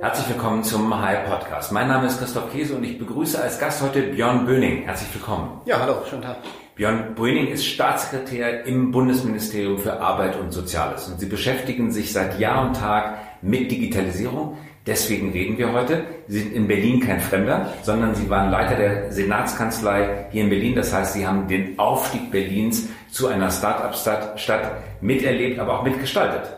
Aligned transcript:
Herzlich 0.00 0.28
willkommen 0.28 0.62
zum 0.62 0.96
High 0.96 1.28
Podcast. 1.28 1.72
Mein 1.72 1.88
Name 1.88 2.06
ist 2.06 2.20
Christoph 2.20 2.52
Käse 2.52 2.76
und 2.76 2.84
ich 2.84 3.00
begrüße 3.00 3.42
als 3.42 3.58
Gast 3.58 3.82
heute 3.82 4.02
Björn 4.02 4.46
Böning. 4.46 4.84
Herzlich 4.84 5.12
willkommen. 5.12 5.60
Ja, 5.64 5.80
hallo, 5.80 5.96
schönen 6.08 6.22
Tag. 6.22 6.36
Björn 6.76 7.16
Böning 7.16 7.48
ist 7.48 7.66
Staatssekretär 7.66 8.64
im 8.64 8.92
Bundesministerium 8.92 9.76
für 9.78 10.00
Arbeit 10.00 10.38
und 10.38 10.52
Soziales 10.52 11.08
und 11.08 11.18
Sie 11.18 11.26
beschäftigen 11.26 11.90
sich 11.90 12.12
seit 12.12 12.38
Jahr 12.38 12.68
und 12.68 12.76
Tag 12.76 13.18
mit 13.42 13.72
Digitalisierung. 13.72 14.56
Deswegen 14.86 15.32
reden 15.32 15.58
wir 15.58 15.72
heute. 15.72 16.04
Sie 16.28 16.38
sind 16.38 16.52
in 16.52 16.68
Berlin 16.68 17.00
kein 17.00 17.20
Fremder, 17.20 17.74
sondern 17.82 18.14
Sie 18.14 18.30
waren 18.30 18.52
Leiter 18.52 18.76
der 18.76 19.12
Senatskanzlei 19.12 20.28
hier 20.30 20.44
in 20.44 20.50
Berlin. 20.50 20.76
Das 20.76 20.92
heißt, 20.92 21.14
Sie 21.14 21.26
haben 21.26 21.48
den 21.48 21.76
Aufstieg 21.76 22.30
Berlins 22.30 22.88
zu 23.10 23.26
einer 23.26 23.50
Start-up-Stadt 23.50 24.76
miterlebt, 25.00 25.58
aber 25.58 25.80
auch 25.80 25.82
mitgestaltet. 25.82 26.57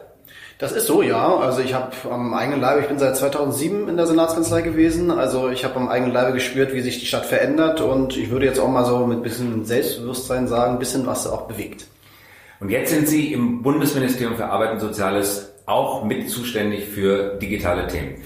Das 0.60 0.72
ist 0.72 0.86
so, 0.86 1.02
ja. 1.02 1.36
Also 1.36 1.62
ich 1.62 1.72
habe 1.72 1.92
am 2.10 2.34
eigenen 2.34 2.60
Leibe, 2.60 2.82
ich 2.82 2.88
bin 2.88 2.98
seit 2.98 3.16
2007 3.16 3.88
in 3.88 3.96
der 3.96 4.06
Senatskanzlei 4.06 4.60
gewesen, 4.60 5.10
also 5.10 5.48
ich 5.48 5.64
habe 5.64 5.76
am 5.76 5.88
eigenen 5.88 6.12
Leibe 6.12 6.34
gespürt, 6.34 6.74
wie 6.74 6.82
sich 6.82 7.00
die 7.00 7.06
Stadt 7.06 7.24
verändert 7.24 7.80
und 7.80 8.14
ich 8.16 8.30
würde 8.30 8.44
jetzt 8.44 8.60
auch 8.60 8.68
mal 8.68 8.84
so 8.84 9.06
mit 9.06 9.22
bisschen 9.22 9.64
Selbstbewusstsein 9.64 10.48
sagen, 10.48 10.78
bisschen 10.78 11.06
was 11.06 11.26
auch 11.26 11.48
bewegt. 11.48 11.86
Und 12.60 12.68
jetzt 12.68 12.90
sind 12.90 13.08
Sie 13.08 13.32
im 13.32 13.62
Bundesministerium 13.62 14.36
für 14.36 14.46
Arbeit 14.46 14.72
und 14.72 14.80
Soziales 14.80 15.50
auch 15.64 16.04
mit 16.04 16.28
zuständig 16.28 16.84
für 16.84 17.38
digitale 17.38 17.86
Themen. 17.86 18.16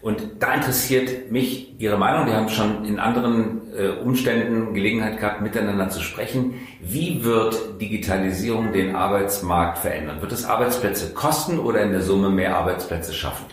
Und 0.00 0.22
da 0.40 0.54
interessiert 0.54 1.30
mich 1.30 1.78
Ihre 1.78 1.98
Meinung. 1.98 2.26
Wir 2.26 2.34
haben 2.34 2.48
schon 2.48 2.86
in 2.86 2.98
anderen 2.98 3.61
äh, 3.76 3.88
Umständen 4.02 4.74
Gelegenheit 4.74 5.18
gehabt, 5.18 5.40
miteinander 5.40 5.88
zu 5.88 6.00
sprechen. 6.00 6.54
Wie 6.80 7.24
wird 7.24 7.80
Digitalisierung 7.80 8.72
den 8.72 8.94
Arbeitsmarkt 8.94 9.78
verändern? 9.78 10.20
Wird 10.20 10.32
es 10.32 10.44
Arbeitsplätze 10.44 11.14
kosten 11.14 11.58
oder 11.58 11.82
in 11.82 11.92
der 11.92 12.02
Summe 12.02 12.30
mehr 12.30 12.56
Arbeitsplätze 12.56 13.12
schaffen? 13.12 13.46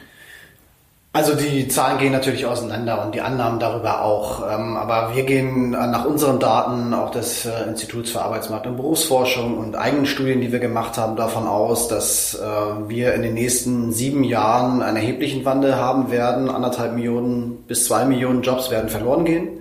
Also 1.11 1.33
die 1.33 1.67
Zahlen 1.67 1.97
gehen 1.97 2.11
natürlich 2.11 2.45
auseinander 2.45 3.03
und 3.03 3.15
die 3.15 3.21
Annahmen 3.21 3.59
darüber 3.59 4.03
auch. 4.03 4.43
Ähm, 4.47 4.77
aber 4.77 5.15
wir 5.15 5.23
gehen 5.23 5.71
nach 5.71 6.05
unseren 6.05 6.39
Daten, 6.39 6.93
auch 6.93 7.09
des 7.09 7.47
äh, 7.47 7.63
Instituts 7.67 8.11
für 8.11 8.21
Arbeitsmarkt 8.21 8.67
und 8.67 8.77
Berufsforschung 8.77 9.57
und 9.57 9.75
eigenen 9.75 10.05
Studien, 10.05 10.39
die 10.39 10.51
wir 10.51 10.59
gemacht 10.59 10.99
haben, 10.99 11.15
davon 11.15 11.47
aus, 11.47 11.87
dass 11.87 12.35
äh, 12.35 12.89
wir 12.89 13.15
in 13.15 13.23
den 13.23 13.33
nächsten 13.33 13.91
sieben 13.91 14.23
Jahren 14.23 14.83
einen 14.83 14.97
erheblichen 14.97 15.43
Wandel 15.45 15.77
haben 15.77 16.11
werden. 16.11 16.47
Anderthalb 16.47 16.93
Millionen 16.93 17.63
bis 17.67 17.85
zwei 17.85 18.05
Millionen 18.05 18.43
Jobs 18.43 18.69
werden 18.69 18.89
verloren 18.89 19.25
gehen. 19.25 19.58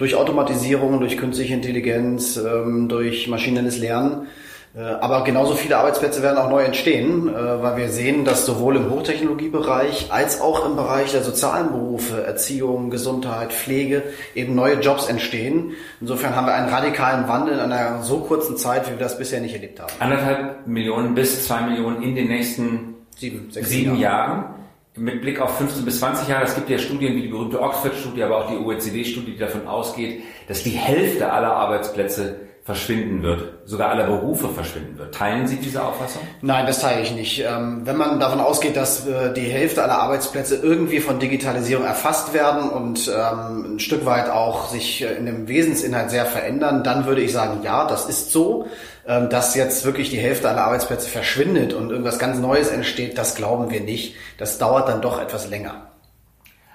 Durch 0.00 0.14
Automatisierung, 0.14 0.98
durch 0.98 1.18
künstliche 1.18 1.52
Intelligenz, 1.52 2.38
ähm, 2.38 2.88
durch 2.88 3.28
maschinelles 3.28 3.76
Lernen. 3.76 4.28
Äh, 4.74 4.80
aber 4.80 5.24
genauso 5.24 5.54
viele 5.54 5.76
Arbeitsplätze 5.76 6.22
werden 6.22 6.38
auch 6.38 6.48
neu 6.48 6.62
entstehen, 6.62 7.28
äh, 7.28 7.62
weil 7.62 7.76
wir 7.76 7.88
sehen, 7.90 8.24
dass 8.24 8.46
sowohl 8.46 8.76
im 8.76 8.88
Hochtechnologiebereich 8.88 10.10
als 10.10 10.40
auch 10.40 10.64
im 10.64 10.76
Bereich 10.76 11.12
der 11.12 11.22
sozialen 11.22 11.72
Berufe, 11.72 12.24
Erziehung, 12.24 12.88
Gesundheit, 12.88 13.52
Pflege 13.52 14.04
eben 14.34 14.54
neue 14.54 14.80
Jobs 14.80 15.06
entstehen. 15.06 15.72
Insofern 16.00 16.34
haben 16.34 16.46
wir 16.46 16.54
einen 16.54 16.70
radikalen 16.70 17.28
Wandel 17.28 17.58
in 17.58 17.60
einer 17.60 18.02
so 18.02 18.20
kurzen 18.20 18.56
Zeit, 18.56 18.86
wie 18.86 18.92
wir 18.92 18.98
das 18.98 19.18
bisher 19.18 19.42
nicht 19.42 19.54
erlebt 19.54 19.80
haben. 19.80 19.92
Anderthalb 19.98 20.66
Millionen 20.66 21.14
bis 21.14 21.46
zwei 21.46 21.60
Millionen 21.60 22.02
in 22.02 22.14
den 22.14 22.28
nächsten 22.28 22.94
sieben, 23.18 23.50
sieben 23.50 23.98
Jahren. 23.98 24.00
Jahren. 24.00 24.59
Mit 25.00 25.22
Blick 25.22 25.40
auf 25.40 25.56
15 25.56 25.82
bis 25.86 25.98
20 25.98 26.28
Jahre, 26.28 26.44
es 26.44 26.54
gibt 26.54 26.68
ja 26.68 26.76
Studien 26.76 27.16
wie 27.16 27.22
die 27.22 27.28
berühmte 27.28 27.58
Oxford-Studie, 27.58 28.22
aber 28.22 28.44
auch 28.44 28.50
die 28.50 28.58
OECD-Studie, 28.58 29.32
die 29.32 29.38
davon 29.38 29.66
ausgeht, 29.66 30.22
dass 30.46 30.62
die 30.62 30.72
Hälfte 30.72 31.32
aller 31.32 31.54
Arbeitsplätze 31.56 32.36
verschwinden 32.64 33.22
wird, 33.22 33.54
sogar 33.64 33.88
aller 33.88 34.04
Berufe 34.04 34.50
verschwinden 34.50 34.98
wird. 34.98 35.14
Teilen 35.14 35.46
Sie 35.46 35.56
diese 35.56 35.82
Auffassung? 35.82 36.20
Nein, 36.42 36.66
das 36.66 36.80
teile 36.80 37.00
ich 37.00 37.12
nicht. 37.12 37.42
Ähm, 37.42 37.80
wenn 37.84 37.96
man 37.96 38.20
davon 38.20 38.40
ausgeht, 38.40 38.76
dass 38.76 39.06
äh, 39.06 39.32
die 39.32 39.40
Hälfte 39.40 39.82
aller 39.82 39.98
Arbeitsplätze 39.98 40.56
irgendwie 40.56 41.00
von 41.00 41.18
Digitalisierung 41.18 41.86
erfasst 41.86 42.34
werden 42.34 42.68
und 42.68 43.08
ähm, 43.08 43.76
ein 43.76 43.78
Stück 43.80 44.04
weit 44.04 44.28
auch 44.28 44.68
sich 44.68 45.02
äh, 45.02 45.14
in 45.14 45.24
dem 45.24 45.48
Wesensinhalt 45.48 46.10
sehr 46.10 46.26
verändern, 46.26 46.84
dann 46.84 47.06
würde 47.06 47.22
ich 47.22 47.32
sagen, 47.32 47.60
ja, 47.62 47.86
das 47.86 48.06
ist 48.06 48.32
so. 48.32 48.68
Ähm, 49.10 49.28
dass 49.28 49.56
jetzt 49.56 49.84
wirklich 49.84 50.10
die 50.10 50.18
Hälfte 50.18 50.48
aller 50.48 50.62
Arbeitsplätze 50.62 51.08
verschwindet 51.08 51.72
und 51.72 51.90
irgendwas 51.90 52.20
ganz 52.20 52.38
Neues 52.38 52.68
entsteht, 52.68 53.18
das 53.18 53.34
glauben 53.34 53.68
wir 53.68 53.80
nicht. 53.80 54.14
Das 54.38 54.58
dauert 54.58 54.88
dann 54.88 55.02
doch 55.02 55.20
etwas 55.20 55.48
länger. 55.48 55.88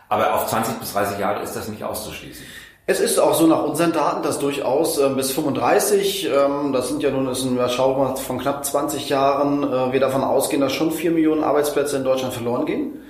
Aber 0.09 0.34
auf 0.34 0.47
20 0.47 0.75
bis 0.75 0.91
30 0.91 1.18
Jahre 1.18 1.41
ist 1.44 1.56
das 1.56 1.69
nicht 1.69 1.81
auszuschließen. 1.81 2.45
Es 2.88 3.00
ist 3.00 3.19
auch 3.19 3.35
so 3.35 3.47
nach 3.47 3.63
unseren 3.63 3.94
Daten, 3.94 4.22
dass 4.22 4.38
durchaus 4.38 4.97
äh, 4.97 5.07
bis 5.16 5.31
35, 5.31 6.29
ähm, 6.29 6.74
das 6.74 6.90
sind 6.90 7.01
ja 7.01 7.09
nun 7.09 7.29
ist 7.29 7.45
ein 7.45 7.53
Überschaubar 7.53 8.18
von 8.18 8.38
knapp 8.38 8.66
20 8.66 9.07
Jahren, 9.07 9.63
äh, 9.63 9.94
wir 9.94 10.01
davon 10.01 10.22
ausgehen, 10.22 10.62
dass 10.62 10.74
schon 10.74 10.91
vier 10.91 11.12
Millionen 11.12 11.41
Arbeitsplätze 11.41 11.95
in 11.95 12.03
Deutschland 12.03 12.34
verloren 12.34 12.66
gehen. 12.66 13.01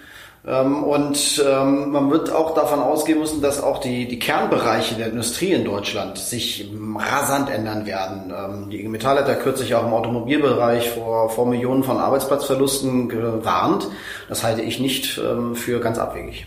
Ähm, 0.48 0.84
und 0.84 1.44
ähm, 1.46 1.92
man 1.92 2.12
wird 2.12 2.32
auch 2.32 2.54
davon 2.54 2.80
ausgehen 2.80 3.20
müssen, 3.20 3.42
dass 3.42 3.64
auch 3.64 3.80
die, 3.80 4.08
die 4.08 4.20
Kernbereiche 4.20 4.96
der 4.96 5.08
Industrie 5.08 5.54
in 5.54 5.66
Deutschland 5.66 6.18
sich 6.18 6.70
rasant 6.98 7.50
ändern 7.50 7.86
werden. 7.86 8.32
Ähm, 8.36 8.70
die 8.70 8.88
Metall 8.88 9.18
hat 9.18 9.28
ja 9.28 9.36
kürzlich 9.36 9.74
auch 9.74 9.86
im 9.86 9.94
Automobilbereich 9.94 10.92
vor, 10.92 11.30
vor 11.30 11.48
Millionen 11.48 11.84
von 11.84 11.98
Arbeitsplatzverlusten 11.98 13.10
gewarnt. 13.10 13.88
Das 14.30 14.44
halte 14.44 14.62
ich 14.62 14.80
nicht 14.80 15.20
für 15.54 15.80
ganz 15.80 15.98
abwegig. 15.98 16.46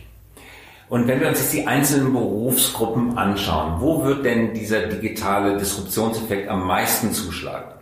Und 0.89 1.07
wenn 1.07 1.21
wir 1.21 1.29
uns 1.29 1.39
jetzt 1.41 1.53
die 1.53 1.67
einzelnen 1.67 2.13
Berufsgruppen 2.13 3.19
anschauen, 3.19 3.81
wo 3.81 4.05
wird 4.05 4.25
denn 4.25 4.55
dieser 4.55 4.87
digitale 4.87 5.59
Disruptionseffekt 5.59 6.49
am 6.49 6.67
meisten 6.67 7.13
zuschlagen? 7.13 7.73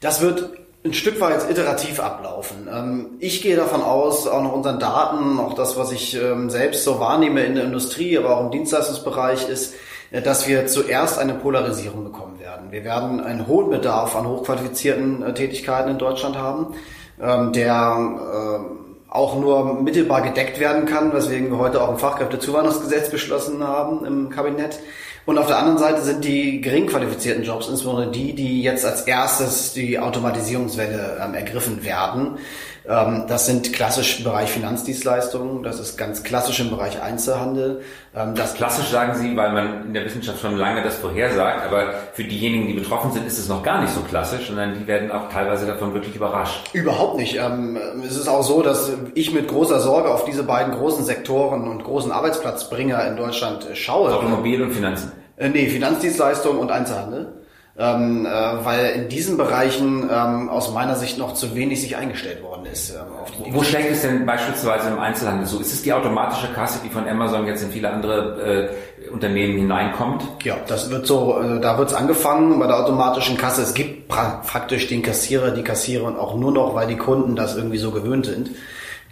Das 0.00 0.20
wird 0.20 0.50
ein 0.84 0.92
Stück 0.92 1.20
weit 1.20 1.50
iterativ 1.50 1.98
ablaufen. 1.98 2.68
Ähm, 2.70 3.06
ich 3.18 3.40
gehe 3.40 3.56
davon 3.56 3.80
aus, 3.80 4.26
auch 4.26 4.42
nach 4.42 4.52
unseren 4.52 4.78
Daten, 4.78 5.38
auch 5.40 5.54
das, 5.54 5.78
was 5.78 5.92
ich 5.92 6.14
ähm, 6.14 6.50
selbst 6.50 6.84
so 6.84 7.00
wahrnehme 7.00 7.42
in 7.42 7.54
der 7.54 7.64
Industrie, 7.64 8.18
aber 8.18 8.36
auch 8.36 8.44
im 8.44 8.50
Dienstleistungsbereich, 8.50 9.48
ist, 9.48 9.74
äh, 10.10 10.20
dass 10.20 10.46
wir 10.46 10.66
zuerst 10.66 11.18
eine 11.18 11.34
Polarisierung 11.34 12.04
bekommen 12.04 12.38
werden. 12.38 12.70
Wir 12.70 12.84
werden 12.84 13.20
einen 13.20 13.46
hohen 13.46 13.70
Bedarf 13.70 14.14
an 14.14 14.28
hochqualifizierten 14.28 15.22
äh, 15.22 15.32
Tätigkeiten 15.32 15.90
in 15.90 15.98
Deutschland 15.98 16.36
haben, 16.36 16.74
ähm, 17.20 17.52
der 17.52 18.66
auch 19.08 19.38
nur 19.38 19.80
mittelbar 19.80 20.22
gedeckt 20.22 20.58
werden 20.58 20.86
kann, 20.86 21.12
weswegen 21.12 21.48
wir 21.48 21.58
heute 21.58 21.80
auch 21.80 21.88
ein 21.88 21.98
Fachkräftezuwanderungsgesetz 21.98 23.10
beschlossen 23.10 23.62
haben 23.62 24.04
im 24.04 24.28
Kabinett. 24.28 24.80
Und 25.26 25.38
auf 25.38 25.46
der 25.46 25.58
anderen 25.58 25.78
Seite 25.78 26.02
sind 26.02 26.24
die 26.24 26.60
gering 26.60 26.86
qualifizierten 26.86 27.44
Jobs, 27.44 27.68
insbesondere 27.68 28.10
die, 28.10 28.34
die 28.34 28.62
jetzt 28.62 28.84
als 28.84 29.02
erstes 29.02 29.72
die 29.72 29.98
Automatisierungswelle 29.98 31.18
ähm, 31.22 31.34
ergriffen 31.34 31.82
werden. 31.82 32.38
Ähm, 32.86 33.24
das 33.28 33.46
sind 33.46 33.72
klassisch 33.72 34.18
im 34.18 34.24
Bereich 34.24 34.50
Finanzdienstleistungen, 34.50 35.62
das 35.62 35.80
ist 35.80 35.96
ganz 35.96 36.22
klassisch 36.22 36.60
im 36.60 36.70
Bereich 36.70 37.00
Einzelhandel. 37.00 37.80
Ähm, 38.14 38.34
das 38.34 38.54
klassisch 38.54 38.88
sagen 38.88 39.14
Sie, 39.14 39.34
weil 39.36 39.52
man 39.52 39.86
in 39.86 39.94
der 39.94 40.04
Wissenschaft 40.04 40.40
schon 40.40 40.56
lange 40.58 40.82
das 40.82 40.96
vorhersagt, 40.96 41.64
aber 41.64 41.94
für 42.12 42.24
diejenigen, 42.24 42.66
die 42.66 42.74
betroffen 42.74 43.12
sind, 43.12 43.26
ist 43.26 43.38
es 43.38 43.48
noch 43.48 43.62
gar 43.62 43.80
nicht 43.80 43.94
so 43.94 44.00
klassisch, 44.00 44.48
sondern 44.48 44.78
die 44.78 44.86
werden 44.86 45.10
auch 45.10 45.30
teilweise 45.30 45.66
davon 45.66 45.94
wirklich 45.94 46.14
überrascht. 46.14 46.74
Überhaupt 46.74 47.16
nicht. 47.16 47.36
Ähm, 47.36 47.78
es 48.06 48.16
ist 48.16 48.28
auch 48.28 48.42
so, 48.42 48.60
dass 48.60 48.92
ich 49.14 49.32
mit 49.32 49.48
großer 49.48 49.80
Sorge 49.80 50.10
auf 50.10 50.26
diese 50.26 50.42
beiden 50.42 50.74
großen 50.74 51.04
Sektoren 51.06 51.66
und 51.68 51.84
großen 51.84 52.12
Arbeitsplatzbringer 52.12 53.06
in 53.06 53.16
Deutschland 53.16 53.66
schaue. 53.72 54.14
Automobil 54.14 54.62
und 54.62 54.72
Finanzen. 54.72 55.10
Äh, 55.38 55.48
nee, 55.48 55.68
Finanzdienstleistungen 55.68 56.58
und 56.58 56.70
Einzelhandel 56.70 57.32
ähm, 57.76 58.24
äh, 58.24 58.30
weil 58.30 58.86
in 58.90 59.08
diesen 59.08 59.36
Bereichen 59.36 60.08
ähm, 60.10 60.48
aus 60.48 60.72
meiner 60.72 60.94
Sicht 60.94 61.18
noch 61.18 61.34
zu 61.34 61.54
wenig 61.54 61.80
sich 61.80 61.96
eingestellt 61.96 62.42
worden 62.42 62.53
ist. 62.66 62.90
Ähm, 62.90 63.52
Wo 63.52 63.62
schlägt 63.62 63.90
es 63.90 64.02
denn 64.02 64.26
beispielsweise 64.26 64.88
im 64.88 64.98
Einzelhandel 64.98 65.46
so? 65.46 65.60
Ist 65.60 65.72
es 65.72 65.82
die 65.82 65.92
automatische 65.92 66.52
Kasse, 66.52 66.80
die 66.84 66.90
von 66.90 67.08
Amazon 67.08 67.46
jetzt 67.46 67.62
in 67.62 67.70
viele 67.70 67.90
andere 67.90 68.70
äh, 69.06 69.10
Unternehmen 69.10 69.56
hineinkommt? 69.58 70.22
Ja, 70.42 70.56
das 70.66 70.90
wird 70.90 71.06
so, 71.06 71.40
äh, 71.40 71.60
da 71.60 71.78
wird 71.78 71.90
es 71.90 71.94
angefangen 71.94 72.58
bei 72.58 72.66
der 72.66 72.78
automatischen 72.78 73.36
Kasse. 73.36 73.62
Es 73.62 73.74
gibt 73.74 74.08
pra 74.08 74.42
praktisch 74.46 74.86
den 74.88 75.02
Kassierer, 75.02 75.50
die 75.50 75.62
Kassiererin 75.62 76.16
auch 76.16 76.36
nur 76.36 76.52
noch, 76.52 76.74
weil 76.74 76.86
die 76.86 76.96
Kunden 76.96 77.36
das 77.36 77.56
irgendwie 77.56 77.78
so 77.78 77.90
gewöhnt 77.90 78.26
sind. 78.26 78.50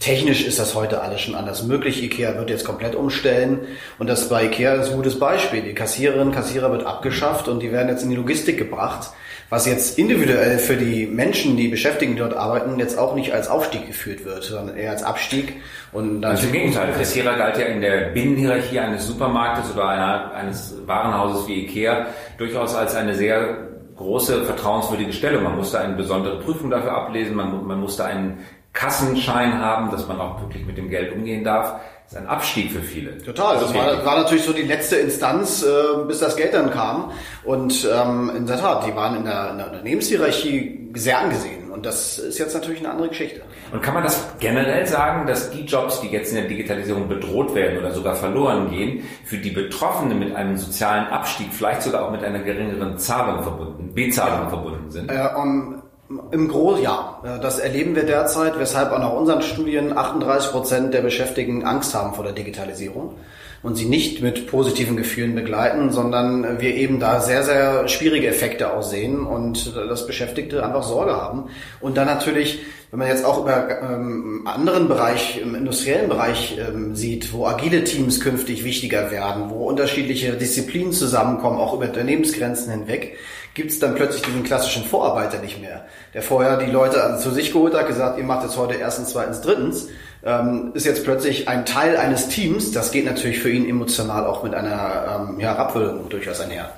Technisch 0.03 0.45
ist 0.45 0.59
das 0.59 0.75
heute 0.75 1.01
alles 1.01 1.21
schon 1.21 1.37
anders 1.37 1.63
möglich. 1.63 2.03
IKEA 2.03 2.37
wird 2.37 2.51
jetzt 2.51 2.65
komplett 2.65 2.97
umstellen 2.97 3.61
und 4.01 4.09
das 4.09 4.29
bei 4.29 4.47
IKEA 4.47 4.75
ist 4.75 4.91
ein 4.91 4.97
gutes 4.97 5.17
Beispiel. 5.17 5.63
Die 5.63 5.75
Kassiererin, 5.75 6.33
Kassierer 6.33 6.73
wird 6.73 6.85
abgeschafft 6.85 7.47
und 7.47 7.61
die 7.61 7.71
werden 7.71 7.89
jetzt 7.89 8.03
in 8.03 8.11
die 8.11 8.17
Logistik 8.17 8.59
gebracht, 8.59 9.11
was 9.53 9.67
jetzt 9.67 9.99
individuell 9.99 10.57
für 10.57 10.79
die 10.79 11.07
Menschen, 11.07 11.59
die 11.59 11.69
Beschäftigten 11.69 12.17
dort 12.17 12.33
arbeiten, 12.33 12.79
jetzt 12.79 12.99
auch 12.99 13.15
nicht 13.15 13.35
als 13.35 13.49
Aufstieg 13.49 13.87
geführt 13.87 14.25
wird, 14.25 14.45
sondern 14.45 14.79
eher 14.79 14.93
als 14.93 15.03
Abstieg. 15.03 15.61
Und 15.93 16.23
dann 16.23 16.31
also 16.31 16.47
im 16.47 16.55
Gegenteil, 16.55 16.91
Kassierer 16.93 17.37
galt 17.37 17.59
ja 17.59 17.67
in 17.67 17.83
der 17.83 18.13
Binnenhierarchie 18.15 18.81
eines 18.81 19.07
Supermarktes 19.07 19.75
oder 19.75 19.89
einer, 19.89 20.33
eines 20.33 20.75
Warenhauses 20.87 21.47
wie 21.49 21.67
IKEA 21.67 22.07
durchaus 22.39 22.75
als 22.75 22.95
eine 22.95 23.15
sehr 23.15 23.59
große 23.97 24.47
vertrauenswürdige 24.47 25.13
Stellung. 25.13 25.43
Man 25.43 25.57
musste 25.57 25.81
eine 25.81 25.97
besondere 25.97 26.41
Prüfung 26.41 26.71
dafür 26.71 26.93
ablesen, 26.93 27.37
man, 27.37 27.67
man 27.67 27.79
musste 27.79 28.07
einen 28.07 28.39
Kassenschein 28.73 29.61
haben, 29.61 29.91
dass 29.91 30.09
man 30.09 30.19
auch 30.19 30.41
wirklich 30.41 30.65
mit 30.65 30.79
dem 30.79 30.89
Geld 30.89 31.13
umgehen 31.13 31.45
darf. 31.45 31.75
Ist 32.13 32.19
ein 32.19 32.27
Abstieg 32.27 32.71
für 32.71 32.83
viele. 32.83 33.17
Total. 33.23 33.59
Das, 33.59 33.73
war, 33.73 34.05
war, 34.05 34.17
natürlich 34.19 34.45
so 34.45 34.53
die 34.53 34.65
letzte 34.65 34.97
Instanz, 34.97 35.63
äh, 35.63 36.05
bis 36.07 36.19
das 36.19 36.37
Geld 36.37 36.53
dann 36.53 36.71
kam. 36.71 37.11
Und 37.43 37.89
ähm, 37.91 38.31
in 38.37 38.45
der 38.45 38.61
Tat, 38.61 38.87
die 38.87 38.95
waren 38.95 39.17
in 39.17 39.25
der, 39.25 39.53
in 39.53 39.57
der 39.57 39.69
Unternehmenshierarchie 39.69 40.91
sehr 40.93 41.21
angesehen. 41.21 41.71
Und 41.71 41.87
das 41.87 42.19
ist 42.19 42.39
jetzt 42.39 42.53
natürlich 42.53 42.81
eine 42.81 42.91
andere 42.91 43.09
Geschichte. 43.09 43.41
Und 43.73 43.83
kann 43.83 43.95
man 43.95 44.03
das 44.03 44.29
generell 44.39 44.87
sagen, 44.87 45.27
dass 45.27 45.53
die 45.53 45.63
Jobs, 45.63 46.03
die 46.03 46.09
jetzt 46.09 46.29
in 46.33 46.37
der 46.37 46.49
Digitalisierung 46.49 47.09
bedroht 47.09 47.55
werden 47.55 47.79
oder 47.79 47.93
sogar 47.93 48.15
verloren 48.15 48.69
gehen, 48.69 49.09
für 49.25 49.39
die 49.39 49.51
Betroffenen 49.51 50.19
mit 50.19 50.37
einem 50.37 50.59
sozialen 50.59 51.07
Abstieg, 51.07 51.47
vielleicht 51.51 51.81
sogar 51.81 52.05
auch 52.05 52.11
mit 52.11 52.23
einer 52.23 52.41
geringeren 52.41 52.99
Zahlung 52.99 53.43
verbunden, 53.43 53.95
Bezahlung 53.95 54.43
ja. 54.43 54.49
verbunden 54.51 54.91
sind? 54.91 55.11
Äh, 55.11 55.29
um, 55.35 55.82
im 56.31 56.49
Großen, 56.49 56.83
ja. 56.83 57.21
Das 57.41 57.59
erleben 57.59 57.95
wir 57.95 58.05
derzeit, 58.05 58.59
weshalb 58.59 58.93
auch 58.93 58.99
nach 58.99 59.13
unseren 59.13 59.43
Studien 59.43 59.97
38 59.97 60.51
Prozent 60.51 60.95
der 60.95 61.03
Beschäftigten 61.03 61.65
Angst 61.65 61.95
haben 61.95 62.15
vor 62.15 62.25
der 62.25 62.33
Digitalisierung 62.33 63.15
und 63.63 63.77
sie 63.77 63.85
nicht 63.85 64.23
mit 64.23 64.47
positiven 64.49 64.97
Gefühlen 64.97 65.35
begleiten, 65.35 65.91
sondern 65.93 66.61
wir 66.61 66.75
eben 66.75 66.99
da 66.99 67.21
sehr, 67.21 67.45
sehr 67.45 67.87
schwierige 67.89 68.27
Effekte 68.27 68.73
aussehen 68.73 69.25
und 69.25 69.77
das 69.77 70.07
Beschäftigte 70.07 70.65
einfach 70.65 70.83
Sorge 70.83 71.13
haben. 71.13 71.49
Und 71.81 71.97
dann 71.97 72.07
natürlich, 72.07 72.61
wenn 72.91 72.99
man 72.99 73.09
jetzt 73.09 73.25
auch 73.25 73.41
über 73.41 73.81
ähm, 73.81 74.43
anderen 74.47 74.89
Bereich, 74.89 75.41
im 75.41 75.55
industriellen 75.55 76.09
Bereich 76.09 76.59
ähm, 76.59 76.97
sieht, 76.97 77.33
wo 77.33 77.47
agile 77.47 77.85
Teams 77.85 78.21
künftig 78.21 78.65
wichtiger 78.65 79.11
werden, 79.13 79.51
wo 79.51 79.69
unterschiedliche 79.69 80.33
Disziplinen 80.33 80.93
zusammenkommen, 80.93 81.59
auch 81.59 81.75
über 81.75 81.85
Unternehmensgrenzen 81.85 82.73
hinweg, 82.73 83.17
gibt 83.55 83.71
es 83.71 83.79
dann 83.79 83.95
plötzlich 83.95 84.23
diesen 84.23 84.43
klassischen 84.43 84.85
Vorarbeiter 84.85 85.39
nicht 85.41 85.61
mehr, 85.61 85.87
der 86.15 86.23
vorher 86.23 86.57
die 86.57 86.71
Leute 86.71 87.19
zu 87.21 87.31
sich 87.31 87.53
geholt 87.53 87.75
hat, 87.75 87.87
gesagt, 87.87 88.19
ihr 88.19 88.25
macht 88.25 88.45
jetzt 88.45 88.57
heute 88.57 88.75
erstens, 88.75 89.11
zweitens, 89.11 89.43
drittens 89.43 89.89
ähm, 90.25 90.71
ist 90.75 90.87
jetzt 90.87 91.05
plötzlich 91.05 91.49
ein 91.49 91.67
Teil 91.67 91.97
eines 91.97 92.29
Teams. 92.29 92.73
Das 92.73 92.93
geht 92.93 93.07
natürlich 93.07 93.41
für 93.41 93.51
ihn 93.51 93.69
emotional 93.69 94.27
auch 94.27 94.43
mit 94.43 94.55
einer 94.55 95.29
ähm, 95.31 95.41
ja, 95.41 95.57
Abwürdigung 95.57 96.09
durchaus 96.09 96.41
einher. 96.41 96.71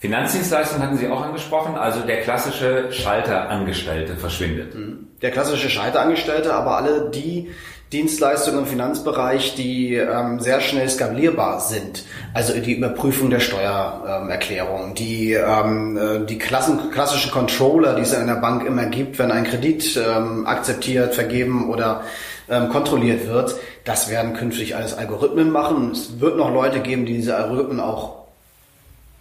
Finanzdienstleistungen 0.00 0.82
hatten 0.82 0.96
Sie 0.96 1.08
auch 1.08 1.22
angesprochen, 1.22 1.74
also 1.74 2.00
der 2.00 2.22
klassische 2.22 2.90
Schalterangestellte 2.90 4.16
verschwindet. 4.16 4.74
Mhm. 4.74 5.08
Der 5.20 5.30
klassische 5.30 5.68
Schalterangestellte, 5.68 6.54
aber 6.54 6.78
alle 6.78 7.10
die 7.10 7.50
Dienstleistungen 7.92 8.60
im 8.60 8.66
Finanzbereich, 8.66 9.56
die 9.56 9.96
ähm, 9.96 10.38
sehr 10.38 10.60
schnell 10.60 10.88
skalierbar 10.88 11.60
sind. 11.60 12.04
Also 12.32 12.58
die 12.58 12.74
Überprüfung 12.74 13.30
der 13.30 13.40
Steuererklärung, 13.40 14.90
ähm, 14.90 14.94
die, 14.94 15.32
ähm, 15.32 15.96
äh, 15.96 16.24
die 16.24 16.38
Klassen, 16.38 16.90
klassischen 16.92 17.32
Controller, 17.32 17.94
die 17.94 18.02
es 18.02 18.12
in 18.12 18.28
der 18.28 18.36
Bank 18.36 18.64
immer 18.64 18.86
gibt, 18.86 19.18
wenn 19.18 19.32
ein 19.32 19.44
Kredit 19.44 19.96
ähm, 19.96 20.46
akzeptiert, 20.46 21.14
vergeben 21.14 21.68
oder 21.68 22.04
ähm, 22.50 22.68
kontrolliert 22.68 23.26
wird. 23.26 23.54
Das 23.84 24.10
werden 24.10 24.34
künftig 24.34 24.76
alles 24.76 24.96
Algorithmen 24.96 25.50
machen. 25.50 25.92
Es 25.92 26.20
wird 26.20 26.36
noch 26.36 26.52
Leute 26.52 26.80
geben, 26.80 27.06
die 27.06 27.14
diese 27.14 27.36
Algorithmen 27.36 27.80
auch 27.80 28.20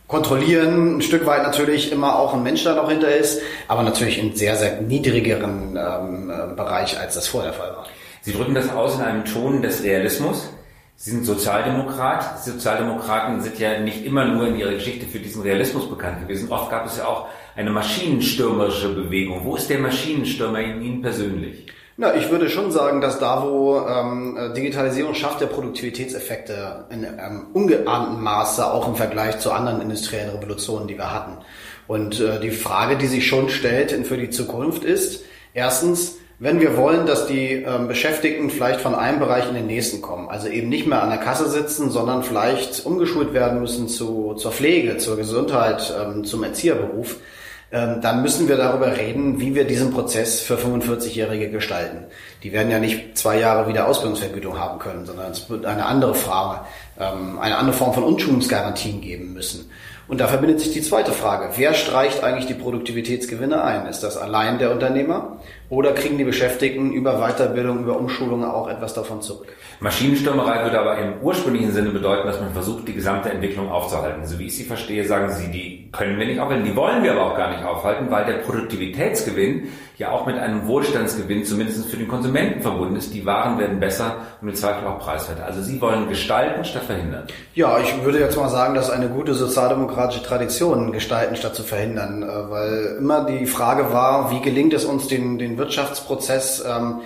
kontrollieren. 0.07 0.97
Ein 0.97 1.01
Stück 1.01 1.25
weit 1.25 1.43
natürlich 1.43 1.91
immer 1.91 2.19
auch 2.19 2.33
ein 2.33 2.43
Mensch 2.43 2.63
da 2.63 2.75
noch 2.75 2.89
hinter 2.89 3.15
ist, 3.15 3.41
aber 3.67 3.83
natürlich 3.83 4.17
in 4.17 4.35
sehr, 4.35 4.57
sehr 4.57 4.81
niedrigeren 4.81 5.77
ähm, 5.77 6.29
äh, 6.29 6.55
Bereich, 6.55 6.99
als 6.99 7.15
das 7.15 7.27
vorher 7.27 7.51
der 7.51 7.59
Fall 7.59 7.69
war. 7.69 7.85
Sie 8.21 8.33
drücken 8.33 8.55
das 8.55 8.69
aus 8.69 8.95
in 8.95 9.01
einem 9.01 9.23
Ton 9.23 9.61
des 9.61 9.83
Realismus. 9.83 10.49
Sie 10.97 11.11
sind 11.11 11.25
Sozialdemokrat. 11.25 12.43
Sozialdemokraten 12.43 13.39
sind 13.41 13.57
ja 13.57 13.79
nicht 13.79 14.03
immer 14.03 14.25
nur 14.25 14.47
in 14.47 14.57
ihrer 14.57 14.73
Geschichte 14.73 15.05
für 15.05 15.19
diesen 15.19 15.43
Realismus 15.43 15.89
bekannt 15.89 16.19
gewesen. 16.21 16.51
Oft 16.51 16.69
gab 16.69 16.85
es 16.85 16.97
ja 16.97 17.05
auch 17.05 17.27
eine 17.55 17.71
maschinenstürmerische 17.71 18.89
Bewegung. 18.89 19.43
Wo 19.43 19.55
ist 19.55 19.69
der 19.69 19.79
Maschinenstürmer 19.79 20.59
in 20.59 20.81
Ihnen 20.81 21.01
persönlich? 21.01 21.65
Na, 22.01 22.15
ich 22.15 22.31
würde 22.31 22.49
schon 22.49 22.71
sagen, 22.71 23.01
dass 23.01 23.19
da, 23.19 23.43
wo 23.43 23.79
ähm, 23.79 24.53
Digitalisierung 24.55 25.15
schafft, 25.15 25.41
der 25.41 25.47
Produktivitätseffekte 25.47 26.85
in 26.91 27.03
einem 27.03 27.47
ungeahnten 27.51 28.21
Maße 28.21 28.71
auch 28.71 28.87
im 28.87 28.95
Vergleich 28.95 29.39
zu 29.39 29.51
anderen 29.51 29.81
industriellen 29.81 30.29
Revolutionen, 30.29 30.87
die 30.87 30.97
wir 30.97 31.13
hatten. 31.13 31.39
Und 31.87 32.21
äh, 32.21 32.39
die 32.39 32.51
Frage, 32.51 32.95
die 32.95 33.07
sich 33.07 33.27
schon 33.27 33.49
stellt 33.49 33.91
für 34.07 34.15
die 34.15 34.29
Zukunft 34.29 34.85
ist, 34.85 35.25
erstens, 35.53 36.19
wenn 36.41 36.61
wir 36.61 36.77
wollen, 36.77 37.05
dass 37.05 37.27
die 37.27 37.51
ähm, 37.51 37.89
Beschäftigten 37.89 38.49
vielleicht 38.49 38.79
von 38.79 38.95
einem 38.95 39.19
Bereich 39.19 39.49
in 39.49 39.55
den 39.55 39.67
nächsten 39.67 40.01
kommen, 40.01 40.29
also 40.29 40.47
eben 40.47 40.69
nicht 40.69 40.87
mehr 40.87 41.03
an 41.03 41.09
der 41.09 41.17
Kasse 41.17 41.49
sitzen, 41.49 41.89
sondern 41.89 42.23
vielleicht 42.23 42.85
umgeschult 42.85 43.33
werden 43.33 43.59
müssen 43.59 43.89
zu, 43.89 44.35
zur 44.35 44.53
Pflege, 44.53 44.95
zur 44.99 45.17
Gesundheit, 45.17 45.93
ähm, 45.99 46.23
zum 46.23 46.45
Erzieherberuf, 46.45 47.15
ähm, 47.15 47.21
dann 47.71 48.23
müssen 48.23 48.47
wir 48.47 48.57
darüber 48.57 48.97
reden, 48.97 49.39
wie 49.39 49.53
wir 49.53 49.65
diesen 49.65 49.91
Prozess 49.91 50.39
für 50.39 50.55
45-Jährige 50.55 51.51
gestalten. 51.51 52.05
Die 52.41 52.51
werden 52.51 52.71
ja 52.71 52.79
nicht 52.79 53.17
zwei 53.17 53.39
Jahre 53.39 53.67
wieder 53.67 53.87
Ausbildungsvergütung 53.87 54.57
haben 54.57 54.79
können, 54.79 55.05
sondern 55.05 55.31
es 55.31 55.49
wird 55.49 55.65
eine 55.65 55.85
andere 55.85 56.15
Frage, 56.15 56.61
ähm, 56.99 57.37
eine 57.37 57.57
andere 57.57 57.75
Form 57.75 57.93
von 57.93 58.03
Unschulungsgarantien 58.03 59.01
geben 59.01 59.33
müssen. 59.33 59.69
Und 60.07 60.19
da 60.19 60.27
verbindet 60.27 60.59
sich 60.59 60.73
die 60.73 60.81
zweite 60.81 61.11
Frage. 61.11 61.51
Wer 61.55 61.75
streicht 61.75 62.23
eigentlich 62.23 62.47
die 62.47 62.55
Produktivitätsgewinne 62.55 63.63
ein? 63.63 63.85
Ist 63.85 64.01
das 64.01 64.17
allein 64.17 64.57
der 64.57 64.71
Unternehmer 64.71 65.37
oder 65.69 65.91
kriegen 65.91 66.17
die 66.17 66.23
Beschäftigten 66.23 66.91
über 66.91 67.19
Weiterbildung, 67.19 67.83
über 67.83 67.99
Umschulung 67.99 68.43
auch 68.43 68.67
etwas 68.67 68.95
davon 68.95 69.21
zurück? 69.21 69.53
Maschinenstürmerei 69.81 70.63
würde 70.63 70.77
aber 70.77 70.97
im 70.97 71.21
ursprünglichen 71.21 71.71
Sinne 71.71 71.91
bedeuten, 71.91 72.27
dass 72.27 72.41
man 72.41 72.51
versucht, 72.51 72.85
die 72.87 72.93
gesamte 72.93 73.29
Entwicklung 73.29 73.71
aufzuhalten. 73.71 74.25
So 74.25 74.37
wie 74.37 74.47
ich 74.47 74.57
sie 74.57 74.65
verstehe, 74.65 75.05
sagen 75.07 75.31
Sie, 75.31 75.47
die 75.51 75.89
können 75.93 76.19
wir 76.19 76.25
nicht 76.25 76.41
aufhalten, 76.41 76.65
die 76.65 76.75
wollen 76.75 77.01
wir 77.01 77.13
aber 77.13 77.31
auch 77.31 77.37
gar 77.37 77.49
nicht 77.49 77.63
aufhalten, 77.63 78.11
weil 78.11 78.25
der 78.25 78.39
Produktivitätsgewinn 78.39 79.69
ja 79.97 80.11
auch 80.11 80.25
mit 80.25 80.37
einem 80.37 80.67
Wohlstandsgewinn 80.67 81.45
zumindest 81.45 81.89
für 81.89 81.95
den 81.95 82.09
Konsumenten 82.09 82.61
verbunden 82.61 82.97
ist. 82.97 83.13
Die 83.13 83.25
Waren 83.25 83.57
werden 83.57 83.79
besser 83.79 84.17
und 84.41 84.49
im 84.49 84.55
Zweifel 84.55 84.85
auch 84.85 84.99
preiswerter. 84.99 85.45
Also 85.45 85.61
Sie 85.61 85.79
wollen 85.79 86.09
gestalten 86.09 86.65
statt 86.65 86.83
verhindern. 86.83 87.27
Ja, 87.55 87.79
ich 87.79 88.03
würde 88.03 88.19
jetzt 88.19 88.35
mal 88.35 88.49
sagen, 88.49 88.75
dass 88.75 88.89
eine 88.89 89.07
gute 89.07 89.33
sozialdemokratische 89.33 90.23
Tradition 90.23 90.91
gestalten 90.91 91.37
statt 91.37 91.55
zu 91.55 91.63
verhindern, 91.63 92.23
äh, 92.23 92.49
weil 92.49 92.97
immer 92.99 93.25
die 93.25 93.45
Frage 93.45 93.93
war, 93.93 94.29
wie 94.31 94.41
gelingt 94.41 94.73
es 94.73 94.83
uns, 94.83 95.07
den, 95.07 95.39
den 95.39 95.57
Wirtschaftsprozess 95.57 96.65
ähm, 96.67 97.01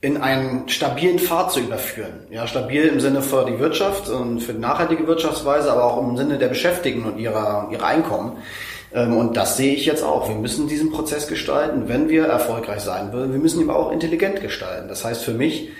in 0.00 0.18
einen 0.18 0.68
stabilen 0.68 1.18
Pfad 1.18 1.52
zu 1.52 1.60
überführen. 1.60 2.26
Ja, 2.30 2.46
stabil 2.46 2.84
im 2.84 3.00
Sinne 3.00 3.22
für 3.22 3.44
die 3.46 3.58
Wirtschaft 3.58 4.08
und 4.08 4.40
für 4.40 4.52
die 4.52 4.60
nachhaltige 4.60 5.06
Wirtschaftsweise, 5.06 5.72
aber 5.72 5.84
auch 5.84 6.00
im 6.02 6.16
Sinne 6.16 6.38
der 6.38 6.48
Beschäftigten 6.48 7.04
und 7.04 7.18
ihrer, 7.18 7.68
ihrer 7.72 7.86
Einkommen. 7.86 8.38
Ähm, 8.94 9.16
und 9.16 9.36
das 9.36 9.56
sehe 9.56 9.74
ich 9.74 9.86
jetzt 9.86 10.02
auch. 10.02 10.28
Wir 10.28 10.36
müssen 10.36 10.68
diesen 10.68 10.92
Prozess 10.92 11.26
gestalten, 11.26 11.88
wenn 11.88 12.08
wir 12.08 12.26
erfolgreich 12.26 12.80
sein 12.80 13.12
wollen. 13.12 13.32
Wir 13.32 13.40
müssen 13.40 13.60
ihn 13.60 13.70
aber 13.70 13.78
auch 13.78 13.92
intelligent 13.92 14.40
gestalten. 14.40 14.88
Das 14.88 15.04
heißt 15.04 15.24
für 15.24 15.32
mich, 15.32 15.70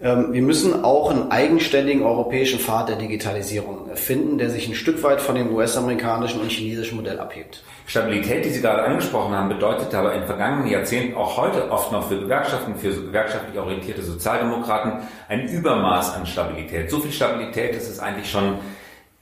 ähm, 0.00 0.32
wir 0.32 0.42
müssen 0.42 0.84
auch 0.84 1.10
einen 1.10 1.30
eigenständigen 1.30 2.02
europäischen 2.02 2.60
Pfad 2.60 2.88
der 2.88 2.96
Digitalisierung 2.96 3.87
finden, 3.98 4.38
der 4.38 4.50
sich 4.50 4.68
ein 4.68 4.74
Stück 4.74 5.02
weit 5.02 5.20
von 5.20 5.34
dem 5.34 5.54
US-amerikanischen 5.54 6.40
und 6.40 6.50
chinesischen 6.50 6.96
Modell 6.96 7.18
abhebt. 7.18 7.62
Stabilität, 7.86 8.44
die 8.44 8.50
Sie 8.50 8.60
gerade 8.60 8.82
angesprochen 8.82 9.34
haben, 9.34 9.48
bedeutet 9.48 9.94
aber 9.94 10.14
in 10.14 10.24
vergangenen 10.24 10.68
Jahrzehnten 10.68 11.16
auch 11.16 11.36
heute 11.36 11.70
oft 11.70 11.90
noch 11.90 12.08
für 12.08 12.20
Gewerkschaften, 12.20 12.76
für 12.76 12.90
gewerkschaftlich 12.90 13.58
orientierte 13.58 14.02
Sozialdemokraten 14.02 14.92
ein 15.28 15.48
Übermaß 15.48 16.14
an 16.14 16.26
Stabilität. 16.26 16.90
So 16.90 17.00
viel 17.00 17.12
Stabilität, 17.12 17.74
dass 17.74 17.88
es 17.88 17.98
eigentlich 17.98 18.30
schon 18.30 18.58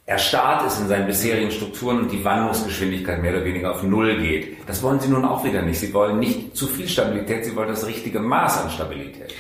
erstarrt 0.05 0.67
ist 0.67 0.81
in 0.81 0.89
seinen 0.89 1.07
bisherigen 1.07 1.51
Strukturen 1.51 1.99
und 1.99 2.13
die 2.13 2.25
Wandlungsgeschwindigkeit 2.25 3.21
mehr 3.21 3.35
oder 3.35 3.45
weniger 3.45 3.73
auf 3.73 3.83
Null 3.83 4.19
geht. 4.19 4.57
Das 4.69 4.83
wollen 4.83 5.01
Sie 5.01 5.09
nun 5.09 5.25
auch 5.25 5.45
wieder 5.45 5.63
nicht. 5.63 5.81
Sie 5.81 5.93
wollen 5.93 6.21
nicht 6.21 6.57
zu 6.57 6.69
viel 6.69 6.89
Stabilität, 6.89 7.45
Sie 7.45 7.57
wollen 7.57 7.69
das 7.69 7.87
richtige 7.87 8.21
Maß 8.21 8.63
an 8.63 8.71
Stabilität. 8.71 9.35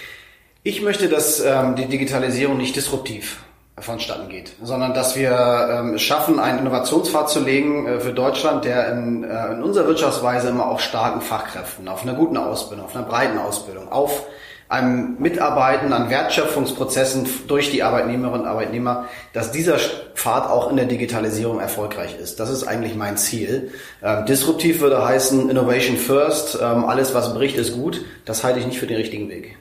Ich 0.64 0.83
möchte, 0.83 1.09
dass 1.09 1.40
ähm, 1.40 1.76
die 1.76 1.87
Digitalisierung 1.87 2.57
nicht 2.57 2.75
disruptiv 2.75 3.45
vonstatten 3.78 4.30
geht, 4.30 4.52
sondern 4.62 4.95
dass 4.95 5.16
wir 5.16 5.33
ähm, 5.71 5.99
schaffen, 5.99 6.40
einen 6.40 6.61
Innovationspfad 6.61 7.28
zu 7.28 7.40
legen 7.40 7.87
äh, 7.87 8.00
für 8.00 8.12
Deutschland, 8.12 8.64
der 8.64 8.90
in, 8.92 9.23
äh, 9.23 9.52
in 9.52 9.62
unserer 9.62 9.87
Wirtschaftsweise 9.87 10.49
immer 10.49 10.66
auf 10.66 10.80
starken 10.80 11.21
Fachkräften, 11.21 11.87
auf 11.87 12.02
einer 12.02 12.14
guten 12.14 12.38
Ausbildung, 12.38 12.87
auf 12.87 12.97
einer 12.97 13.04
breiten 13.04 13.38
Ausbildung, 13.38 13.92
auf 13.92 14.25
einem 14.68 15.16
Mitarbeiten 15.18 15.92
an 15.92 16.09
Wertschöpfungsprozessen 16.11 17.28
durch 17.47 17.71
die 17.71 17.83
Arbeitnehmerinnen 17.83 18.42
und 18.42 18.49
Arbeitnehmer, 18.49 19.04
dass 19.33 19.52
dieser 19.52 19.76
Pfad 20.14 20.49
auch 20.49 20.71
in 20.71 20.76
der 20.76 20.87
Digitalisierung 20.87 21.61
erfolgreich 21.61 22.18
ist. 22.18 22.40
Das 22.40 22.50
ist 22.50 22.64
eigentlich 22.64 22.97
mein 22.97 23.16
Ziel. 23.18 23.71
Ähm, 24.02 24.25
disruptiv 24.25 24.80
würde 24.80 25.04
heißen 25.04 25.50
Innovation 25.50 25.99
First, 25.99 26.59
ähm, 26.61 26.87
alles 26.87 27.14
was 27.14 27.35
bricht 27.35 27.59
ist 27.59 27.75
gut. 27.75 28.04
Das 28.25 28.42
halte 28.42 28.59
ich 28.59 28.66
nicht 28.66 28.80
für 28.80 28.87
den 28.87 28.97
richtigen 28.97 29.28
Weg. 29.28 29.56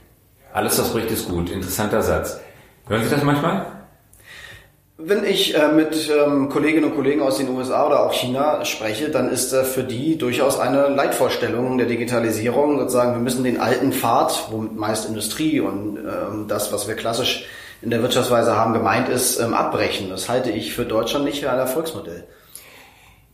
Alles, 0.53 0.79
was 0.79 0.89
bricht, 0.89 1.11
ist 1.11 1.27
gut. 1.27 1.51
Interessanter 1.51 2.01
Satz. 2.01 2.39
Hören 2.87 3.03
Sie 3.03 3.09
das 3.09 3.23
manchmal? 3.23 3.74
Wenn 4.97 5.25
ich 5.25 5.53
äh, 5.53 5.67
mit 5.73 6.09
ähm, 6.09 6.47
Kolleginnen 6.47 6.85
und 6.85 6.95
Kollegen 6.95 7.21
aus 7.21 7.37
den 7.37 7.49
USA 7.49 7.85
oder 7.85 8.05
auch 8.05 8.13
China 8.13 8.63
spreche, 8.63 9.09
dann 9.09 9.29
ist 9.29 9.51
äh, 9.51 9.65
für 9.65 9.83
die 9.83 10.17
durchaus 10.17 10.57
eine 10.57 10.87
Leitvorstellung 10.87 11.77
der 11.77 11.87
Digitalisierung, 11.87 12.79
sozusagen, 12.79 13.11
wir 13.11 13.19
müssen 13.19 13.43
den 13.43 13.59
alten 13.59 13.91
Pfad, 13.91 14.47
womit 14.51 14.77
meist 14.77 15.05
Industrie 15.05 15.59
und 15.59 15.97
ähm, 15.97 16.45
das, 16.47 16.71
was 16.71 16.87
wir 16.87 16.95
klassisch 16.95 17.45
in 17.81 17.89
der 17.89 18.01
Wirtschaftsweise 18.01 18.55
haben, 18.55 18.71
gemeint 18.71 19.09
ist, 19.09 19.37
ähm, 19.41 19.53
abbrechen. 19.53 20.09
Das 20.09 20.29
halte 20.29 20.49
ich 20.51 20.73
für 20.73 20.85
Deutschland 20.85 21.25
nicht 21.25 21.41
für 21.41 21.51
ein 21.51 21.59
Erfolgsmodell. 21.59 22.23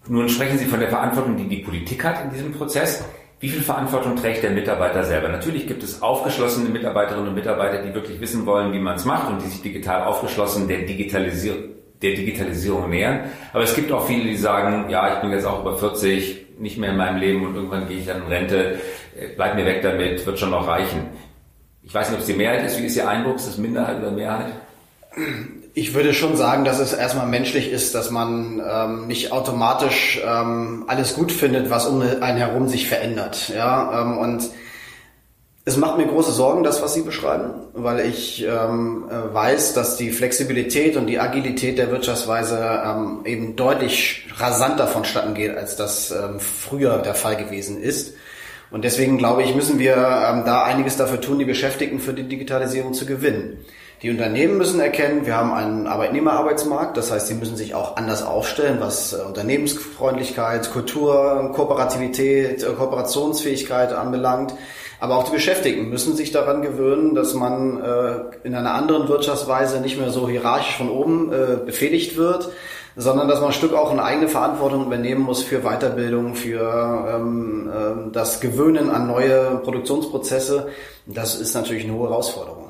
Nun 0.08 0.30
sprechen 0.30 0.58
Sie 0.58 0.66
von 0.66 0.80
der 0.80 0.90
Verantwortung, 0.90 1.38
die 1.38 1.48
die 1.48 1.62
Politik 1.64 2.04
hat 2.04 2.24
in 2.24 2.32
diesem 2.32 2.54
Prozess. 2.54 3.04
Wie 3.42 3.50
viel 3.50 3.64
Verantwortung 3.64 4.16
trägt 4.16 4.44
der 4.44 4.52
Mitarbeiter 4.52 5.04
selber? 5.04 5.28
Natürlich 5.28 5.66
gibt 5.66 5.82
es 5.82 6.04
aufgeschlossene 6.04 6.70
Mitarbeiterinnen 6.70 7.30
und 7.30 7.34
Mitarbeiter, 7.34 7.82
die 7.82 7.92
wirklich 7.92 8.22
wissen 8.22 8.46
wollen, 8.46 8.72
wie 8.72 8.78
man 8.78 8.98
es 8.98 9.06
macht 9.06 9.32
und 9.32 9.42
die 9.42 9.48
sich 9.48 9.64
digital 9.64 10.04
aufgeschlossen 10.04 10.68
der, 10.68 10.84
Digitalisier 10.84 11.56
der 12.04 12.12
Digitalisierung 12.12 12.92
nähern. 12.92 13.22
Aber 13.52 13.64
es 13.64 13.76
gibt 13.76 13.92
auch 13.92 14.06
viele, 14.06 14.26
die 14.26 14.38
sagen, 14.38 14.92
ja, 14.92 15.16
ich 15.16 15.22
bin 15.22 15.32
jetzt 15.32 15.46
auch 15.46 15.62
über 15.62 15.76
40, 15.76 16.60
nicht 16.60 16.78
mehr 16.78 16.92
in 16.92 16.98
meinem 16.98 17.18
Leben 17.18 17.44
und 17.48 17.56
irgendwann 17.56 17.88
gehe 17.88 17.98
ich 17.98 18.06
dann 18.06 18.22
in 18.22 18.28
Rente, 18.28 18.80
äh, 19.20 19.30
bleib 19.36 19.56
mir 19.56 19.66
weg 19.66 19.82
damit, 19.82 20.24
wird 20.24 20.38
schon 20.38 20.52
noch 20.52 20.68
reichen. 20.68 21.10
Ich 21.82 21.94
weiß 21.96 22.10
nicht, 22.10 22.18
ob 22.18 22.22
es 22.22 22.28
die 22.28 22.38
Mehrheit 22.38 22.64
ist. 22.64 22.80
Wie 22.80 22.86
ist 22.86 22.96
Ihr 22.96 23.10
Eindruck? 23.10 23.38
Ist 23.38 23.48
das 23.48 23.58
Minderheit 23.58 23.98
oder 23.98 24.12
Mehrheit? 24.12 24.54
Ich 25.74 25.94
würde 25.94 26.14
schon 26.14 26.36
sagen, 26.36 26.66
dass 26.66 26.80
es 26.80 26.92
erstmal 26.92 27.28
menschlich 27.28 27.72
ist, 27.72 27.96
dass 27.96 28.10
man 28.10 28.62
ähm, 28.68 29.08
nicht 29.08 29.32
automatisch 29.32 30.20
ähm, 30.26 30.84
alles 30.88 31.14
gut 31.14 31.32
findet, 31.32 31.70
was 31.70 31.88
um 31.88 32.02
einen 32.02 32.38
herum 32.38 32.68
sich 32.68 32.90
verändert. 32.90 33.50
Ja, 33.56 34.02
ähm, 34.02 34.18
und 34.18 34.50
es 35.64 35.78
macht 35.78 35.98
mir 35.98 36.08
große 36.08 36.32
Sorgen, 36.32 36.64
das, 36.64 36.82
was 36.82 36.94
Sie 36.94 37.04
beschreiben, 37.04 37.54
weil 37.74 38.02
ich 38.02 38.44
ähm, 38.44 39.06
äh, 39.10 39.34
weiß, 39.34 39.74
dass 39.74 39.96
die 39.96 40.12
Flexibilität 40.12 40.98
und 40.98 41.08
die 41.08 41.20
Agilität 41.20 41.78
der 41.78 41.90
Wirtschaftsweise 41.90 42.82
ähm, 42.86 43.20
eben 43.24 43.56
deutlich 43.56 44.28
rasanter 44.38 44.88
vonstatten 44.88 45.36
geht, 45.36 45.56
als 45.56 45.78
das 45.78 46.12
ähm, 46.12 46.40
früher 46.40 46.98
der 46.98 47.14
Fall 47.14 47.38
gewesen 47.38 47.82
ist. 47.82 48.16
Und 48.72 48.84
deswegen 48.84 49.18
glaube 49.18 49.44
ich, 49.44 49.56
müssen 49.56 49.80
wir 49.80 49.94
ähm, 49.96 50.44
da 50.46 50.64
einiges 50.64 50.98
dafür 50.98 51.22
tun, 51.22 51.40
die 51.40 51.46
Beschäftigten 51.46 52.00
für 52.00 52.14
die 52.14 52.28
Digitalisierung 52.28 52.94
zu 52.94 53.06
gewinnen. 53.06 53.64
Die 54.02 54.10
Unternehmen 54.10 54.58
müssen 54.58 54.80
erkennen, 54.80 55.28
wir 55.28 55.38
haben 55.38 55.54
einen 55.54 55.86
Arbeitnehmerarbeitsmarkt, 55.86 56.98
das 56.98 57.12
heißt, 57.12 57.28
sie 57.28 57.36
müssen 57.36 57.56
sich 57.56 57.76
auch 57.76 57.98
anders 57.98 58.24
aufstellen, 58.24 58.78
was 58.80 59.14
äh, 59.14 59.18
Unternehmensfreundlichkeit, 59.18 60.72
Kultur, 60.72 61.52
Kooperativität, 61.54 62.64
äh, 62.64 62.74
Kooperationsfähigkeit 62.74 63.94
anbelangt. 63.94 64.56
Aber 65.00 65.18
auch 65.18 65.26
die 65.26 65.32
Beschäftigten 65.32 65.90
müssen 65.90 66.16
sich 66.16 66.32
daran 66.32 66.64
gewöhnen, 66.64 67.14
dass 67.14 67.36
man 67.36 67.80
äh, 67.80 68.14
in 68.44 68.56
einer 68.56 68.74
anderen 68.74 69.08
Wirtschaftsweise 69.08 69.82
nicht 69.82 70.00
mehr 70.00 70.10
so 70.10 70.28
hierarchisch 70.28 70.78
von 70.78 70.90
oben 70.90 71.32
befehligt 71.66 72.18
wird, 72.18 72.52
sondern 72.96 73.28
dass 73.28 73.40
man 73.40 73.50
ein 73.50 73.54
Stück 73.54 73.74
auch 73.74 73.92
eine 73.92 74.04
eigene 74.04 74.28
Verantwortung 74.28 74.86
übernehmen 74.86 75.22
muss 75.22 75.44
für 75.44 75.62
Weiterbildung, 75.62 76.36
für 76.36 77.16
ähm, 77.16 77.70
äh, 77.70 78.12
das 78.12 78.42
Gewöhnen 78.42 78.90
an 78.90 79.08
neue 79.08 79.62
Produktionsprozesse. 79.64 80.68
Das 81.06 81.36
ist 81.36 81.54
natürlich 81.54 81.86
eine 81.86 81.94
hohe 81.94 82.10
Herausforderung. 82.10 82.61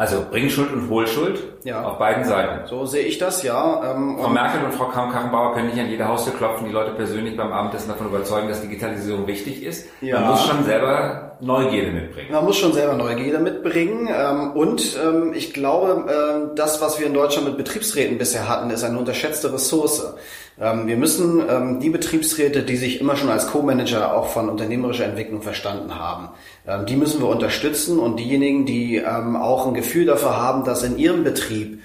Also 0.00 0.24
Bringschuld 0.30 0.72
und 0.72 0.88
Hohlschuld 0.88 1.40
ja. 1.62 1.82
auf 1.82 1.98
beiden 1.98 2.24
Seiten. 2.24 2.66
So 2.66 2.86
sehe 2.86 3.04
ich 3.04 3.18
das, 3.18 3.42
ja. 3.42 3.92
Ähm, 3.92 4.16
Frau 4.18 4.30
Merkel 4.30 4.64
und 4.64 4.72
Frau 4.72 4.86
Kramp-Karrenbauer 4.86 5.52
können 5.52 5.66
nicht 5.66 5.78
an 5.78 5.90
jede 5.90 6.08
Haustür 6.08 6.32
klopfen, 6.32 6.66
die 6.66 6.72
Leute 6.72 6.92
persönlich 6.92 7.36
beim 7.36 7.52
Abendessen 7.52 7.88
davon 7.88 8.06
überzeugen, 8.06 8.48
dass 8.48 8.62
Digitalisierung 8.62 9.26
wichtig 9.26 9.62
ist. 9.62 9.90
Ja. 10.00 10.20
Man 10.20 10.30
muss 10.30 10.46
schon 10.46 10.64
selber 10.64 11.36
Neugierde 11.40 11.92
mitbringen. 11.92 12.32
Man 12.32 12.46
muss 12.46 12.56
schon 12.56 12.72
selber 12.72 12.94
Neugierde 12.94 13.40
mitbringen. 13.40 14.08
Ähm, 14.10 14.52
und 14.52 14.98
ähm, 15.04 15.34
ich 15.34 15.52
glaube, 15.52 16.06
äh, 16.10 16.56
das, 16.56 16.80
was 16.80 16.98
wir 16.98 17.06
in 17.06 17.12
Deutschland 17.12 17.48
mit 17.48 17.58
Betriebsräten 17.58 18.16
bisher 18.16 18.48
hatten, 18.48 18.70
ist 18.70 18.82
eine 18.82 18.98
unterschätzte 18.98 19.52
Ressource. 19.52 20.14
Ähm, 20.60 20.86
wir 20.86 20.96
müssen 20.96 21.42
ähm, 21.48 21.80
die 21.80 21.90
Betriebsräte, 21.90 22.62
die 22.62 22.76
sich 22.76 23.00
immer 23.00 23.16
schon 23.16 23.30
als 23.30 23.46
Co-Manager 23.46 24.14
auch 24.14 24.28
von 24.28 24.48
unternehmerischer 24.48 25.06
Entwicklung 25.06 25.40
verstanden 25.40 25.98
haben, 25.98 26.28
ähm, 26.66 26.84
die 26.84 26.96
müssen 26.96 27.20
wir 27.22 27.28
unterstützen 27.28 27.98
und 27.98 28.18
diejenigen, 28.18 28.66
die 28.66 29.02
auch 29.04 29.66
ein 29.66 29.74
Gefühl 29.74 30.04
dafür 30.06 30.36
haben, 30.36 30.64
dass 30.64 30.82
in 30.82 30.98
ihrem 30.98 31.24
Betrieb 31.24 31.80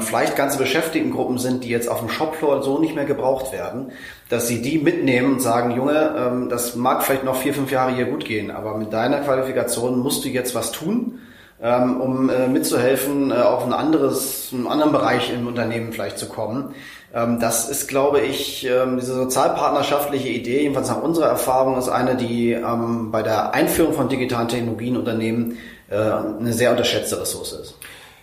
vielleicht 0.00 0.36
ganze 0.36 0.58
Beschäftigtengruppen 0.58 1.38
sind, 1.38 1.64
die 1.64 1.70
jetzt 1.70 1.88
auf 1.88 2.00
dem 2.00 2.10
Shopfloor 2.10 2.62
so 2.62 2.78
nicht 2.78 2.94
mehr 2.94 3.06
gebraucht 3.06 3.52
werden, 3.52 3.90
dass 4.28 4.46
sie 4.46 4.60
die 4.60 4.78
mitnehmen 4.78 5.34
und 5.34 5.40
sagen, 5.40 5.70
Junge, 5.70 6.46
das 6.50 6.76
mag 6.76 7.02
vielleicht 7.02 7.24
noch 7.24 7.36
vier, 7.36 7.54
fünf 7.54 7.72
Jahre 7.72 7.94
hier 7.94 8.04
gut 8.04 8.26
gehen, 8.26 8.50
aber 8.50 8.76
mit 8.76 8.92
deiner 8.92 9.20
Qualifikation 9.20 9.98
musst 9.98 10.24
du 10.24 10.28
jetzt 10.28 10.54
was 10.54 10.72
tun, 10.72 11.20
um 11.68 12.28
äh, 12.28 12.48
mitzuhelfen, 12.48 13.30
äh, 13.30 13.34
auf 13.34 13.64
ein 13.64 13.72
anderes, 13.72 14.50
einen 14.52 14.66
anderen 14.66 14.92
Bereich 14.92 15.32
im 15.32 15.46
Unternehmen 15.46 15.92
vielleicht 15.92 16.18
zu 16.18 16.28
kommen. 16.28 16.74
Ähm, 17.14 17.38
das 17.38 17.68
ist, 17.68 17.88
glaube 17.88 18.20
ich, 18.20 18.66
ähm, 18.66 18.98
diese 18.98 19.14
sozialpartnerschaftliche 19.14 20.28
Idee, 20.28 20.62
jedenfalls 20.62 20.88
nach 20.88 21.02
unserer 21.02 21.28
Erfahrung, 21.28 21.78
ist 21.78 21.88
eine, 21.88 22.16
die 22.16 22.52
ähm, 22.52 23.10
bei 23.12 23.22
der 23.22 23.54
Einführung 23.54 23.92
von 23.92 24.08
digitalen 24.08 24.48
Technologien 24.48 24.96
Unternehmen 24.96 25.58
äh, 25.88 25.96
eine 25.96 26.52
sehr 26.52 26.72
unterschätzte 26.72 27.20
Ressource 27.20 27.52
ist. 27.52 27.78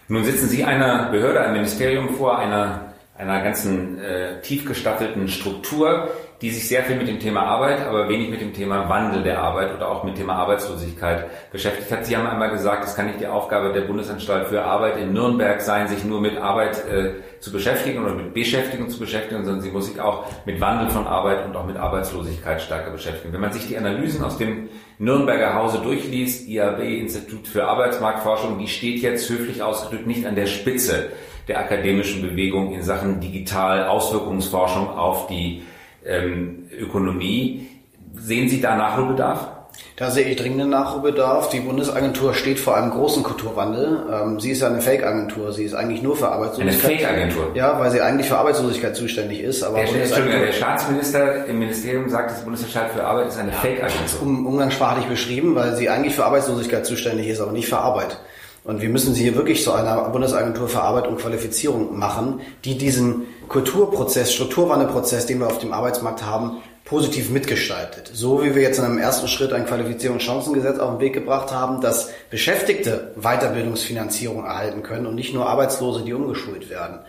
Nun 0.10 0.26
sitzen 0.26 0.50
Sie 0.50 0.64
einer 0.64 1.10
Behörde, 1.12 1.40
einem 1.40 1.54
Ministerium 1.54 2.16
vor, 2.16 2.40
einer, 2.40 2.94
einer 3.18 3.42
ganzen 3.42 4.00
äh, 4.00 4.42
tief 4.42 4.66
gestaffelten 4.66 5.28
Struktur, 5.28 6.10
die 6.42 6.52
sich 6.52 6.68
sehr 6.68 6.84
viel 6.84 6.96
mit 6.96 7.08
dem 7.08 7.20
Thema 7.20 7.42
Arbeit, 7.42 7.86
aber 7.86 8.08
wenig 8.08 8.30
mit 8.30 8.40
dem 8.40 8.54
Thema 8.54 8.88
Wandel 8.88 9.24
der 9.24 9.42
Arbeit 9.42 9.76
oder 9.76 9.92
auch 9.92 10.04
mit 10.04 10.14
dem 10.14 10.20
Thema 10.20 10.36
Arbeitslosigkeit 10.36 11.26
beschäftigt 11.52 11.92
hat. 11.92 12.06
Sie 12.06 12.16
haben 12.16 12.28
einmal 12.28 12.50
gesagt, 12.50 12.86
es 12.86 12.96
kann 12.96 13.08
nicht 13.08 13.20
die 13.20 13.28
Aufgabe 13.28 13.74
der 13.74 13.82
Bundesanstalt 13.82 14.48
für 14.48 14.64
Arbeit 14.64 14.98
in 14.98 15.12
Nürnberg 15.12 15.60
sein, 15.60 15.90
sich 15.90 16.06
nur 16.06 16.22
mit 16.22 16.38
Arbeit 16.38 16.88
äh, 16.88 17.40
zu 17.42 17.52
beschäftigen 17.52 18.04
oder 18.04 18.14
mit 18.14 18.34
Beschäftigung 18.34 18.90
zu 18.90 19.00
beschäftigen, 19.00 19.44
sondern 19.44 19.62
sie 19.62 19.72
muss 19.72 19.88
sich 19.88 20.00
auch 20.00 20.26
mit 20.46 20.62
Wandel 20.62 20.90
von 20.90 21.08
Arbeit 21.08 21.46
und 21.46 21.56
auch 21.58 21.66
mit 21.66 21.76
Arbeitslosigkeit 21.76 22.62
stärker 22.62 22.92
beschäftigen. 22.92 23.34
Wenn 23.34 23.42
man 23.42 23.52
sich 23.52 23.68
die 23.68 23.78
Analysen 23.78 24.24
aus 24.24 24.38
dem 24.38 24.70
Nürnberger 24.98 25.56
Hause 25.56 25.80
durchliest, 25.80 26.48
IAB, 26.48 26.80
Institut 26.80 27.48
für 27.48 27.66
Arbeitsmarktforschung, 27.66 28.60
die 28.60 28.68
steht 28.68 29.02
jetzt 29.02 29.30
höflich 29.30 29.62
ausgedrückt 29.62 30.08
nicht 30.08 30.26
an 30.26 30.36
der 30.36 30.46
Spitze 30.46 31.10
der 31.50 31.60
akademischen 31.60 32.22
Bewegung 32.22 32.74
in 32.74 32.84
Sachen 32.84 33.20
digital 33.20 33.88
Auswirkungsforschung 33.88 34.90
auf 34.90 35.28
die 35.28 35.64
ähm, 36.10 36.68
Ökonomie. 36.78 37.68
Sehen 38.16 38.50
Sie 38.50 38.60
da 38.60 38.76
Nachholbedarf? 38.76 39.48
Da 39.96 40.10
sehe 40.10 40.26
ich 40.26 40.38
dringenden 40.38 40.70
Nachholbedarf. 40.70 41.50
Die 41.50 41.60
Bundesagentur 41.60 42.34
steht 42.34 42.60
vor 42.60 42.76
einem 42.76 42.92
großen 42.92 43.24
Kulturwandel. 43.24 44.06
Ähm, 44.12 44.40
sie 44.40 44.52
ist 44.52 44.62
ja 44.62 44.68
eine 44.68 44.82
Fake-Agentur. 44.82 45.52
Sie 45.52 45.64
ist 45.64 45.74
eigentlich 45.74 46.02
nur 46.02 46.16
für 46.16 46.30
Arbeitslosigkeit. 46.30 46.90
Eine 46.90 46.98
Fake-Agentur? 46.98 47.52
Ja, 47.54 47.80
weil 47.80 47.92
sie 47.92 48.02
eigentlich 48.02 48.28
für 48.28 48.38
Arbeitslosigkeit 48.38 48.96
zuständig 48.96 49.42
ist. 49.42 49.64
Aber 49.64 49.84
der, 49.84 50.08
der 50.08 50.52
Staatsminister 50.54 51.46
im 51.46 51.60
Ministerium 51.60 52.10
sagt, 52.10 52.32
das 52.32 52.44
Bundesanstalt 52.44 52.92
für 52.92 53.04
Arbeit 53.04 53.28
ist 53.28 53.38
eine 53.38 53.52
ja, 53.52 53.58
Fake-Agentur. 53.58 54.22
Um, 54.22 54.48
umgangssprachlich 54.48 55.06
beschrieben, 55.06 55.56
weil 55.56 55.76
sie 55.76 55.90
eigentlich 55.90 56.16
für 56.16 56.26
Arbeitslosigkeit 56.26 56.86
zuständig 56.86 57.28
ist, 57.28 57.42
aber 57.42 57.52
nicht 57.52 57.68
für 57.68 57.80
Arbeit. 57.80 58.20
Und 58.64 58.82
wir 58.82 58.90
müssen 58.90 59.14
sie 59.14 59.24
hier 59.24 59.36
wirklich 59.36 59.64
zu 59.64 59.72
einer 59.72 59.98
Bundesagentur 60.10 60.68
für 60.68 60.82
Arbeit 60.82 61.08
und 61.08 61.18
Qualifizierung 61.18 61.98
machen, 61.98 62.42
die 62.66 62.78
diesen 62.78 63.24
Kulturprozess, 63.48 64.34
Strukturwandelprozess, 64.34 65.26
den 65.26 65.40
wir 65.40 65.48
auf 65.48 65.60
dem 65.60 65.74
Arbeitsmarkt 65.74 66.26
haben, 66.26 66.62
positiv 66.90 67.30
mitgestaltet. 67.30 68.10
So 68.14 68.44
wie 68.44 68.56
wir 68.56 68.64
jetzt 68.64 68.80
in 68.80 68.86
einem 68.86 68.98
ersten 68.98 69.28
Schritt 69.28 69.54
ein 69.54 69.66
Qualifizierungschancengesetz 69.66 70.80
auf 70.80 70.92
den 70.92 71.00
Weg 71.00 71.14
gebracht 71.14 71.54
haben, 71.54 71.82
dass 71.82 72.10
Beschäftigte 72.32 73.14
Weiterbildungsfinanzierung 73.16 74.44
erhalten 74.44 74.82
können 74.82 75.06
und 75.06 75.16
nicht 75.16 75.34
nur 75.34 75.48
Arbeitslose, 75.48 76.04
die 76.04 76.14
umgeschult 76.14 76.70
werden. 76.70 77.00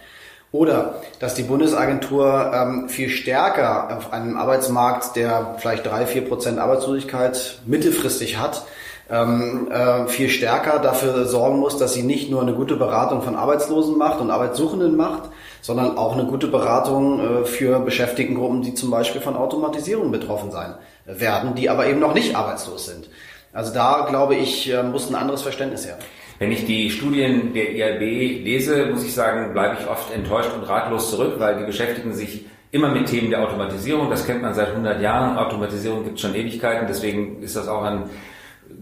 Oder 0.53 1.01
dass 1.19 1.35
die 1.35 1.45
Bundesagentur 1.45 2.53
ähm, 2.53 2.89
viel 2.89 3.09
stärker 3.09 3.97
auf 3.97 4.13
einem 4.13 4.37
Arbeitsmarkt, 4.37 5.17
der 5.17 5.57
vielleicht 5.59 5.87
drei, 5.87 6.07
vier 6.07 6.27
Prozent 6.29 6.59
Arbeitslosigkeit 6.59 7.61
mittelfristig 7.67 8.39
hat, 8.39 8.65
ähm, 9.11 9.69
äh, 9.71 10.07
viel 10.07 10.29
stärker 10.29 10.79
dafür 10.79 11.25
sorgen 11.27 11.59
muss, 11.59 11.77
dass 11.77 11.95
sie 11.95 12.03
nicht 12.03 12.31
nur 12.31 12.43
eine 12.43 12.55
gute 12.55 12.77
Beratung 12.77 13.23
von 13.23 13.35
Arbeitslosen 13.35 13.99
macht 13.99 14.21
und 14.21 14.31
Arbeitssuchenden 14.31 14.97
macht, 14.97 15.31
sondern 15.63 15.99
auch 15.99 16.15
eine 16.15 16.25
gute 16.25 16.47
Beratung 16.47 17.21
äh, 17.21 17.45
für 17.45 17.81
Beschäftigtengruppen, 17.81 18.63
die 18.63 18.75
zum 18.75 18.91
Beispiel 18.91 19.21
von 19.21 19.37
Automatisierung 19.37 20.13
betroffen 20.13 20.51
sein 20.51 20.75
werden, 21.07 21.55
die 21.55 21.69
aber 21.69 21.87
eben 21.87 21.99
noch 21.99 22.15
nicht 22.15 22.37
arbeitslos 22.37 22.87
sind. 22.87 23.09
Also 23.53 23.75
da, 23.75 24.07
glaube 24.09 24.37
ich, 24.37 24.73
äh, 24.73 24.83
muss 24.85 25.11
ein 25.11 25.17
anderes 25.17 25.43
Verständnis 25.43 25.87
her. 25.87 25.99
Wenn 26.39 26.53
ich 26.53 26.65
die 26.65 26.89
Studien 26.91 27.53
der 27.53 27.75
IAB 27.75 28.01
lese, 28.01 28.87
muss 28.87 29.05
ich 29.05 29.13
sagen, 29.13 29.53
bleibe 29.53 29.77
ich 29.79 29.89
oft 29.89 30.15
enttäuscht 30.15 30.51
und 30.55 30.67
ratlos 30.69 31.11
zurück, 31.11 31.35
weil 31.39 31.59
die 31.59 31.65
beschäftigen 31.65 32.15
sich 32.15 32.47
immer 32.71 32.89
mit 32.89 33.09
Themen 33.09 33.31
der 33.31 33.43
Automatisierung. 33.43 34.09
Das 34.09 34.25
kennt 34.25 34.41
man 34.41 34.55
seit 34.55 34.69
100 34.69 35.03
Jahren. 35.03 35.37
Automatisierung 35.37 36.05
gibt 36.05 36.17
es 36.17 36.23
schon 36.23 36.35
Ewigkeiten. 36.35 36.87
Deswegen 36.89 37.43
ist 37.43 37.57
das 37.57 37.69
auch 37.69 37.83
ein 37.83 38.05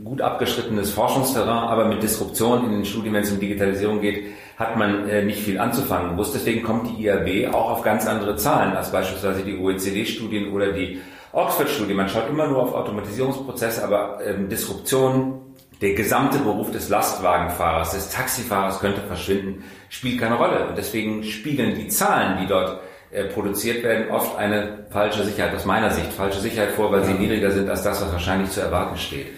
gut 0.05 0.21
abgeschrittenes 0.21 0.91
Forschungsterrain, 0.91 1.69
aber 1.69 1.87
mit 1.87 2.03
Disruption 2.03 2.65
in 2.65 2.71
den 2.73 2.85
Studien, 2.85 3.13
wenn 3.13 3.23
es 3.23 3.31
um 3.31 3.41
Digitalisierung 3.41 4.01
geht, 4.01 4.25
hat 4.57 4.77
man 4.77 5.09
äh, 5.09 5.25
nicht 5.25 5.41
viel 5.41 5.59
anzufangen 5.59 6.17
muss. 6.17 6.33
Deswegen 6.33 6.63
kommt 6.63 6.89
die 6.89 7.05
IAB 7.05 7.55
auch 7.55 7.71
auf 7.71 7.83
ganz 7.83 8.07
andere 8.07 8.37
Zahlen 8.37 8.75
als 8.75 8.91
beispielsweise 8.91 9.43
die 9.43 9.59
OECD-Studien 9.59 10.53
oder 10.53 10.73
die 10.73 11.01
Oxford-Studie. 11.33 11.95
Man 11.95 12.09
schaut 12.09 12.29
immer 12.29 12.47
nur 12.49 12.63
auf 12.63 12.75
Automatisierungsprozesse, 12.75 13.85
aber 13.85 14.19
ähm, 14.25 14.49
Disruption, 14.49 15.41
der 15.81 15.95
gesamte 15.95 16.39
Beruf 16.39 16.73
des 16.73 16.89
Lastwagenfahrers, 16.89 17.93
des 17.93 18.11
Taxifahrers 18.11 18.81
könnte 18.81 19.01
verschwinden, 19.03 19.63
spielt 19.89 20.21
keine 20.21 20.35
Rolle. 20.35 20.69
Und 20.69 20.77
deswegen 20.77 21.23
spiegeln 21.23 21.77
die 21.77 21.89
Zahlen, 21.89 22.39
die 22.41 22.47
dort 22.47 22.81
äh, 23.11 23.25
produziert 23.25 23.85
werden, 23.85 24.11
oft 24.11 24.37
eine 24.37 24.87
falsche 24.91 25.23
Sicherheit, 25.23 25.55
aus 25.55 25.65
meiner 25.65 25.91
Sicht, 25.91 26.13
falsche 26.13 26.41
Sicherheit 26.41 26.73
vor, 26.73 26.91
weil 26.91 27.05
sie 27.05 27.15
niedriger 27.15 27.53
sind 27.53 27.71
als 27.71 27.83
das, 27.83 28.03
was 28.03 28.13
wahrscheinlich 28.13 28.51
zu 28.51 28.61
erwarten 28.61 28.97
steht. 28.97 29.29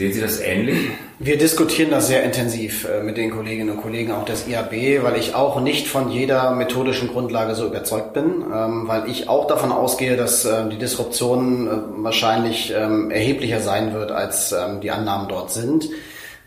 Sehen 0.00 0.14
Sie 0.14 0.20
das 0.22 0.40
ähnlich? 0.40 0.78
Wir 1.18 1.36
diskutieren 1.36 1.90
das 1.90 2.06
sehr 2.06 2.22
intensiv 2.22 2.88
äh, 2.88 3.02
mit 3.02 3.18
den 3.18 3.30
Kolleginnen 3.30 3.68
und 3.68 3.82
Kollegen 3.82 4.12
auch 4.12 4.24
des 4.24 4.48
IAB, 4.48 5.02
weil 5.02 5.18
ich 5.18 5.34
auch 5.34 5.60
nicht 5.60 5.88
von 5.88 6.10
jeder 6.10 6.52
methodischen 6.52 7.08
Grundlage 7.08 7.54
so 7.54 7.66
überzeugt 7.66 8.14
bin, 8.14 8.42
ähm, 8.50 8.88
weil 8.88 9.10
ich 9.10 9.28
auch 9.28 9.46
davon 9.46 9.70
ausgehe, 9.72 10.16
dass 10.16 10.46
äh, 10.46 10.70
die 10.70 10.78
Disruption 10.78 11.66
äh, 11.66 11.70
wahrscheinlich 12.02 12.72
ähm, 12.74 13.10
erheblicher 13.10 13.60
sein 13.60 13.92
wird, 13.92 14.10
als 14.10 14.52
ähm, 14.52 14.80
die 14.80 14.90
Annahmen 14.90 15.28
dort 15.28 15.50
sind. 15.50 15.90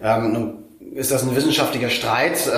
Nun 0.02 0.64
ist 0.96 1.12
das 1.12 1.22
ein 1.22 1.36
wissenschaftlicher 1.36 1.90
Streit, 1.90 2.50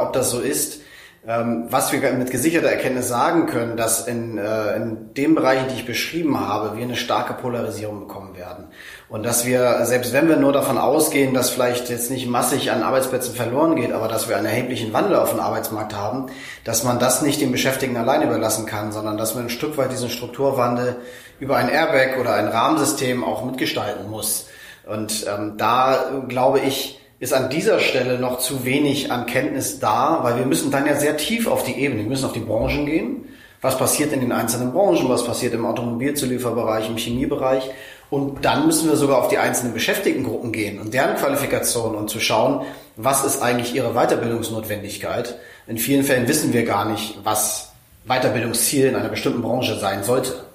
ob 0.00 0.14
das 0.14 0.30
so 0.30 0.40
ist. 0.40 0.80
Ähm, 1.26 1.66
was 1.68 1.92
wir 1.92 2.00
mit 2.14 2.30
gesicherter 2.30 2.70
Erkenntnis 2.70 3.08
sagen 3.08 3.44
können, 3.44 3.76
dass 3.76 4.06
in, 4.06 4.38
äh, 4.38 4.74
in 4.76 5.12
den 5.12 5.34
Bereichen, 5.34 5.68
die 5.68 5.74
ich 5.74 5.84
beschrieben 5.84 6.40
habe, 6.40 6.78
wir 6.78 6.82
eine 6.82 6.96
starke 6.96 7.34
Polarisierung 7.34 8.00
bekommen 8.00 8.38
werden. 8.38 8.68
Und 9.10 9.24
dass 9.24 9.44
wir, 9.44 9.84
selbst 9.84 10.14
wenn 10.14 10.30
wir 10.30 10.36
nur 10.36 10.54
davon 10.54 10.78
ausgehen, 10.78 11.34
dass 11.34 11.50
vielleicht 11.50 11.90
jetzt 11.90 12.10
nicht 12.10 12.26
massig 12.26 12.70
an 12.70 12.82
Arbeitsplätzen 12.82 13.34
verloren 13.34 13.76
geht, 13.76 13.92
aber 13.92 14.08
dass 14.08 14.30
wir 14.30 14.36
einen 14.38 14.46
erheblichen 14.46 14.94
Wandel 14.94 15.16
auf 15.16 15.32
dem 15.32 15.40
Arbeitsmarkt 15.40 15.94
haben, 15.94 16.30
dass 16.64 16.84
man 16.84 16.98
das 16.98 17.20
nicht 17.20 17.42
den 17.42 17.52
Beschäftigten 17.52 17.98
allein 17.98 18.22
überlassen 18.22 18.64
kann, 18.64 18.90
sondern 18.90 19.18
dass 19.18 19.34
man 19.34 19.44
ein 19.44 19.50
Stück 19.50 19.76
weit 19.76 19.92
diesen 19.92 20.08
Strukturwandel 20.08 20.96
über 21.38 21.56
ein 21.56 21.68
Airbag 21.68 22.18
oder 22.18 22.32
ein 22.32 22.48
Rahmensystem 22.48 23.24
auch 23.24 23.44
mitgestalten 23.44 24.08
muss. 24.08 24.48
Und 24.86 25.26
ähm, 25.28 25.58
da 25.58 26.22
glaube 26.28 26.60
ich, 26.60 26.99
ist 27.20 27.34
an 27.34 27.50
dieser 27.50 27.78
Stelle 27.80 28.18
noch 28.18 28.38
zu 28.38 28.64
wenig 28.64 29.12
an 29.12 29.26
Kenntnis 29.26 29.78
da, 29.78 30.20
weil 30.22 30.38
wir 30.38 30.46
müssen 30.46 30.70
dann 30.70 30.86
ja 30.86 30.96
sehr 30.96 31.18
tief 31.18 31.46
auf 31.46 31.62
die 31.62 31.74
Ebene, 31.78 32.02
wir 32.02 32.08
müssen 32.08 32.24
auf 32.24 32.32
die 32.32 32.40
Branchen 32.40 32.86
gehen. 32.86 33.28
Was 33.60 33.76
passiert 33.76 34.14
in 34.14 34.20
den 34.20 34.32
einzelnen 34.32 34.72
Branchen? 34.72 35.06
Was 35.10 35.26
passiert 35.26 35.52
im 35.52 35.66
Automobilzulieferbereich, 35.66 36.88
im 36.88 36.96
Chemiebereich? 36.96 37.70
Und 38.08 38.42
dann 38.44 38.66
müssen 38.66 38.88
wir 38.88 38.96
sogar 38.96 39.18
auf 39.18 39.28
die 39.28 39.36
einzelnen 39.36 39.74
Beschäftigtengruppen 39.74 40.50
gehen 40.50 40.80
und 40.80 40.94
deren 40.94 41.14
Qualifikation 41.16 41.94
und 41.94 42.08
zu 42.08 42.20
schauen, 42.20 42.64
was 42.96 43.24
ist 43.24 43.42
eigentlich 43.42 43.74
ihre 43.74 43.92
Weiterbildungsnotwendigkeit. 43.92 45.38
In 45.66 45.76
vielen 45.76 46.02
Fällen 46.02 46.26
wissen 46.26 46.54
wir 46.54 46.64
gar 46.64 46.90
nicht, 46.90 47.18
was 47.22 47.72
Weiterbildungsziel 48.06 48.86
in 48.86 48.96
einer 48.96 49.10
bestimmten 49.10 49.42
Branche 49.42 49.78
sein 49.78 50.02
sollte. 50.02 50.46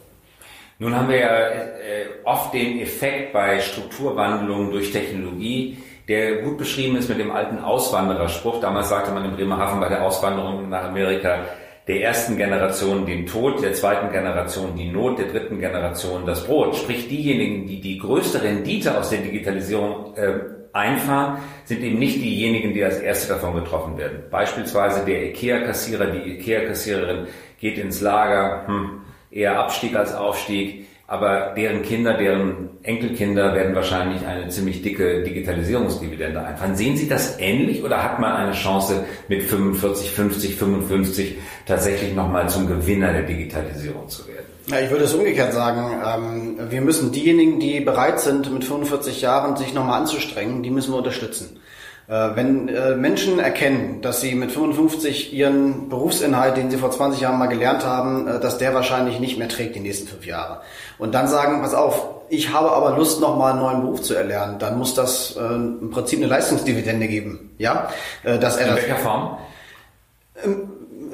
Nun 0.79 0.95
haben 0.95 1.07
wir 1.07 1.19
ja 1.19 1.37
äh, 1.37 2.05
oft 2.25 2.53
den 2.53 2.81
Effekt 2.81 3.31
bei 3.31 3.61
Strukturwandlungen 3.61 4.71
durch 4.71 4.91
Technologie, 4.91 5.77
der 6.07 6.41
gut 6.41 6.57
beschrieben 6.57 6.95
ist 6.97 7.09
mit 7.09 7.19
dem 7.19 7.31
alten 7.31 7.59
Auswandererspruch. 7.59 8.59
Damals 8.59 8.89
sagte 8.89 9.11
man 9.11 9.25
in 9.25 9.35
Bremerhaven 9.35 9.79
bei 9.79 9.89
der 9.89 10.03
Auswanderung 10.03 10.69
nach 10.69 10.83
Amerika, 10.83 11.45
der 11.87 12.01
ersten 12.01 12.35
Generation 12.35 13.05
den 13.05 13.27
Tod, 13.27 13.61
der 13.61 13.73
zweiten 13.73 14.11
Generation 14.11 14.75
die 14.75 14.89
Not, 14.89 15.19
der 15.19 15.27
dritten 15.27 15.59
Generation 15.59 16.25
das 16.25 16.43
Brot. 16.43 16.75
Sprich, 16.75 17.07
diejenigen, 17.07 17.67
die 17.67 17.79
die 17.79 17.99
größte 17.99 18.41
Rendite 18.41 18.97
aus 18.97 19.11
der 19.11 19.19
Digitalisierung 19.19 20.15
äh, 20.15 20.39
einfahren, 20.73 21.37
sind 21.65 21.83
eben 21.83 21.99
nicht 21.99 22.17
diejenigen, 22.17 22.73
die 22.73 22.83
als 22.83 22.99
Erste 22.99 23.33
davon 23.33 23.55
getroffen 23.55 23.97
werden. 23.97 24.23
Beispielsweise 24.31 25.05
der 25.05 25.29
IKEA-Kassierer, 25.29 26.07
die 26.07 26.31
IKEA-Kassiererin 26.33 27.27
geht 27.59 27.77
ins 27.77 28.01
Lager, 28.01 28.67
hm, 28.67 29.01
eher 29.29 29.59
Abstieg 29.59 29.95
als 29.95 30.13
Aufstieg 30.13 30.84
aber 31.07 31.53
deren 31.55 31.83
Kinder, 31.83 32.17
deren 32.17 32.69
Enkelkinder 32.81 33.53
werden 33.53 33.75
wahrscheinlich 33.75 34.25
eine 34.25 34.49
ziemlich 34.49 34.81
dicke 34.81 35.23
Digitalisierungsdividende 35.23 36.43
einfahren. 36.43 36.75
Sehen 36.75 36.97
Sie 36.97 37.07
das 37.07 37.39
ähnlich 37.39 37.83
oder 37.83 38.03
hat 38.03 38.19
man 38.19 38.35
eine 38.35 38.53
Chance 38.53 39.05
mit 39.27 39.43
45, 39.43 40.11
50, 40.11 40.55
55 40.55 41.35
tatsächlich 41.67 42.15
nochmal 42.15 42.49
zum 42.49 42.67
Gewinner 42.67 43.13
der 43.13 43.23
Digitalisierung 43.23 44.09
zu 44.09 44.27
werden? 44.27 44.45
Ja, 44.67 44.79
ich 44.79 44.89
würde 44.89 45.03
es 45.03 45.13
umgekehrt 45.13 45.53
sagen. 45.53 46.57
Ähm, 46.57 46.71
wir 46.71 46.81
müssen 46.81 47.11
diejenigen, 47.11 47.59
die 47.59 47.81
bereit 47.81 48.19
sind, 48.19 48.51
mit 48.51 48.63
45 48.63 49.21
Jahren 49.21 49.55
sich 49.57 49.75
nochmal 49.75 50.01
anzustrengen, 50.01 50.63
die 50.63 50.71
müssen 50.71 50.91
wir 50.91 50.97
unterstützen. 50.97 51.59
Äh, 52.07 52.35
wenn 52.35 52.69
äh, 52.69 52.95
Menschen 52.95 53.39
erkennen, 53.39 54.01
dass 54.01 54.21
sie 54.21 54.35
mit 54.35 54.51
55 54.51 55.33
ihren 55.33 55.89
Berufsinhalt, 55.89 56.55
den 56.55 56.69
sie 56.69 56.77
vor 56.77 56.91
20 56.91 57.19
Jahren 57.19 57.39
mal 57.39 57.47
gelernt 57.47 57.83
haben, 57.83 58.27
äh, 58.27 58.39
dass 58.39 58.59
der 58.59 58.75
wahrscheinlich 58.75 59.19
nicht 59.19 59.39
mehr 59.39 59.49
trägt 59.49 59.75
die 59.75 59.79
nächsten 59.79 60.07
fünf 60.07 60.25
Jahre. 60.25 60.61
Und 60.99 61.15
dann 61.15 61.27
sagen, 61.27 61.61
pass 61.61 61.73
auf, 61.73 62.07
ich 62.29 62.53
habe 62.53 62.71
aber 62.71 62.95
Lust, 62.95 63.21
nochmal 63.21 63.53
einen 63.53 63.61
neuen 63.61 63.81
Beruf 63.81 64.01
zu 64.03 64.13
erlernen, 64.13 64.59
dann 64.59 64.77
muss 64.77 64.95
das 64.95 65.35
im 65.37 65.91
Prinzip 65.91 66.17
eine 66.17 66.27
Leistungsdividende 66.27 67.07
geben. 67.07 67.51
Ja, 67.59 67.89
dass 68.23 68.57
er 68.57 68.69
In 68.69 68.75
welcher 68.75 68.95
Form? 68.95 69.37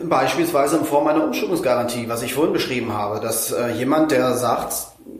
Beispielsweise 0.03 0.77
in 0.77 0.85
Form 0.85 1.07
einer 1.07 1.25
Umschulungsgarantie, 1.25 2.07
was 2.07 2.23
ich 2.23 2.33
vorhin 2.33 2.53
beschrieben 2.53 2.93
habe, 2.93 3.19
dass 3.19 3.53
jemand, 3.75 4.11
der 4.11 4.35
sagt, 4.35 4.73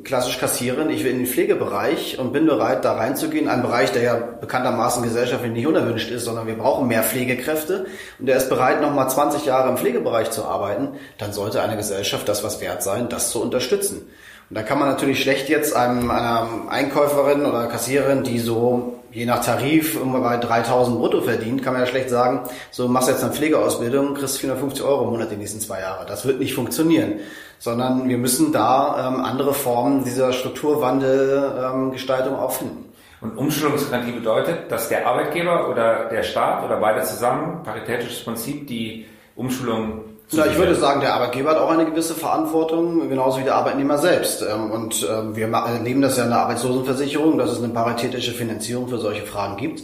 klassisch 0.04 0.40
kassieren, 0.40 0.90
ich 0.90 1.04
will 1.04 1.12
in 1.12 1.20
den 1.20 1.28
Pflegebereich 1.28 2.18
und 2.20 2.34
bin 2.34 2.46
bereit, 2.46 2.86
da 2.86 2.94
reinzugehen. 2.94 3.48
Ein 3.48 3.62
Bereich, 3.62 3.92
der 3.92 4.02
ja 4.02 4.16
bekanntermaßen 4.16 5.04
gesellschaftlich 5.04 5.52
nicht 5.52 5.68
unerwünscht 5.68 6.10
ist, 6.10 6.26
sondern 6.26 6.48
wir 6.48 6.58
brauchen 6.58 6.88
mehr 6.88 7.04
Pflegekräfte. 7.04 7.86
Und 8.20 8.26
der 8.26 8.38
ist 8.38 8.50
bereit, 8.50 8.82
nochmal 8.82 9.10
20 9.10 9.46
Jahre 9.46 9.70
im 9.70 9.78
Pflegebereich 9.78 10.32
zu 10.32 10.46
arbeiten. 10.46 10.90
Dann 11.18 11.34
sollte 11.34 11.62
eine 11.62 11.78
Gesellschaft 11.78 12.28
das 12.28 12.44
was 12.44 12.62
wert 12.62 12.84
sein, 12.84 13.10
das 13.10 13.32
zu 13.32 13.42
unterstützen. 13.42 14.08
Und 14.50 14.56
da 14.56 14.64
kann 14.64 14.80
man 14.80 14.90
natürlich 14.90 15.22
schlecht 15.22 15.48
jetzt 15.48 15.76
einem, 15.76 16.12
einer 16.12 16.48
Einkäuferin 16.70 17.46
oder 17.46 17.68
Kassiererin, 17.68 18.24
die 18.24 18.40
so 18.40 19.00
je 19.12 19.26
nach 19.26 19.44
Tarif 19.44 19.96
irgendwann 19.96 20.24
bei 20.24 20.38
3000 20.38 20.98
brutto 20.98 21.22
verdient, 21.22 21.64
kann 21.64 21.74
man 21.74 21.82
ja 21.82 21.88
schlecht 21.88 22.10
sagen, 22.10 22.42
so 22.70 22.88
machst 22.88 23.10
jetzt 23.10 23.24
eine 23.24 23.34
Pflegeausbildung, 23.34 24.14
kriegst 24.14 24.40
450 24.40 24.84
Euro 24.84 25.04
im 25.04 25.12
Monat 25.12 25.32
die 25.32 25.36
nächsten 25.36 25.60
zwei 25.60 25.82
Jahre. 25.82 26.06
Das 26.06 26.26
wird 26.26 26.40
nicht 26.40 26.54
funktionieren 26.54 27.20
sondern 27.62 28.10
wir 28.10 28.18
müssen 28.18 28.52
da 28.52 29.08
ähm, 29.08 29.24
andere 29.24 29.54
Formen 29.54 30.04
dieser 30.04 30.34
Strukturwandelgestaltung 30.34 32.34
ähm, 32.34 32.40
auch 32.40 32.54
finden. 32.54 32.92
Und 33.22 33.38
Umschulungsgarantie 33.38 34.14
bedeutet, 34.14 34.72
dass 34.72 34.90
der 34.90 35.06
Arbeitgeber 35.06 35.70
oder 35.70 36.10
der 36.10 36.24
Staat 36.24 36.66
oder 36.66 36.78
beide 36.78 37.04
zusammen, 37.04 37.62
paritätisches 37.64 38.24
Prinzip, 38.24 38.66
die 38.68 39.06
Umschulung 39.36 40.06
na, 40.34 40.46
ich 40.46 40.58
würde 40.58 40.76
sagen, 40.76 41.02
der 41.02 41.14
Arbeitgeber 41.14 41.50
hat 41.50 41.58
auch 41.58 41.72
eine 41.72 41.86
gewisse 41.86 42.14
Verantwortung, 42.14 43.10
genauso 43.10 43.42
wie 43.42 43.44
der 43.44 43.56
Arbeitnehmer 43.56 43.98
selbst. 43.98 44.42
Ähm, 44.42 44.72
und 44.72 45.06
ähm, 45.12 45.36
wir 45.36 45.48
erleben 45.48 46.02
das 46.02 46.16
ja 46.16 46.24
in 46.24 46.30
der 46.30 46.40
Arbeitslosenversicherung, 46.40 47.38
dass 47.38 47.52
es 47.52 47.62
eine 47.62 47.74
paritätische 47.74 48.32
Finanzierung 48.32 48.88
für 48.88 48.98
solche 48.98 49.24
Fragen 49.24 49.58
gibt. 49.58 49.84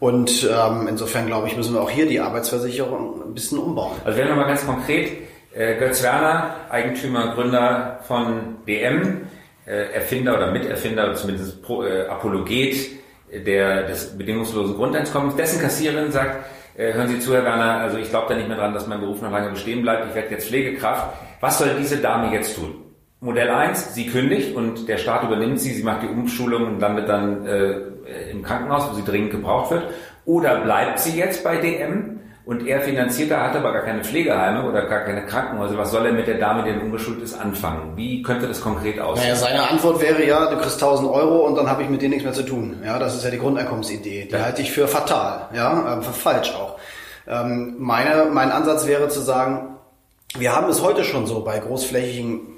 Und 0.00 0.42
ähm, 0.42 0.88
insofern 0.88 1.26
glaube 1.26 1.46
ich, 1.46 1.56
müssen 1.56 1.72
wir 1.72 1.80
auch 1.80 1.90
hier 1.90 2.06
die 2.06 2.20
Arbeitsversicherung 2.20 3.22
ein 3.22 3.32
bisschen 3.32 3.58
umbauen. 3.58 3.96
Also 4.04 4.18
werden 4.18 4.30
wir 4.30 4.36
mal 4.36 4.48
ganz 4.48 4.66
konkret, 4.66 5.06
äh, 5.06 5.26
Götz 5.56 6.02
Werner, 6.02 6.56
Eigentümer, 6.68 7.34
Gründer 7.34 8.00
von 8.06 8.56
DM, 8.66 9.22
äh, 9.66 9.94
Erfinder 9.94 10.36
oder 10.36 10.50
Miterfinder, 10.50 11.14
zumindest 11.14 11.62
Pro, 11.62 11.82
äh, 11.82 12.06
Apologet 12.06 12.90
der, 13.32 13.84
des 13.84 14.16
bedingungslosen 14.16 14.76
Grundeinkommens, 14.76 15.34
dessen 15.36 15.60
Kassiererin 15.60 16.12
sagt, 16.12 16.44
äh, 16.76 16.92
hören 16.92 17.08
Sie 17.08 17.18
zu, 17.20 17.34
Herr 17.34 17.44
Werner, 17.44 17.78
also 17.78 17.96
ich 17.96 18.10
glaube 18.10 18.26
da 18.28 18.36
nicht 18.36 18.48
mehr 18.48 18.58
dran, 18.58 18.74
dass 18.74 18.86
mein 18.86 19.00
Beruf 19.00 19.22
noch 19.22 19.32
lange 19.32 19.50
bestehen 19.50 19.82
bleibt, 19.82 20.08
ich 20.08 20.14
werde 20.14 20.30
jetzt 20.30 20.48
Pflegekraft. 20.48 21.16
Was 21.40 21.58
soll 21.58 21.70
diese 21.78 21.96
Dame 21.98 22.32
jetzt 22.32 22.54
tun? 22.54 22.74
Modell 23.20 23.48
1, 23.48 23.94
sie 23.94 24.06
kündigt 24.08 24.54
und 24.54 24.88
der 24.88 24.98
Staat 24.98 25.24
übernimmt 25.24 25.58
sie, 25.58 25.72
sie 25.72 25.82
macht 25.82 26.02
die 26.02 26.08
Umschulung 26.08 26.66
und 26.66 26.80
landet 26.80 27.08
dann 27.08 27.46
äh, 27.46 28.30
im 28.30 28.42
Krankenhaus, 28.42 28.90
wo 28.90 28.94
sie 28.94 29.04
dringend 29.04 29.30
gebraucht 29.30 29.70
wird. 29.70 29.84
Oder 30.26 30.60
bleibt 30.60 30.98
sie 30.98 31.18
jetzt 31.18 31.42
bei 31.42 31.56
DM 31.56 32.20
und 32.46 32.64
er 32.64 32.80
finanziert, 32.80 33.32
er 33.32 33.42
hat 33.42 33.56
aber 33.56 33.72
gar 33.72 33.82
keine 33.82 34.04
Pflegeheime 34.04 34.62
oder 34.68 34.86
gar 34.86 35.00
keine 35.00 35.26
Krankenhäuser. 35.26 35.76
Was 35.76 35.90
soll 35.90 36.06
er 36.06 36.12
mit 36.12 36.28
der 36.28 36.38
Dame, 36.38 36.62
die 36.62 36.78
ungeschult 36.78 37.20
ist, 37.20 37.34
anfangen? 37.34 37.96
Wie 37.96 38.22
könnte 38.22 38.46
das 38.46 38.60
konkret 38.60 39.00
aussehen? 39.00 39.24
Naja, 39.24 39.34
seine 39.34 39.68
Antwort 39.68 40.00
wäre 40.00 40.24
ja, 40.24 40.48
du 40.48 40.56
kriegst 40.56 40.80
1000 40.80 41.10
Euro 41.10 41.44
und 41.44 41.56
dann 41.56 41.68
habe 41.68 41.82
ich 41.82 41.88
mit 41.88 42.02
dir 42.02 42.08
nichts 42.08 42.22
mehr 42.22 42.32
zu 42.32 42.44
tun. 42.44 42.80
Ja, 42.84 43.00
das 43.00 43.16
ist 43.16 43.24
ja 43.24 43.30
die 43.30 43.38
Grundeinkommensidee. 43.38 44.26
Die 44.26 44.32
ja. 44.32 44.44
halte 44.44 44.62
ich 44.62 44.70
für 44.70 44.86
fatal, 44.86 45.48
ja, 45.54 45.98
äh, 45.98 46.02
für 46.02 46.12
falsch 46.12 46.54
auch. 46.54 46.78
Ähm, 47.26 47.74
meine, 47.78 48.26
mein 48.32 48.52
Ansatz 48.52 48.86
wäre 48.86 49.08
zu 49.08 49.20
sagen, 49.20 49.78
wir 50.38 50.54
haben 50.54 50.70
es 50.70 50.82
heute 50.82 51.02
schon 51.02 51.26
so 51.26 51.42
bei 51.42 51.58
großflächigen 51.58 52.55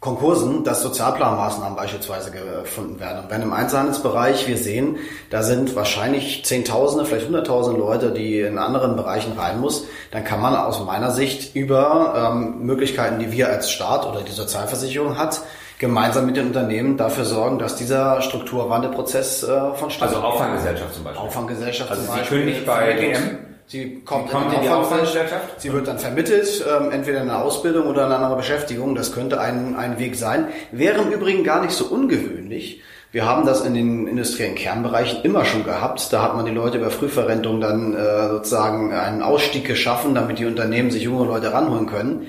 Konkursen, 0.00 0.62
dass 0.62 0.82
Sozialplanmaßnahmen 0.82 1.74
beispielsweise 1.74 2.30
gefunden 2.30 3.00
werden. 3.00 3.24
Und 3.24 3.30
wenn 3.30 3.42
im 3.42 3.52
Einzelhandelsbereich 3.52 4.46
wir 4.46 4.58
sehen, 4.58 4.98
da 5.30 5.42
sind 5.42 5.74
wahrscheinlich 5.74 6.44
Zehntausende, 6.44 7.06
vielleicht 7.06 7.26
Hunderttausende 7.26 7.80
Leute, 7.80 8.12
die 8.12 8.40
in 8.40 8.58
anderen 8.58 8.94
Bereichen 8.94 9.32
rein 9.38 9.58
muss, 9.58 9.86
dann 10.10 10.22
kann 10.22 10.40
man 10.40 10.54
aus 10.54 10.84
meiner 10.84 11.10
Sicht 11.10 11.56
über 11.56 12.32
ähm, 12.34 12.66
Möglichkeiten, 12.66 13.18
die 13.18 13.32
wir 13.32 13.48
als 13.48 13.70
Staat 13.70 14.06
oder 14.06 14.20
die 14.20 14.32
Sozialversicherung 14.32 15.16
hat, 15.16 15.40
gemeinsam 15.78 16.26
mit 16.26 16.36
den 16.36 16.48
Unternehmen 16.48 16.98
dafür 16.98 17.24
sorgen, 17.24 17.58
dass 17.58 17.76
dieser 17.76 18.20
Strukturwandelprozess 18.20 19.44
äh, 19.44 19.74
vonstatten 19.74 20.14
Also 20.14 20.26
Auffanggesellschaft 20.26 20.94
zum 20.94 21.04
Beispiel. 21.04 21.26
Auffanggesellschaft 21.26 21.90
also 21.90 22.02
zum 22.02 22.14
Beispiel. 22.14 22.38
Also 22.38 22.46
Sie 22.46 22.52
kündigt 22.52 22.66
bei 22.66 22.92
DM 22.92 23.45
Sie 23.68 24.00
kommt, 24.04 24.30
kommt 24.30 24.52
in 24.52 24.62
die 24.62 24.68
Auffanggesellschaft. 24.68 25.60
Sie 25.60 25.72
wird 25.72 25.88
dann 25.88 25.98
vermittelt, 25.98 26.64
ähm, 26.68 26.92
entweder 26.92 27.22
in 27.22 27.28
einer 27.28 27.42
Ausbildung 27.42 27.88
oder 27.88 28.02
in 28.02 28.06
einer 28.06 28.16
anderen 28.16 28.36
Beschäftigung. 28.36 28.94
Das 28.94 29.12
könnte 29.12 29.40
ein, 29.40 29.74
ein 29.74 29.98
Weg 29.98 30.14
sein. 30.14 30.48
Wäre 30.70 31.02
im 31.02 31.10
Übrigen 31.10 31.42
gar 31.42 31.62
nicht 31.62 31.72
so 31.72 31.86
ungewöhnlich. 31.86 32.82
Wir 33.10 33.24
haben 33.24 33.44
das 33.44 33.64
in 33.64 33.74
den 33.74 34.06
industriellen 34.06 34.54
Kernbereichen 34.54 35.22
immer 35.24 35.44
schon 35.44 35.64
gehabt. 35.64 36.12
Da 36.12 36.22
hat 36.22 36.36
man 36.36 36.44
die 36.44 36.52
Leute 36.52 36.78
über 36.78 36.90
Frühverrentung 36.90 37.60
dann 37.60 37.94
äh, 37.94 38.28
sozusagen 38.28 38.92
einen 38.92 39.22
Ausstieg 39.22 39.64
geschaffen, 39.64 40.14
damit 40.14 40.38
die 40.38 40.46
Unternehmen 40.46 40.90
sich 40.90 41.02
junge 41.02 41.24
Leute 41.24 41.52
ranholen 41.52 41.86
können. 41.86 42.26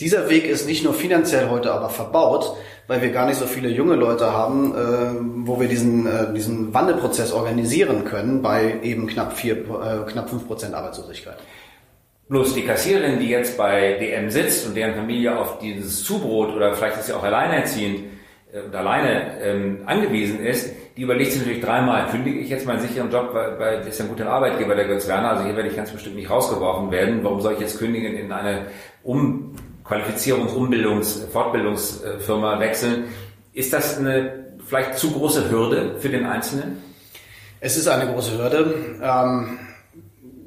Dieser 0.00 0.30
Weg 0.30 0.46
ist 0.46 0.66
nicht 0.66 0.84
nur 0.84 0.94
finanziell 0.94 1.50
heute 1.50 1.72
aber 1.72 1.90
verbaut, 1.90 2.56
weil 2.86 3.02
wir 3.02 3.10
gar 3.10 3.26
nicht 3.26 3.38
so 3.38 3.46
viele 3.46 3.68
junge 3.68 3.96
Leute 3.96 4.32
haben, 4.32 4.74
äh, 4.74 5.46
wo 5.46 5.58
wir 5.58 5.66
diesen, 5.66 6.06
äh, 6.06 6.32
diesen 6.32 6.72
Wandelprozess 6.72 7.32
organisieren 7.32 8.04
können 8.04 8.40
bei 8.40 8.78
eben 8.82 9.08
knapp 9.08 9.32
vier, 9.32 9.56
äh, 9.56 10.10
knapp 10.10 10.30
fünf 10.30 10.46
Prozent 10.46 10.74
Arbeitslosigkeit. 10.74 11.38
Bloß 12.28 12.54
die 12.54 12.62
Kassiererin, 12.62 13.18
die 13.18 13.28
jetzt 13.28 13.58
bei 13.58 13.94
DM 13.94 14.30
sitzt 14.30 14.66
und 14.66 14.76
deren 14.76 14.94
Familie 14.94 15.36
auf 15.36 15.58
dieses 15.58 16.04
Zubrot 16.04 16.54
oder 16.54 16.74
vielleicht 16.74 16.98
ist 16.98 17.06
sie 17.06 17.14
auch 17.14 17.24
alleinerziehend 17.24 18.04
äh, 18.52 18.60
und 18.60 18.74
alleine 18.76 19.40
ähm, 19.42 19.82
angewiesen 19.86 20.38
ist, 20.38 20.72
die 20.96 21.02
überlegt 21.02 21.32
sich 21.32 21.40
natürlich 21.40 21.64
dreimal, 21.64 22.06
kündige 22.08 22.38
ich 22.38 22.50
jetzt 22.50 22.66
meinen 22.66 22.80
sicheren 22.80 23.10
Job, 23.10 23.30
weil, 23.32 23.58
weil 23.58 23.78
das 23.78 23.88
ist 23.88 23.98
ja 23.98 24.04
ein 24.04 24.10
guter 24.10 24.30
Arbeitgeber, 24.30 24.76
der 24.76 24.86
Götz 24.86 25.08
Werner, 25.08 25.30
also 25.30 25.44
hier 25.44 25.56
werde 25.56 25.68
ich 25.68 25.76
ganz 25.76 25.90
bestimmt 25.90 26.16
nicht 26.16 26.30
rausgeworfen 26.30 26.92
werden. 26.92 27.20
Warum 27.24 27.40
soll 27.40 27.54
ich 27.54 27.60
jetzt 27.60 27.78
kündigen 27.78 28.14
in 28.14 28.30
eine 28.30 28.66
um 29.02 29.54
Qualifizierungs-, 29.88 30.54
Umbildungs-, 30.54 31.28
Fortbildungsfirma 31.32 32.60
wechseln? 32.60 33.04
Ist 33.52 33.72
das 33.72 33.98
eine 33.98 34.46
vielleicht 34.66 34.98
zu 34.98 35.10
große 35.10 35.50
Hürde 35.50 35.96
für 35.98 36.08
den 36.08 36.26
Einzelnen? 36.26 36.82
Es 37.60 37.76
ist 37.76 37.88
eine 37.88 38.12
große 38.12 38.38
Hürde. 38.38 38.74
Ähm, 39.02 39.58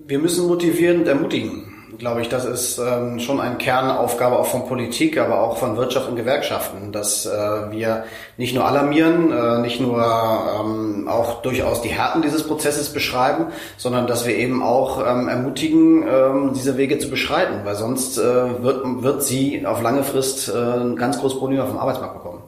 wir 0.07 0.19
müssen 0.19 0.47
motivieren 0.47 1.01
und 1.01 1.07
ermutigen 1.07 1.70
glaube 1.97 2.21
ich, 2.21 2.29
das 2.29 2.45
ist 2.45 2.77
ähm, 2.77 3.19
schon 3.19 3.39
eine 3.39 3.55
Kernaufgabe 3.55 4.37
auch 4.37 4.45
von 4.45 4.67
Politik, 4.67 5.17
aber 5.17 5.41
auch 5.41 5.57
von 5.57 5.77
Wirtschaft 5.77 6.09
und 6.09 6.15
Gewerkschaften, 6.15 6.91
dass 6.91 7.25
äh, 7.25 7.29
wir 7.71 8.05
nicht 8.37 8.55
nur 8.55 8.65
alarmieren, 8.65 9.31
äh, 9.31 9.59
nicht 9.59 9.81
nur 9.81 9.97
ähm, 9.99 11.07
auch 11.07 11.41
durchaus 11.41 11.81
die 11.81 11.89
Härten 11.89 12.21
dieses 12.21 12.43
Prozesses 12.43 12.93
beschreiben, 12.93 13.47
sondern 13.77 14.07
dass 14.07 14.25
wir 14.25 14.35
eben 14.35 14.63
auch 14.63 14.99
ähm, 14.99 15.27
ermutigen, 15.27 16.03
ähm, 16.07 16.51
diese 16.53 16.77
Wege 16.77 16.99
zu 16.99 17.09
beschreiten, 17.09 17.61
weil 17.63 17.75
sonst 17.75 18.17
äh, 18.17 18.63
wird, 18.63 18.83
wird 19.03 19.23
sie 19.23 19.65
auf 19.65 19.81
lange 19.81 20.03
Frist 20.03 20.49
äh, 20.49 20.53
ein 20.53 20.95
ganz 20.95 21.19
großes 21.19 21.39
Problem 21.39 21.59
auf 21.59 21.69
dem 21.69 21.77
Arbeitsmarkt 21.77 22.15
bekommen. 22.15 22.41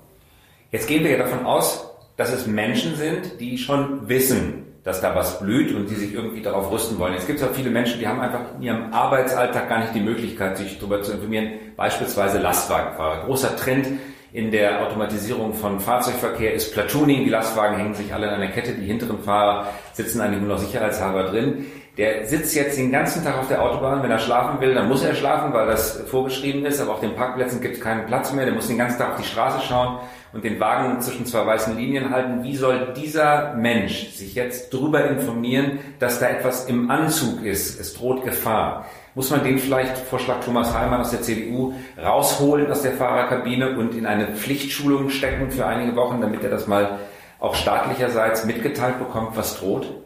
Jetzt 0.71 0.87
gehen 0.87 1.03
wir 1.03 1.11
ja 1.11 1.17
davon 1.17 1.45
aus, 1.45 1.85
dass 2.17 2.31
es 2.31 2.47
Menschen 2.47 2.95
sind, 2.95 3.39
die 3.39 3.57
schon 3.57 4.07
wissen, 4.07 4.62
dass 4.83 4.99
da 4.99 5.15
was 5.15 5.39
blüht 5.39 5.73
und 5.73 5.89
die 5.89 5.95
sich 5.95 6.13
irgendwie 6.13 6.41
darauf 6.41 6.69
rüsten 6.71 6.99
wollen. 6.99 7.13
Jetzt 7.13 7.27
gibt 7.27 7.39
es 7.39 7.47
auch 7.47 7.53
viele 7.53 7.69
Menschen, 7.69 7.99
die 7.99 8.07
haben 8.07 8.19
einfach 8.19 8.41
in 8.57 8.63
ihrem 8.63 8.93
Arbeitsalltag 8.93 9.69
gar 9.69 9.79
nicht 9.79 9.95
die 9.95 10.01
Möglichkeit, 10.01 10.57
sich 10.57 10.77
darüber 10.77 11.01
zu 11.01 11.13
informieren. 11.13 11.53
Beispielsweise 11.77 12.39
Lastwagenfahrer. 12.39 13.25
Großer 13.25 13.55
Trend 13.55 13.87
in 14.33 14.51
der 14.51 14.81
Automatisierung 14.81 15.53
von 15.53 15.79
Fahrzeugverkehr 15.79 16.53
ist 16.53 16.73
Platooning. 16.73 17.23
Die 17.23 17.29
Lastwagen 17.29 17.77
hängen 17.77 17.93
sich 17.93 18.13
alle 18.13 18.27
in 18.27 18.33
einer 18.33 18.47
Kette. 18.47 18.73
Die 18.73 18.85
hinteren 18.85 19.19
Fahrer 19.19 19.67
sitzen 19.93 20.19
eigentlich 20.19 20.41
nur 20.41 20.49
noch 20.49 20.57
sicherheitshalber 20.57 21.25
drin. 21.25 21.65
Der 21.97 22.25
sitzt 22.25 22.55
jetzt 22.55 22.77
den 22.77 22.91
ganzen 22.91 23.23
Tag 23.23 23.37
auf 23.37 23.47
der 23.47 23.61
Autobahn. 23.61 24.01
Wenn 24.01 24.11
er 24.11 24.19
schlafen 24.19 24.59
will, 24.59 24.73
dann 24.73 24.89
muss 24.89 25.03
er 25.03 25.13
schlafen, 25.13 25.53
weil 25.53 25.67
das 25.67 26.01
vorgeschrieben 26.07 26.65
ist. 26.65 26.81
Aber 26.81 26.93
auf 26.93 26.99
den 26.99 27.15
Parkplätzen 27.15 27.61
gibt 27.61 27.75
es 27.75 27.81
keinen 27.81 28.05
Platz 28.07 28.33
mehr. 28.33 28.45
Der 28.45 28.53
muss 28.55 28.67
den 28.67 28.79
ganzen 28.79 28.97
Tag 28.97 29.11
auf 29.11 29.21
die 29.21 29.27
Straße 29.27 29.65
schauen 29.65 29.99
und 30.33 30.43
den 30.43 30.59
Wagen 30.59 30.99
zwischen 30.99 31.25
zwei 31.25 31.45
weißen 31.45 31.77
Linien 31.77 32.09
halten. 32.09 32.43
Wie 32.43 32.55
soll 32.55 32.93
dieser 32.95 33.53
Mensch 33.53 34.09
sich 34.09 34.33
jetzt 34.33 34.73
darüber 34.73 35.05
informieren, 35.05 35.79
dass 35.99 36.19
da 36.19 36.27
etwas 36.27 36.65
im 36.65 36.89
Anzug 36.89 37.43
ist? 37.43 37.79
Es 37.79 37.93
droht 37.93 38.23
Gefahr. 38.23 38.85
Muss 39.15 39.29
man 39.29 39.43
den 39.43 39.59
vielleicht, 39.59 39.95
Vorschlag 39.95 40.43
Thomas 40.43 40.73
Heimann 40.73 41.01
aus 41.01 41.11
der 41.11 41.21
CDU, 41.21 41.73
rausholen 42.03 42.71
aus 42.71 42.81
der 42.81 42.93
Fahrerkabine 42.93 43.77
und 43.77 43.95
in 43.95 44.07
eine 44.07 44.27
Pflichtschulung 44.29 45.11
stecken 45.11 45.51
für 45.51 45.67
einige 45.67 45.95
Wochen, 45.95 46.19
damit 46.19 46.43
er 46.43 46.49
das 46.49 46.65
mal 46.65 46.99
auch 47.39 47.53
staatlicherseits 47.53 48.45
mitgeteilt 48.45 48.97
bekommt, 48.97 49.37
was 49.37 49.59
droht? 49.59 50.02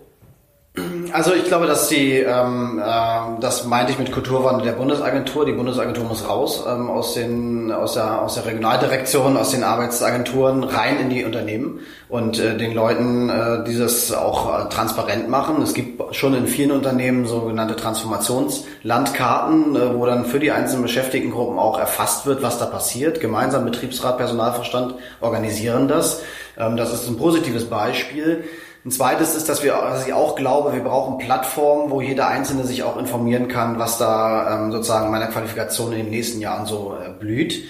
Also 1.13 1.33
ich 1.33 1.45
glaube, 1.45 1.67
dass 1.67 1.87
die, 1.87 2.13
ähm, 2.13 2.79
äh, 2.79 3.39
das 3.39 3.65
meinte 3.65 3.91
ich 3.91 3.99
mit 3.99 4.11
Kulturwandel 4.11 4.65
der 4.65 4.73
Bundesagentur. 4.73 5.45
Die 5.45 5.53
Bundesagentur 5.53 6.05
muss 6.05 6.27
raus 6.27 6.63
ähm, 6.67 6.89
aus 6.89 7.13
den, 7.13 7.71
aus 7.71 7.93
der, 7.93 8.21
aus 8.21 8.35
der 8.35 8.45
Regionaldirektion, 8.45 9.37
aus 9.37 9.51
den 9.51 9.63
Arbeitsagenturen 9.63 10.63
rein 10.63 10.99
in 10.99 11.09
die 11.09 11.25
Unternehmen 11.25 11.79
und 12.09 12.39
äh, 12.39 12.57
den 12.57 12.73
Leuten 12.73 13.29
äh, 13.29 13.63
dieses 13.65 14.13
auch 14.13 14.65
äh, 14.65 14.69
transparent 14.69 15.29
machen. 15.29 15.61
Es 15.61 15.73
gibt 15.73 16.15
schon 16.15 16.33
in 16.33 16.47
vielen 16.47 16.71
Unternehmen 16.71 17.25
sogenannte 17.25 17.75
Transformationslandkarten, 17.75 19.75
äh, 19.75 19.93
wo 19.93 20.05
dann 20.05 20.25
für 20.25 20.39
die 20.39 20.51
einzelnen 20.51 20.83
Beschäftigtengruppen 20.83 21.59
auch 21.59 21.79
erfasst 21.79 22.25
wird, 22.25 22.41
was 22.41 22.59
da 22.59 22.65
passiert. 22.65 23.19
Gemeinsam 23.19 23.65
Betriebsrat, 23.65 24.17
Personalverstand 24.17 24.95
organisieren 25.21 25.87
das. 25.87 26.21
Ähm, 26.57 26.77
das 26.77 26.93
ist 26.93 27.07
ein 27.07 27.17
positives 27.17 27.65
Beispiel. 27.65 28.43
Ein 28.87 28.91
zweites 28.91 29.35
ist, 29.35 29.49
dass 29.49 29.63
wir, 29.63 29.73
dass 29.73 30.07
ich 30.07 30.13
auch 30.13 30.37
glaube, 30.37 30.71
wir 30.71 30.81
brauchen 30.81 31.17
Plattformen, 31.17 31.91
wo 31.91 31.99
jeder 31.99 32.29
Einzelne 32.29 32.63
sich 32.63 32.83
auch 32.83 32.95
informieren 32.95 33.49
kann, 33.49 33.77
was 33.79 33.97
da 33.97 34.63
ähm, 34.63 34.71
sozusagen 34.71 35.11
meiner 35.11 35.27
Qualifikation 35.27 35.91
in 35.91 35.97
den 35.97 36.09
nächsten 36.09 36.39
Jahren 36.39 36.65
so 36.65 36.95
äh, 36.95 37.09
blüht. 37.09 37.65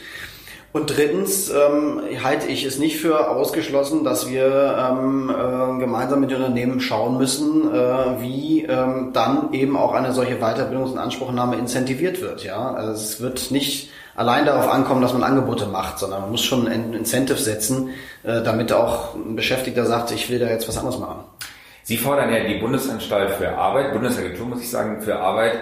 Und 0.73 0.95
drittens 0.95 1.49
ähm, 1.49 2.01
halte 2.23 2.45
ich 2.45 2.65
es 2.65 2.77
nicht 2.77 2.99
für 2.99 3.31
ausgeschlossen, 3.31 4.03
dass 4.03 4.29
wir 4.29 4.77
ähm, 4.77 5.31
äh, 5.31 5.79
gemeinsam 5.79 6.19
mit 6.19 6.29
den 6.29 6.37
Unternehmen 6.37 6.79
schauen 6.81 7.17
müssen, 7.17 7.73
äh, 7.73 8.21
wie 8.21 8.65
ähm, 8.65 9.09
dann 9.11 9.53
eben 9.53 9.75
auch 9.75 9.93
eine 9.93 10.13
solche 10.13 10.35
Weiterbildungs- 10.35 10.91
und 10.91 10.99
Anspruchnahme 10.99 11.55
incentiviert 11.55 12.21
wird. 12.21 12.43
Ja, 12.43 12.75
also 12.75 12.91
es 12.91 13.19
wird 13.19 13.49
nicht 13.49 13.89
allein 14.17 14.45
darauf 14.45 14.67
ankommen, 14.69 15.01
dass 15.01 15.13
man 15.13 15.23
Angebote 15.23 15.67
macht, 15.67 15.99
sondern 15.99 16.21
man 16.21 16.31
muss 16.31 16.43
schon 16.43 16.67
ein 16.67 16.93
Incentive 16.93 17.37
setzen, 17.37 17.91
äh, 18.23 18.41
damit 18.41 18.73
auch 18.73 19.15
ein 19.15 19.37
Beschäftigter 19.37 19.85
sagt, 19.85 20.11
ich 20.11 20.29
will 20.29 20.39
da 20.39 20.47
jetzt 20.47 20.67
was 20.67 20.77
anderes 20.77 20.99
machen. 20.99 21.23
Sie 21.83 21.97
fordern 21.97 22.33
ja 22.33 22.43
die 22.43 22.55
Bundesanstalt 22.55 23.31
für 23.31 23.55
Arbeit, 23.55 23.93
Bundesagentur 23.93 24.47
muss 24.47 24.59
ich 24.59 24.69
sagen, 24.69 25.01
für 25.01 25.17
Arbeit 25.17 25.59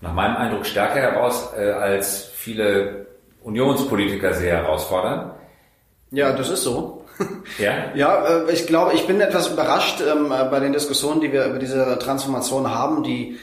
nach 0.00 0.12
meinem 0.12 0.36
Eindruck 0.36 0.66
stärker 0.66 1.00
heraus, 1.00 1.50
äh, 1.56 1.70
als 1.70 2.30
viele 2.34 3.06
Unionspolitiker 3.44 4.32
sie 4.34 4.48
herausfordern. 4.48 5.30
Ja, 6.10 6.32
das 6.32 6.50
ist 6.50 6.64
so. 6.64 7.04
Ja, 7.58 7.72
ja 7.94 8.26
äh, 8.26 8.52
ich 8.52 8.66
glaube, 8.66 8.94
ich 8.94 9.06
bin 9.06 9.20
etwas 9.20 9.48
überrascht 9.48 10.00
ähm, 10.00 10.28
bei 10.28 10.60
den 10.60 10.72
Diskussionen, 10.72 11.20
die 11.20 11.32
wir 11.32 11.46
über 11.46 11.58
diese 11.58 11.98
Transformation 11.98 12.72
haben, 12.72 13.02
die 13.02 13.38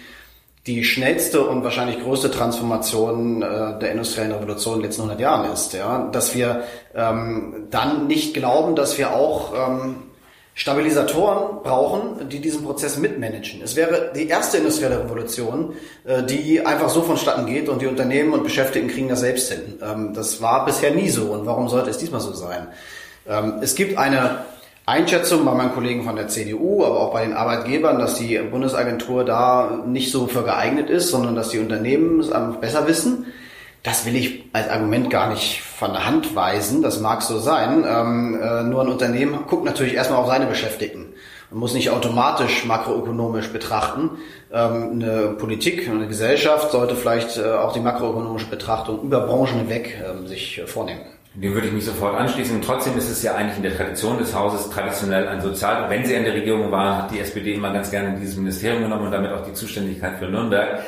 die 0.67 0.83
schnellste 0.83 1.45
und 1.45 1.63
wahrscheinlich 1.63 2.01
größte 2.01 2.31
Transformation 2.31 3.43
äh, 3.43 3.77
der 3.79 3.91
industriellen 3.91 4.31
Revolution 4.31 4.75
in 4.75 4.81
den 4.81 4.85
letzten 4.87 5.03
100 5.03 5.19
Jahren 5.19 5.51
ist. 5.51 5.73
Ja? 5.73 6.09
Dass 6.11 6.33
wir 6.33 6.63
ähm, 6.95 7.67
dann 7.69 8.07
nicht 8.07 8.33
glauben, 8.33 8.75
dass 8.75 8.97
wir 8.97 9.13
auch 9.13 9.53
ähm, 9.53 9.95
Stabilisatoren 10.55 11.61
brauchen, 11.63 12.29
die 12.29 12.39
diesen 12.39 12.63
Prozess 12.63 12.97
mitmanagen. 12.97 13.61
Es 13.61 13.75
wäre 13.75 14.11
die 14.15 14.27
erste 14.27 14.57
industrielle 14.57 15.03
Revolution, 15.03 15.73
äh, 16.03 16.23
die 16.23 16.65
einfach 16.65 16.89
so 16.89 17.03
vonstatten 17.03 17.45
geht 17.45 17.69
und 17.69 17.81
die 17.81 17.87
Unternehmen 17.87 18.33
und 18.33 18.43
Beschäftigten 18.43 18.89
kriegen 18.89 19.09
das 19.09 19.19
selbst 19.19 19.51
hin. 19.51 19.79
Ähm, 19.83 20.13
das 20.15 20.41
war 20.41 20.65
bisher 20.65 20.91
nie 20.91 21.09
so 21.09 21.25
und 21.33 21.45
warum 21.45 21.69
sollte 21.69 21.91
es 21.91 21.99
diesmal 21.99 22.21
so 22.21 22.33
sein? 22.33 22.67
Ähm, 23.27 23.59
es 23.61 23.75
gibt 23.75 23.99
eine 23.99 24.45
Einschätzung 24.87 25.45
bei 25.45 25.53
meinen 25.53 25.73
Kollegen 25.73 26.03
von 26.03 26.15
der 26.15 26.27
CDU, 26.27 26.85
aber 26.85 26.99
auch 26.99 27.13
bei 27.13 27.23
den 27.23 27.33
Arbeitgebern, 27.33 27.97
dass 27.97 28.15
die 28.15 28.37
Bundesagentur 28.37 29.25
da 29.25 29.83
nicht 29.87 30.11
so 30.11 30.27
für 30.27 30.43
geeignet 30.43 30.91
ist, 30.91 31.09
sondern 31.09 31.35
dass 31.35 31.49
die 31.49 31.59
Unternehmen 31.59 32.19
es 32.19 32.31
einfach 32.31 32.59
besser 32.59 32.87
wissen. 32.87 33.25
Das 33.81 34.05
will 34.05 34.15
ich 34.15 34.45
als 34.53 34.69
Argument 34.69 35.09
gar 35.09 35.29
nicht 35.29 35.61
von 35.61 35.91
der 35.93 36.05
Hand 36.05 36.35
weisen. 36.35 36.81
Das 36.81 36.99
mag 36.99 37.21
so 37.21 37.39
sein. 37.39 37.83
Ähm, 37.87 38.39
äh, 38.41 38.63
nur 38.63 38.81
ein 38.81 38.89
Unternehmen 38.89 39.45
guckt 39.47 39.65
natürlich 39.65 39.93
erstmal 39.93 40.19
auf 40.19 40.27
seine 40.27 40.45
Beschäftigten 40.45 41.13
und 41.51 41.59
muss 41.59 41.73
nicht 41.73 41.89
automatisch 41.89 42.65
makroökonomisch 42.65 43.49
betrachten. 43.49 44.11
Ähm, 44.51 44.91
eine 44.93 45.35
Politik, 45.37 45.87
eine 45.87 46.07
Gesellschaft 46.07 46.71
sollte 46.71 46.95
vielleicht 46.95 47.37
äh, 47.37 47.53
auch 47.53 47.73
die 47.73 47.79
makroökonomische 47.79 48.47
Betrachtung 48.47 49.01
über 49.01 49.21
Branchen 49.21 49.59
hinweg 49.59 50.01
ähm, 50.03 50.27
sich 50.27 50.59
äh, 50.59 50.67
vornehmen. 50.67 51.01
Dem 51.35 51.53
würde 51.53 51.67
ich 51.67 51.73
mich 51.73 51.85
sofort 51.85 52.15
anschließen. 52.15 52.61
Trotzdem 52.61 52.97
ist 52.97 53.09
es 53.09 53.21
ja 53.21 53.35
eigentlich 53.35 53.57
in 53.57 53.63
der 53.63 53.75
Tradition 53.75 54.17
des 54.17 54.33
Hauses 54.33 54.69
traditionell 54.69 55.27
ein 55.27 55.41
Sozial. 55.41 55.89
Wenn 55.89 56.05
sie 56.05 56.13
in 56.13 56.23
der 56.23 56.33
Regierung 56.33 56.71
war, 56.71 57.03
hat 57.03 57.11
die 57.11 57.19
SPD 57.19 57.55
immer 57.55 57.73
ganz 57.73 57.91
gerne 57.91 58.17
dieses 58.17 58.37
Ministerium 58.37 58.83
genommen 58.83 59.07
und 59.07 59.11
damit 59.11 59.31
auch 59.31 59.45
die 59.45 59.53
Zuständigkeit 59.53 60.17
für 60.17 60.25
Nürnberg. 60.25 60.79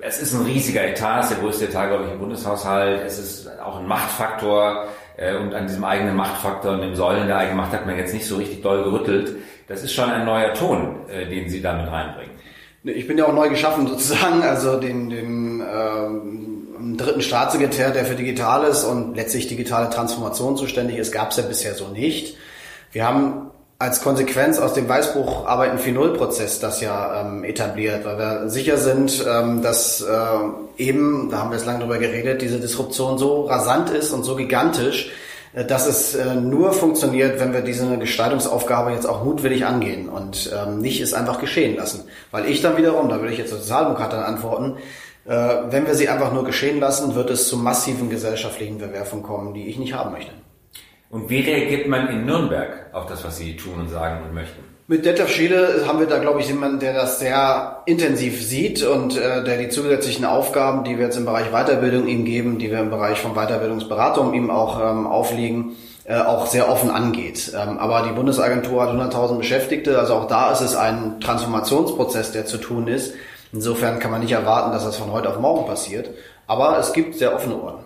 Es 0.00 0.20
ist 0.20 0.34
ein 0.34 0.44
riesiger 0.44 0.84
Etat, 0.84 1.20
es 1.20 1.26
ist 1.26 1.36
der 1.36 1.44
größte 1.44 1.64
Etat, 1.66 1.86
glaube 1.86 2.06
ich, 2.06 2.12
im 2.12 2.18
Bundeshaushalt. 2.18 3.02
Es 3.06 3.20
ist 3.20 3.60
auch 3.60 3.78
ein 3.78 3.86
Machtfaktor. 3.86 4.88
Äh, 5.16 5.36
und 5.36 5.54
an 5.54 5.66
diesem 5.66 5.84
eigenen 5.84 6.16
Machtfaktor 6.16 6.72
und 6.72 6.80
dem 6.80 6.94
Säulen 6.96 7.26
der 7.26 7.38
eigenen 7.38 7.58
Macht 7.58 7.72
hat 7.72 7.86
man 7.86 7.96
jetzt 7.96 8.14
nicht 8.14 8.26
so 8.26 8.36
richtig 8.36 8.62
doll 8.62 8.82
gerüttelt. 8.82 9.36
Das 9.68 9.82
ist 9.84 9.92
schon 9.92 10.10
ein 10.10 10.24
neuer 10.24 10.54
Ton, 10.54 11.08
äh, 11.08 11.28
den 11.28 11.48
Sie 11.48 11.62
damit 11.62 11.90
reinbringen. 11.90 12.32
Ich 12.84 13.06
bin 13.06 13.16
ja 13.16 13.26
auch 13.26 13.32
neu 13.32 13.48
geschaffen 13.48 13.86
sozusagen, 13.86 14.42
also 14.42 14.80
den, 14.80 15.08
den 15.08 15.60
ähm, 15.60 16.51
dritten 16.96 17.22
Staatssekretär, 17.22 17.90
der 17.90 18.04
für 18.04 18.14
Digitales 18.14 18.84
und 18.84 19.14
letztlich 19.14 19.48
digitale 19.48 19.90
Transformation 19.90 20.56
zuständig 20.56 20.98
ist, 20.98 21.12
gab 21.12 21.30
es 21.30 21.36
ja 21.36 21.42
bisher 21.44 21.74
so 21.74 21.88
nicht. 21.88 22.36
Wir 22.92 23.06
haben 23.06 23.50
als 23.82 24.00
Konsequenz 24.00 24.60
aus 24.60 24.74
dem 24.74 24.88
Weißbuch 24.88 25.44
Arbeiten 25.44 25.76
4.0 25.76 26.16
Prozess 26.16 26.60
das 26.60 26.80
ja 26.80 27.22
ähm, 27.22 27.42
etabliert, 27.42 28.04
weil 28.04 28.16
wir 28.16 28.48
sicher 28.48 28.76
sind, 28.76 29.24
ähm, 29.28 29.60
dass 29.60 30.00
äh, 30.00 30.06
eben, 30.76 31.30
da 31.30 31.38
haben 31.38 31.50
wir 31.50 31.56
jetzt 31.56 31.66
lange 31.66 31.80
drüber 31.80 31.98
geredet, 31.98 32.42
diese 32.42 32.60
Disruption 32.60 33.18
so 33.18 33.42
rasant 33.46 33.90
ist 33.90 34.12
und 34.12 34.22
so 34.22 34.36
gigantisch, 34.36 35.10
äh, 35.52 35.64
dass 35.64 35.88
es 35.88 36.14
äh, 36.14 36.36
nur 36.36 36.72
funktioniert, 36.72 37.40
wenn 37.40 37.52
wir 37.52 37.62
diese 37.62 37.98
Gestaltungsaufgabe 37.98 38.92
jetzt 38.92 39.08
auch 39.08 39.24
mutwillig 39.24 39.66
angehen 39.66 40.08
und 40.08 40.52
ähm, 40.56 40.78
nicht 40.78 41.00
es 41.00 41.12
einfach 41.12 41.40
geschehen 41.40 41.76
lassen. 41.76 42.04
Weil 42.30 42.46
ich 42.46 42.62
dann 42.62 42.76
wiederum, 42.76 43.08
da 43.08 43.18
würde 43.18 43.32
ich 43.32 43.38
jetzt 43.38 43.50
Sozialdemokrat 43.50 44.12
dann 44.12 44.22
antworten, 44.22 44.76
wenn 45.24 45.86
wir 45.86 45.94
sie 45.94 46.08
einfach 46.08 46.32
nur 46.32 46.44
geschehen 46.44 46.80
lassen, 46.80 47.14
wird 47.14 47.30
es 47.30 47.46
zu 47.46 47.56
massiven 47.56 48.10
gesellschaftlichen 48.10 48.80
Verwerfungen 48.80 49.22
kommen, 49.22 49.54
die 49.54 49.68
ich 49.68 49.78
nicht 49.78 49.94
haben 49.94 50.10
möchte. 50.12 50.32
Und 51.10 51.28
wie 51.28 51.40
reagiert 51.40 51.86
man 51.88 52.08
in 52.08 52.24
Nürnberg 52.24 52.86
auf 52.92 53.06
das, 53.06 53.22
was 53.22 53.36
Sie 53.36 53.54
tun 53.54 53.74
und 53.80 53.88
sagen 53.90 54.24
und 54.24 54.32
möchten? 54.32 54.62
Mit 54.88 55.04
Detlef 55.04 55.28
Schiele 55.28 55.84
haben 55.86 56.00
wir 56.00 56.06
da, 56.06 56.18
glaube 56.18 56.40
ich, 56.40 56.48
jemanden, 56.48 56.80
der 56.80 56.92
das 56.92 57.20
sehr 57.20 57.82
intensiv 57.86 58.42
sieht 58.42 58.82
und 58.82 59.16
äh, 59.16 59.44
der 59.44 59.58
die 59.58 59.68
zusätzlichen 59.68 60.24
Aufgaben, 60.24 60.84
die 60.84 60.98
wir 60.98 61.04
jetzt 61.04 61.16
im 61.16 61.24
Bereich 61.24 61.50
Weiterbildung 61.52 62.08
ihm 62.08 62.24
geben, 62.24 62.58
die 62.58 62.70
wir 62.70 62.80
im 62.80 62.90
Bereich 62.90 63.18
von 63.18 63.34
Weiterbildungsberatung 63.34 64.34
ihm 64.34 64.50
auch 64.50 64.80
ähm, 64.80 65.06
auflegen, 65.06 65.76
äh, 66.04 66.18
auch 66.18 66.46
sehr 66.46 66.68
offen 66.68 66.90
angeht. 66.90 67.52
Ähm, 67.54 67.78
aber 67.78 68.02
die 68.08 68.12
Bundesagentur 68.14 68.82
hat 68.82 68.90
100.000 68.90 69.36
Beschäftigte, 69.36 69.98
also 69.98 70.14
auch 70.14 70.26
da 70.26 70.50
ist 70.50 70.62
es 70.62 70.74
ein 70.74 71.20
Transformationsprozess, 71.20 72.32
der 72.32 72.46
zu 72.46 72.58
tun 72.58 72.88
ist. 72.88 73.14
Insofern 73.52 73.98
kann 73.98 74.10
man 74.10 74.22
nicht 74.22 74.32
erwarten, 74.32 74.72
dass 74.72 74.84
das 74.84 74.96
von 74.96 75.12
heute 75.12 75.28
auf 75.28 75.38
morgen 75.38 75.66
passiert. 75.66 76.10
Aber 76.46 76.78
es 76.78 76.92
gibt 76.92 77.14
sehr 77.14 77.34
offene 77.34 77.60
Ohren. 77.60 77.84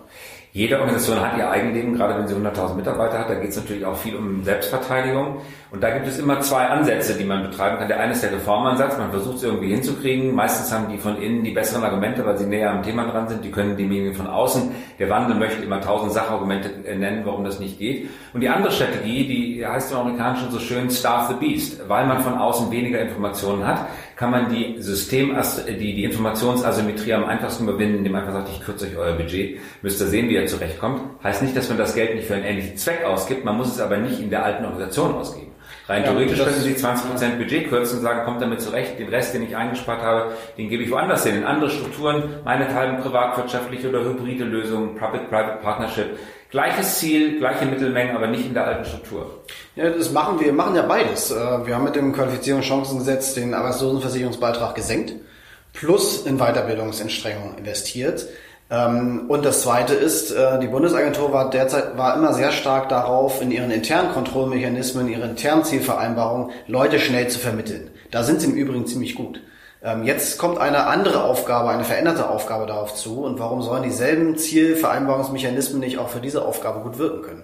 Jede 0.57 0.79
Organisation 0.79 1.21
hat 1.21 1.37
ihr 1.37 1.47
Eigenleben, 1.51 1.93
gerade 1.93 2.17
wenn 2.17 2.27
sie 2.27 2.33
100.000 2.33 2.73
Mitarbeiter 2.73 3.19
hat. 3.19 3.29
Da 3.29 3.35
geht 3.35 3.51
es 3.51 3.57
natürlich 3.57 3.85
auch 3.85 3.95
viel 3.95 4.15
um 4.15 4.43
Selbstverteidigung. 4.43 5.41
Und 5.69 5.83
da 5.83 5.91
gibt 5.91 6.07
es 6.07 6.17
immer 6.17 6.39
zwei 6.41 6.65
Ansätze, 6.65 7.13
die 7.13 7.25
man 7.25 7.43
betreiben 7.43 7.77
kann. 7.77 7.87
Der 7.87 7.99
eine 7.99 8.13
ist 8.13 8.23
der 8.23 8.31
Reformansatz. 8.31 8.97
Man 8.97 9.11
versucht 9.11 9.37
es 9.37 9.43
irgendwie 9.43 9.67
hinzukriegen. 9.67 10.33
Meistens 10.33 10.73
haben 10.73 10.91
die 10.91 10.97
von 10.97 11.21
innen 11.21 11.43
die 11.43 11.51
besseren 11.51 11.83
Argumente, 11.83 12.25
weil 12.25 12.37
sie 12.37 12.47
näher 12.47 12.71
am 12.71 12.81
Thema 12.81 13.05
dran 13.05 13.27
sind. 13.27 13.43
Die 13.43 13.51
können 13.51 13.77
diejenigen 13.77 14.15
von 14.15 14.25
außen. 14.25 14.71
Der 14.97 15.09
Wandel 15.11 15.35
möchte 15.35 15.61
immer 15.61 15.79
tausend 15.79 16.13
Sachargumente 16.13 16.69
nennen, 16.97 17.21
warum 17.25 17.43
das 17.43 17.59
nicht 17.59 17.77
geht. 17.77 18.09
Und 18.33 18.41
die 18.41 18.49
andere 18.49 18.71
Strategie, 18.71 19.27
die 19.27 19.67
heißt 19.67 19.91
im 19.91 19.99
Amerikanischen 19.99 20.49
so 20.49 20.57
schön 20.57 20.89
Starve 20.89 21.33
the 21.33 21.45
Beast. 21.45 21.87
Weil 21.87 22.07
man 22.07 22.21
von 22.21 22.35
außen 22.35 22.71
weniger 22.71 22.99
Informationen 22.99 23.67
hat, 23.67 23.85
kann 24.17 24.31
man 24.31 24.49
die 24.49 24.81
System, 24.81 25.37
die, 25.67 25.93
die 25.93 26.03
Informationsasymmetrie 26.03 27.13
am 27.13 27.25
einfachsten 27.25 27.65
überwinden, 27.65 27.99
indem 27.99 28.13
man 28.13 28.21
einfach 28.21 28.33
sagt, 28.33 28.49
ich 28.49 28.65
kürze 28.65 28.87
euch 28.87 28.97
euer 28.97 29.13
Budget, 29.13 29.59
müsst 29.83 30.01
ihr 30.01 30.07
sehen, 30.07 30.27
wie 30.27 30.33
ihr 30.33 30.47
zurechtkommt. 30.47 31.01
Heißt 31.23 31.43
nicht, 31.43 31.55
dass 31.55 31.69
man 31.69 31.77
das 31.77 31.93
Geld 31.93 32.15
nicht 32.15 32.27
für 32.27 32.33
einen 32.33 32.45
ähnlichen 32.45 32.77
Zweck 32.77 33.05
ausgibt, 33.05 33.45
man 33.45 33.55
muss 33.55 33.67
es 33.67 33.79
aber 33.79 33.97
nicht 33.97 34.19
in 34.19 34.31
der 34.31 34.43
alten 34.43 34.65
Organisation 34.65 35.13
ausgeben. 35.13 35.51
Rein 35.87 36.03
ja, 36.03 36.11
theoretisch 36.11 36.39
können 36.39 36.59
Sie 36.59 36.73
20% 36.73 37.37
Budget 37.37 37.69
kürzen 37.69 37.99
und 37.99 38.03
sagen, 38.03 38.25
kommt 38.25 38.41
damit 38.41 38.59
zurecht, 38.59 38.99
den 38.99 39.07
Rest, 39.07 39.33
den 39.33 39.43
ich 39.43 39.55
eingespart 39.55 40.01
habe, 40.01 40.33
den 40.57 40.67
gebe 40.67 40.83
ich 40.83 40.91
woanders 40.91 41.25
hin, 41.25 41.35
in 41.35 41.43
andere 41.45 41.69
Strukturen, 41.69 42.23
meinethalben 42.43 42.99
privatwirtschaftliche 42.99 43.87
oder 43.87 44.03
hybride 44.03 44.43
Lösungen, 44.43 44.95
Public-Private 44.95 45.59
Partnership. 45.61 46.17
Gleiches 46.49 46.99
Ziel, 46.99 47.39
gleiche 47.39 47.65
Mittelmengen, 47.65 48.15
aber 48.15 48.27
nicht 48.27 48.45
in 48.45 48.53
der 48.53 48.65
alten 48.65 48.85
Struktur. 48.85 49.41
Ja, 49.75 49.89
das 49.89 50.11
machen 50.11 50.39
wir, 50.39 50.53
machen 50.53 50.75
ja 50.75 50.83
beides. 50.83 51.29
Äh, 51.29 51.35
wir 51.35 51.75
haben 51.75 51.83
mit 51.83 51.95
dem 51.95 52.13
Qualifizierungschancengesetz 52.13 53.33
den 53.33 53.53
Arbeitslosenversicherungsbeitrag 53.53 54.73
gesenkt, 54.73 55.13
plus 55.73 56.25
in 56.25 56.37
Weiterbildungsanstrengungen 56.37 57.57
investiert. 57.57 58.27
Ähm, 58.69 59.25
und 59.27 59.43
das 59.43 59.61
zweite 59.61 59.93
ist, 59.93 60.31
äh, 60.31 60.59
die 60.59 60.67
Bundesagentur 60.67 61.33
war 61.33 61.49
derzeit, 61.49 61.97
war 61.97 62.15
immer 62.15 62.33
sehr 62.33 62.51
stark 62.51 62.87
darauf, 62.89 63.41
in 63.41 63.51
ihren 63.51 63.71
internen 63.71 64.13
Kontrollmechanismen, 64.13 65.09
ihren 65.09 65.31
internen 65.31 65.65
Zielvereinbarungen 65.65 66.51
Leute 66.67 66.99
schnell 66.99 67.27
zu 67.27 67.39
vermitteln. 67.39 67.89
Da 68.11 68.23
sind 68.23 68.39
sie 68.39 68.47
im 68.47 68.55
Übrigen 68.55 68.87
ziemlich 68.87 69.15
gut. 69.15 69.41
Ähm, 69.83 70.03
jetzt 70.03 70.37
kommt 70.37 70.57
eine 70.57 70.87
andere 70.87 71.23
Aufgabe, 71.23 71.69
eine 71.69 71.83
veränderte 71.83 72.29
Aufgabe 72.29 72.65
darauf 72.65 72.95
zu. 72.95 73.23
Und 73.23 73.39
warum 73.39 73.61
sollen 73.61 73.83
dieselben 73.83 74.37
Zielvereinbarungsmechanismen 74.37 75.79
nicht 75.79 75.97
auch 75.97 76.09
für 76.09 76.19
diese 76.19 76.45
Aufgabe 76.45 76.79
gut 76.79 76.97
wirken 76.97 77.21
können? 77.21 77.43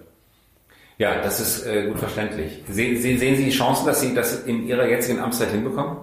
Ja, 0.97 1.21
das 1.21 1.39
ist 1.39 1.65
äh, 1.65 1.87
gut 1.87 1.99
verständlich. 1.99 2.63
Sehen, 2.69 2.99
sehen 3.01 3.35
Sie 3.35 3.45
die 3.45 3.51
Chancen, 3.51 3.85
dass 3.85 4.01
Sie 4.01 4.13
das 4.13 4.43
in 4.43 4.67
Ihrer 4.67 4.87
jetzigen 4.87 5.19
Amtszeit 5.19 5.49
hinbekommen? 5.49 5.97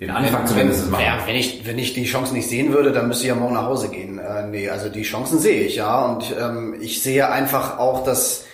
Den 0.00 0.10
Anfang 0.10 0.40
wenn, 0.40 0.46
zumindest 0.46 0.90
machen. 0.90 1.04
Ja, 1.04 1.18
wenn 1.26 1.36
ich, 1.36 1.66
wenn 1.66 1.78
ich 1.78 1.94
die 1.94 2.04
Chancen 2.04 2.34
nicht 2.34 2.48
sehen 2.48 2.72
würde, 2.72 2.92
dann 2.92 3.08
müsste 3.08 3.24
ich 3.24 3.28
ja 3.28 3.34
morgen 3.34 3.54
nach 3.54 3.66
Hause 3.66 3.88
gehen. 3.88 4.18
Äh, 4.18 4.46
nee, 4.48 4.68
also 4.68 4.88
die 4.88 5.02
Chancen 5.02 5.38
sehe 5.38 5.62
ich, 5.62 5.76
ja. 5.76 6.04
Und 6.06 6.34
ähm, 6.38 6.76
ich 6.80 7.02
sehe 7.02 7.30
einfach 7.30 7.78
auch, 7.78 8.04
dass 8.04 8.45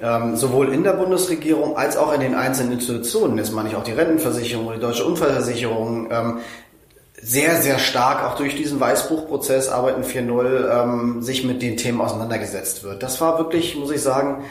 ähm, 0.00 0.36
sowohl 0.36 0.72
in 0.72 0.84
der 0.84 0.92
Bundesregierung 0.92 1.76
als 1.76 1.96
auch 1.96 2.12
in 2.12 2.20
den 2.20 2.34
einzelnen 2.34 2.72
Institutionen, 2.72 3.38
jetzt 3.38 3.52
meine 3.52 3.68
ich 3.68 3.76
auch 3.76 3.84
die 3.84 3.92
Rentenversicherung 3.92 4.72
die 4.74 4.80
Deutsche 4.80 5.04
Unfallversicherung, 5.04 6.08
ähm, 6.10 6.38
sehr, 7.20 7.60
sehr 7.62 7.78
stark 7.78 8.24
auch 8.24 8.36
durch 8.36 8.56
diesen 8.56 8.78
Weißbuchprozess 8.78 9.68
Arbeiten 9.68 10.02
4.0 10.02 10.82
ähm, 10.82 11.22
sich 11.22 11.44
mit 11.44 11.62
den 11.62 11.76
Themen 11.76 12.00
auseinandergesetzt 12.00 12.84
wird. 12.84 13.02
Das 13.02 13.20
war 13.20 13.38
wirklich, 13.38 13.74
muss 13.74 13.90
ich 13.90 14.02
sagen, 14.02 14.44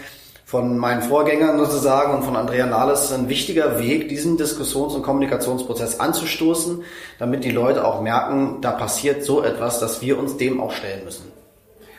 von 0.46 0.78
meinen 0.78 1.02
Vorgängern 1.02 1.58
sozusagen 1.58 2.14
und 2.14 2.24
von 2.24 2.36
Andrea 2.36 2.66
Nahles 2.66 3.12
ein 3.12 3.30
wichtiger 3.30 3.80
Weg, 3.80 4.10
diesen 4.10 4.38
Diskussions- 4.38 4.94
und 4.94 5.04
Kommunikationsprozess 5.04 6.00
anzustoßen, 6.00 6.84
damit 7.18 7.44
die 7.44 7.52
Leute 7.52 7.86
auch 7.86 8.02
merken, 8.02 8.60
da 8.62 8.72
passiert 8.72 9.24
so 9.24 9.44
etwas, 9.44 9.80
dass 9.80 10.02
wir 10.02 10.20
uns 10.20 10.38
dem 10.38 10.62
auch 10.62 10.72
stellen 10.72 11.04
müssen. 11.04 11.35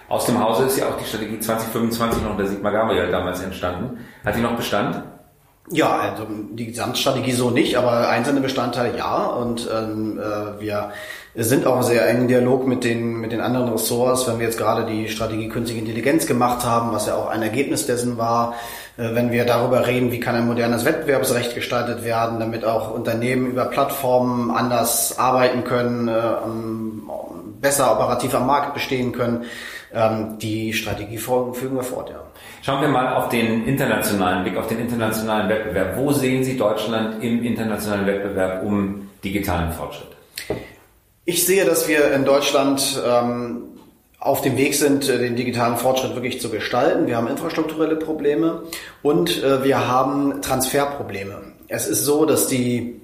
Aus 0.08 0.26
dem 0.26 0.42
Hause 0.42 0.64
ist 0.64 0.78
ja 0.78 0.86
auch 0.86 0.96
die 0.98 1.04
Strategie 1.04 1.40
2025 1.40 2.22
noch 2.22 2.30
unter 2.30 2.46
Sigmar 2.46 2.72
Gabriel 2.72 3.10
damals 3.10 3.42
entstanden. 3.42 3.98
Hat 4.24 4.36
die 4.36 4.40
noch 4.40 4.56
Bestand? 4.56 5.02
Ja, 5.68 5.96
also 5.96 6.26
die 6.52 6.66
Gesamtstrategie 6.66 7.32
so 7.32 7.50
nicht, 7.50 7.76
aber 7.76 8.08
einzelne 8.08 8.40
Bestandteile 8.40 8.96
ja. 8.96 9.26
Und 9.26 9.68
ähm, 9.72 10.18
äh, 10.18 10.60
wir 10.60 10.92
sind 11.34 11.66
auch 11.66 11.82
sehr 11.82 12.08
engen 12.08 12.28
Dialog 12.28 12.68
mit 12.68 12.84
den, 12.84 13.20
mit 13.20 13.32
den 13.32 13.40
anderen 13.40 13.70
Ressorts, 13.70 14.28
wenn 14.28 14.38
wir 14.38 14.46
jetzt 14.46 14.58
gerade 14.58 14.86
die 14.86 15.08
Strategie 15.08 15.48
künstliche 15.48 15.80
Intelligenz 15.80 16.26
gemacht 16.26 16.64
haben, 16.64 16.92
was 16.92 17.06
ja 17.06 17.16
auch 17.16 17.28
ein 17.28 17.42
Ergebnis 17.42 17.84
dessen 17.84 18.16
war, 18.16 18.54
äh, 18.96 19.12
wenn 19.14 19.32
wir 19.32 19.44
darüber 19.44 19.88
reden, 19.88 20.12
wie 20.12 20.20
kann 20.20 20.36
ein 20.36 20.46
modernes 20.46 20.84
Wettbewerbsrecht 20.84 21.56
gestaltet 21.56 22.04
werden, 22.04 22.38
damit 22.38 22.64
auch 22.64 22.94
Unternehmen 22.94 23.46
über 23.48 23.64
Plattformen 23.64 24.52
anders 24.52 25.18
arbeiten 25.18 25.64
können, 25.64 26.06
äh, 26.06 26.36
besser 27.60 27.90
operativ 27.92 28.34
am 28.36 28.46
Markt 28.46 28.72
bestehen 28.74 29.10
können. 29.10 29.46
Ähm, 29.92 30.38
die 30.38 30.72
Strategie 30.72 31.18
fügen 31.18 31.77
wir 31.77 31.83
fort, 31.83 32.11
ja. 32.11 32.22
Schauen 32.62 32.81
wir 32.81 32.88
mal 32.88 33.14
auf 33.14 33.29
den 33.29 33.66
internationalen 33.66 34.42
Blick, 34.42 34.57
auf 34.57 34.66
den 34.66 34.81
internationalen 34.81 35.49
Wettbewerb. 35.49 35.96
Wo 35.96 36.12
sehen 36.12 36.42
Sie 36.44 36.57
Deutschland 36.57 37.22
im 37.22 37.42
internationalen 37.44 38.07
Wettbewerb 38.07 38.64
um 38.64 39.09
digitalen 39.22 39.72
Fortschritt? 39.72 40.09
Ich 41.25 41.46
sehe, 41.46 41.64
dass 41.64 41.88
wir 41.88 42.12
in 42.12 42.25
Deutschland 42.25 43.03
ähm, 43.07 43.62
auf 44.18 44.42
dem 44.42 44.57
Weg 44.57 44.75
sind, 44.75 45.09
äh, 45.09 45.18
den 45.18 45.37
digitalen 45.37 45.77
Fortschritt 45.77 46.14
wirklich 46.14 46.40
zu 46.40 46.51
gestalten. 46.51 47.07
Wir 47.07 47.16
haben 47.16 47.29
infrastrukturelle 47.29 47.96
Probleme 47.96 48.62
und 49.03 49.42
äh, 49.42 49.64
wir 49.64 49.88
haben 49.88 50.42
Transferprobleme. 50.42 51.38
Es 51.68 51.87
ist 51.87 52.05
so, 52.05 52.27
dass 52.27 52.46
die 52.49 53.01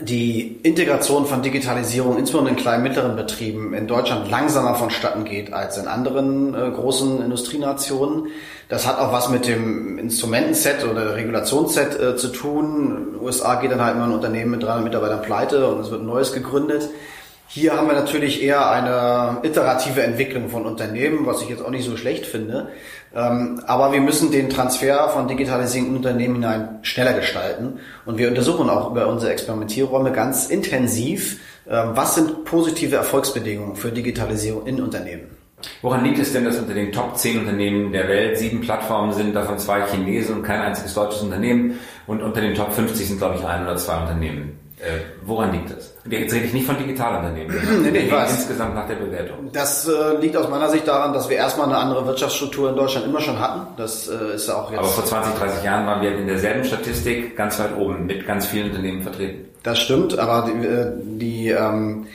die 0.00 0.58
Integration 0.64 1.24
von 1.24 1.42
Digitalisierung, 1.42 2.18
insbesondere 2.18 2.56
in 2.56 2.60
kleinen 2.60 2.82
mittleren 2.82 3.14
Betrieben, 3.14 3.74
in 3.74 3.86
Deutschland 3.86 4.28
langsamer 4.28 4.74
vonstatten 4.74 5.24
geht 5.24 5.52
als 5.52 5.78
in 5.78 5.86
anderen 5.86 6.52
äh, 6.52 6.70
großen 6.70 7.22
Industrienationen. 7.22 8.26
Das 8.68 8.88
hat 8.88 8.98
auch 8.98 9.12
was 9.12 9.28
mit 9.28 9.46
dem 9.46 9.98
Instrumentenset 9.98 10.84
oder 10.84 11.14
Regulationsset 11.14 12.00
äh, 12.00 12.16
zu 12.16 12.28
tun. 12.28 13.06
In 13.06 13.12
den 13.12 13.20
USA 13.20 13.54
geht 13.54 13.70
dann 13.70 13.84
halt 13.84 13.94
immer 13.94 14.06
ein 14.06 14.12
Unternehmen 14.12 14.50
mit 14.50 14.64
300 14.64 14.84
Mitarbeitern 14.84 15.22
pleite 15.22 15.68
und 15.68 15.80
es 15.80 15.92
wird 15.92 16.02
ein 16.02 16.06
neues 16.06 16.32
gegründet. 16.32 16.88
Hier 17.46 17.76
haben 17.76 17.86
wir 17.86 17.94
natürlich 17.94 18.42
eher 18.42 18.68
eine 18.70 19.38
iterative 19.42 20.02
Entwicklung 20.02 20.48
von 20.48 20.66
Unternehmen, 20.66 21.26
was 21.26 21.42
ich 21.42 21.48
jetzt 21.48 21.62
auch 21.62 21.70
nicht 21.70 21.84
so 21.84 21.96
schlecht 21.96 22.26
finde. 22.26 22.68
Ähm, 23.14 23.60
aber 23.66 23.92
wir 23.92 24.00
müssen 24.00 24.32
den 24.32 24.50
Transfer 24.50 25.08
von 25.10 25.28
Digitalisierung 25.28 25.90
in 25.90 25.96
Unternehmen 25.96 26.34
hinein 26.34 26.80
schneller 26.82 27.12
gestalten. 27.12 27.78
Und 28.06 28.18
wir 28.18 28.28
untersuchen 28.28 28.68
auch 28.68 28.90
über 28.90 29.06
unsere 29.06 29.30
Experimentierräume 29.30 30.10
ganz 30.10 30.48
intensiv, 30.48 31.40
ähm, 31.68 31.90
was 31.94 32.16
sind 32.16 32.44
positive 32.44 32.96
Erfolgsbedingungen 32.96 33.76
für 33.76 33.92
Digitalisierung 33.92 34.66
in 34.66 34.82
Unternehmen. 34.82 35.36
Woran 35.80 36.04
liegt 36.04 36.18
es 36.18 36.32
denn, 36.32 36.44
dass 36.44 36.58
unter 36.58 36.74
den 36.74 36.92
Top 36.92 37.16
10 37.16 37.40
Unternehmen 37.40 37.92
der 37.92 38.08
Welt 38.08 38.36
sieben 38.36 38.60
Plattformen 38.60 39.12
sind, 39.12 39.34
davon 39.34 39.58
zwei 39.58 39.82
Chinesen 39.86 40.36
und 40.36 40.42
kein 40.42 40.60
einziges 40.60 40.92
deutsches 40.94 41.22
Unternehmen 41.22 41.78
und 42.06 42.22
unter 42.22 42.40
den 42.40 42.54
Top 42.54 42.72
50 42.72 43.06
sind, 43.06 43.18
glaube 43.18 43.36
ich, 43.36 43.44
ein 43.44 43.62
oder 43.62 43.76
zwei 43.76 44.00
Unternehmen? 44.00 44.58
Äh, 44.80 44.98
woran 45.22 45.52
liegt 45.52 45.70
das? 45.70 45.94
Jetzt 46.08 46.34
rede 46.34 46.46
ich 46.46 46.52
nicht 46.52 46.66
von 46.66 46.76
Digitalunternehmen, 46.76 47.56
nee, 47.82 47.90
nee, 47.90 48.10
insgesamt 48.28 48.74
nach 48.74 48.88
der 48.88 48.96
Bewertung. 48.96 49.50
Das 49.52 49.88
äh, 49.88 50.16
liegt 50.20 50.36
aus 50.36 50.48
meiner 50.48 50.68
Sicht 50.68 50.88
daran, 50.88 51.12
dass 51.12 51.30
wir 51.30 51.36
erstmal 51.36 51.68
eine 51.68 51.78
andere 51.78 52.04
Wirtschaftsstruktur 52.06 52.70
in 52.70 52.76
Deutschland 52.76 53.06
immer 53.06 53.20
schon 53.20 53.38
hatten. 53.38 53.68
Das 53.76 54.08
äh, 54.08 54.34
ist 54.34 54.50
auch 54.50 54.70
jetzt. 54.70 54.80
Aber 54.80 54.88
vor 54.88 55.04
20, 55.04 55.34
30 55.34 55.64
Jahren 55.64 55.86
waren 55.86 56.02
wir 56.02 56.16
in 56.16 56.26
derselben 56.26 56.64
Statistik 56.64 57.36
ganz 57.36 57.58
weit 57.60 57.76
oben 57.76 58.06
mit 58.06 58.26
ganz 58.26 58.46
vielen 58.46 58.70
Unternehmen 58.70 59.02
vertreten. 59.02 59.48
Das 59.62 59.78
stimmt, 59.78 60.18
aber 60.18 60.46
die, 60.46 60.66
äh, 60.66 60.92
die 60.96 61.48
ähm, 61.50 62.06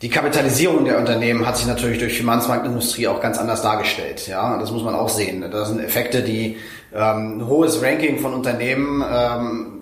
die 0.00 0.10
Kapitalisierung 0.10 0.84
der 0.84 0.98
Unternehmen 0.98 1.44
hat 1.44 1.56
sich 1.56 1.66
natürlich 1.66 1.98
durch 1.98 2.16
Finanzmarktindustrie 2.18 3.08
auch 3.08 3.20
ganz 3.20 3.36
anders 3.36 3.62
dargestellt. 3.62 4.28
Ja, 4.28 4.56
das 4.58 4.70
muss 4.70 4.84
man 4.84 4.94
auch 4.94 5.08
sehen. 5.08 5.44
Das 5.50 5.68
sind 5.68 5.80
Effekte, 5.80 6.22
die 6.22 6.56
ähm, 6.94 7.38
ein 7.38 7.46
hohes 7.48 7.82
Ranking 7.82 8.20
von 8.20 8.32
Unternehmen 8.32 9.04
ähm, 9.12 9.77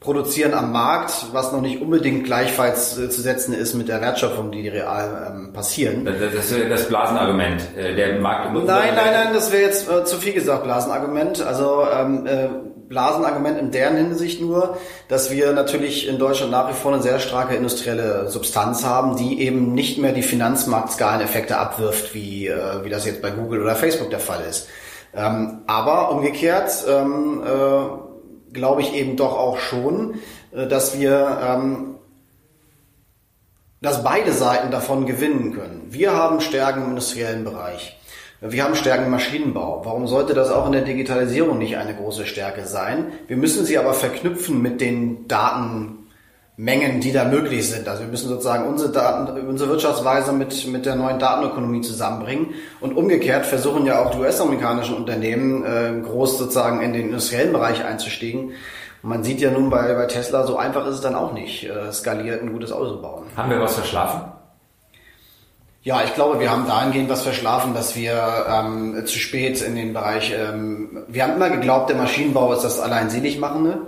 produzieren 0.00 0.54
am 0.54 0.72
Markt, 0.72 1.26
was 1.32 1.52
noch 1.52 1.60
nicht 1.60 1.82
unbedingt 1.82 2.24
gleichfalls 2.24 2.98
äh, 2.98 3.10
zu 3.10 3.20
setzen 3.20 3.52
ist 3.52 3.74
mit 3.74 3.88
der 3.88 4.00
Wertschöpfung, 4.00 4.50
die 4.50 4.66
real 4.66 5.30
ähm, 5.30 5.52
passieren. 5.52 6.06
Das, 6.06 6.14
das 6.34 6.68
das 6.68 6.88
Blasenargument. 6.88 7.62
Äh, 7.76 7.94
der 7.94 8.18
Markt 8.18 8.54
nein, 8.54 8.64
nein, 8.66 8.94
nein, 8.96 9.34
das 9.34 9.52
wäre 9.52 9.62
jetzt 9.62 9.90
äh, 9.90 10.04
zu 10.04 10.16
viel 10.16 10.32
gesagt, 10.32 10.64
Blasenargument. 10.64 11.42
Also 11.42 11.86
ähm, 11.94 12.26
äh, 12.26 12.48
Blasenargument 12.88 13.58
in 13.58 13.70
deren 13.70 13.96
Hinsicht 13.96 14.40
nur, 14.40 14.78
dass 15.08 15.30
wir 15.30 15.52
natürlich 15.52 16.08
in 16.08 16.18
Deutschland 16.18 16.50
nach 16.50 16.70
wie 16.70 16.74
vor 16.74 16.94
eine 16.94 17.02
sehr 17.02 17.20
starke 17.20 17.54
industrielle 17.54 18.28
Substanz 18.28 18.84
haben, 18.84 19.16
die 19.16 19.42
eben 19.42 19.74
nicht 19.74 19.98
mehr 19.98 20.12
die 20.12 20.22
Finanzmarktskaleneffekte 20.22 21.58
abwirft, 21.58 22.14
wie, 22.14 22.48
äh, 22.48 22.84
wie 22.84 22.88
das 22.88 23.04
jetzt 23.04 23.20
bei 23.20 23.30
Google 23.30 23.60
oder 23.60 23.76
Facebook 23.76 24.08
der 24.08 24.18
Fall 24.18 24.40
ist. 24.48 24.66
Ähm, 25.14 25.60
aber 25.66 26.10
umgekehrt 26.10 26.84
ähm, 26.88 27.42
äh, 27.44 28.09
glaube 28.52 28.82
ich 28.82 28.94
eben 28.94 29.16
doch 29.16 29.36
auch 29.36 29.58
schon, 29.58 30.14
äh, 30.52 30.66
dass 30.66 30.98
wir, 30.98 31.38
ähm, 31.42 31.94
dass 33.80 34.04
beide 34.04 34.32
Seiten 34.32 34.70
davon 34.70 35.06
gewinnen 35.06 35.52
können. 35.52 35.86
Wir 35.90 36.12
haben 36.12 36.40
Stärken 36.40 36.82
im 36.82 36.88
industriellen 36.90 37.44
Bereich. 37.44 37.96
Wir 38.42 38.64
haben 38.64 38.74
Stärken 38.74 39.04
im 39.04 39.10
Maschinenbau. 39.10 39.82
Warum 39.84 40.06
sollte 40.06 40.32
das 40.32 40.50
auch 40.50 40.64
in 40.64 40.72
der 40.72 40.82
Digitalisierung 40.82 41.58
nicht 41.58 41.76
eine 41.76 41.94
große 41.94 42.24
Stärke 42.24 42.66
sein? 42.66 43.12
Wir 43.26 43.36
müssen 43.36 43.66
sie 43.66 43.76
aber 43.76 43.92
verknüpfen 43.92 44.62
mit 44.62 44.80
den 44.80 45.28
Datenmengen, 46.60 47.00
die 47.00 47.12
da 47.12 47.24
möglich 47.24 47.68
sind. 47.68 47.88
Also 47.88 48.02
wir 48.02 48.08
müssen 48.08 48.28
sozusagen 48.28 48.66
unsere 48.66 48.92
Daten, 48.92 49.48
unsere 49.48 49.70
Wirtschaftsweise 49.70 50.32
mit, 50.32 50.66
mit 50.66 50.86
der 50.86 50.94
neuen 50.94 51.18
Datenökonomie 51.18 51.80
zusammenbringen. 51.80 52.54
Und 52.80 52.96
umgekehrt 52.96 53.46
versuchen 53.46 53.86
ja 53.86 54.04
auch 54.04 54.10
die 54.10 54.18
US-amerikanischen 54.18 54.96
Unternehmen 54.96 55.64
äh, 55.64 56.00
groß 56.02 56.38
sozusagen 56.38 56.82
in 56.82 56.92
den 56.92 57.06
industriellen 57.06 57.52
Bereich 57.52 57.84
einzusteigen. 57.84 58.52
Und 59.02 59.08
man 59.08 59.24
sieht 59.24 59.40
ja 59.40 59.50
nun 59.50 59.70
bei, 59.70 59.94
bei 59.94 60.06
Tesla, 60.06 60.46
so 60.46 60.58
einfach 60.58 60.86
ist 60.86 60.96
es 60.96 61.00
dann 61.00 61.14
auch 61.14 61.32
nicht, 61.32 61.64
äh, 61.64 61.92
skaliert 61.92 62.42
ein 62.42 62.52
gutes 62.52 62.72
Auto 62.72 62.96
zu 62.96 63.02
bauen. 63.02 63.24
Haben 63.36 63.50
wir 63.50 63.60
was 63.60 63.74
verschlafen? 63.74 64.20
Ja, 65.82 66.02
ich 66.04 66.14
glaube, 66.14 66.40
wir 66.40 66.50
haben 66.50 66.66
dahingehend 66.66 67.08
was 67.08 67.22
verschlafen, 67.22 67.72
dass 67.72 67.96
wir 67.96 68.44
ähm, 68.46 69.02
zu 69.06 69.18
spät 69.18 69.62
in 69.62 69.76
den 69.76 69.94
Bereich, 69.94 70.34
ähm, 70.38 71.04
wir 71.08 71.22
haben 71.22 71.36
immer 71.36 71.48
geglaubt, 71.48 71.88
der 71.88 71.96
Maschinenbau 71.96 72.52
ist 72.52 72.64
das 72.64 72.78
allein 72.78 73.08
Seligmachende. 73.08 73.78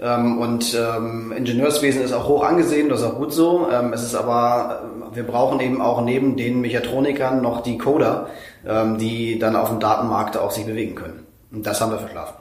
Ähm, 0.00 0.38
und 0.38 0.76
ähm, 0.78 1.32
Ingenieurswesen 1.32 2.02
ist 2.02 2.12
auch 2.12 2.28
hoch 2.28 2.44
angesehen, 2.44 2.88
das 2.88 3.00
ist 3.00 3.06
auch 3.06 3.16
gut 3.16 3.32
so. 3.32 3.68
Ähm, 3.70 3.92
es 3.92 4.02
ist 4.02 4.14
aber, 4.14 4.82
äh, 5.12 5.16
wir 5.16 5.24
brauchen 5.24 5.60
eben 5.60 5.80
auch 5.80 6.02
neben 6.02 6.36
den 6.36 6.60
Mechatronikern 6.60 7.42
noch 7.42 7.62
die 7.62 7.78
Coder, 7.78 8.28
ähm, 8.66 8.98
die 8.98 9.38
dann 9.38 9.56
auf 9.56 9.70
dem 9.70 9.80
Datenmarkt 9.80 10.36
auch 10.36 10.52
sich 10.52 10.66
bewegen 10.66 10.94
können. 10.94 11.26
Und 11.50 11.66
das 11.66 11.80
haben 11.80 11.90
wir 11.90 11.98
verschlafen. 11.98 12.34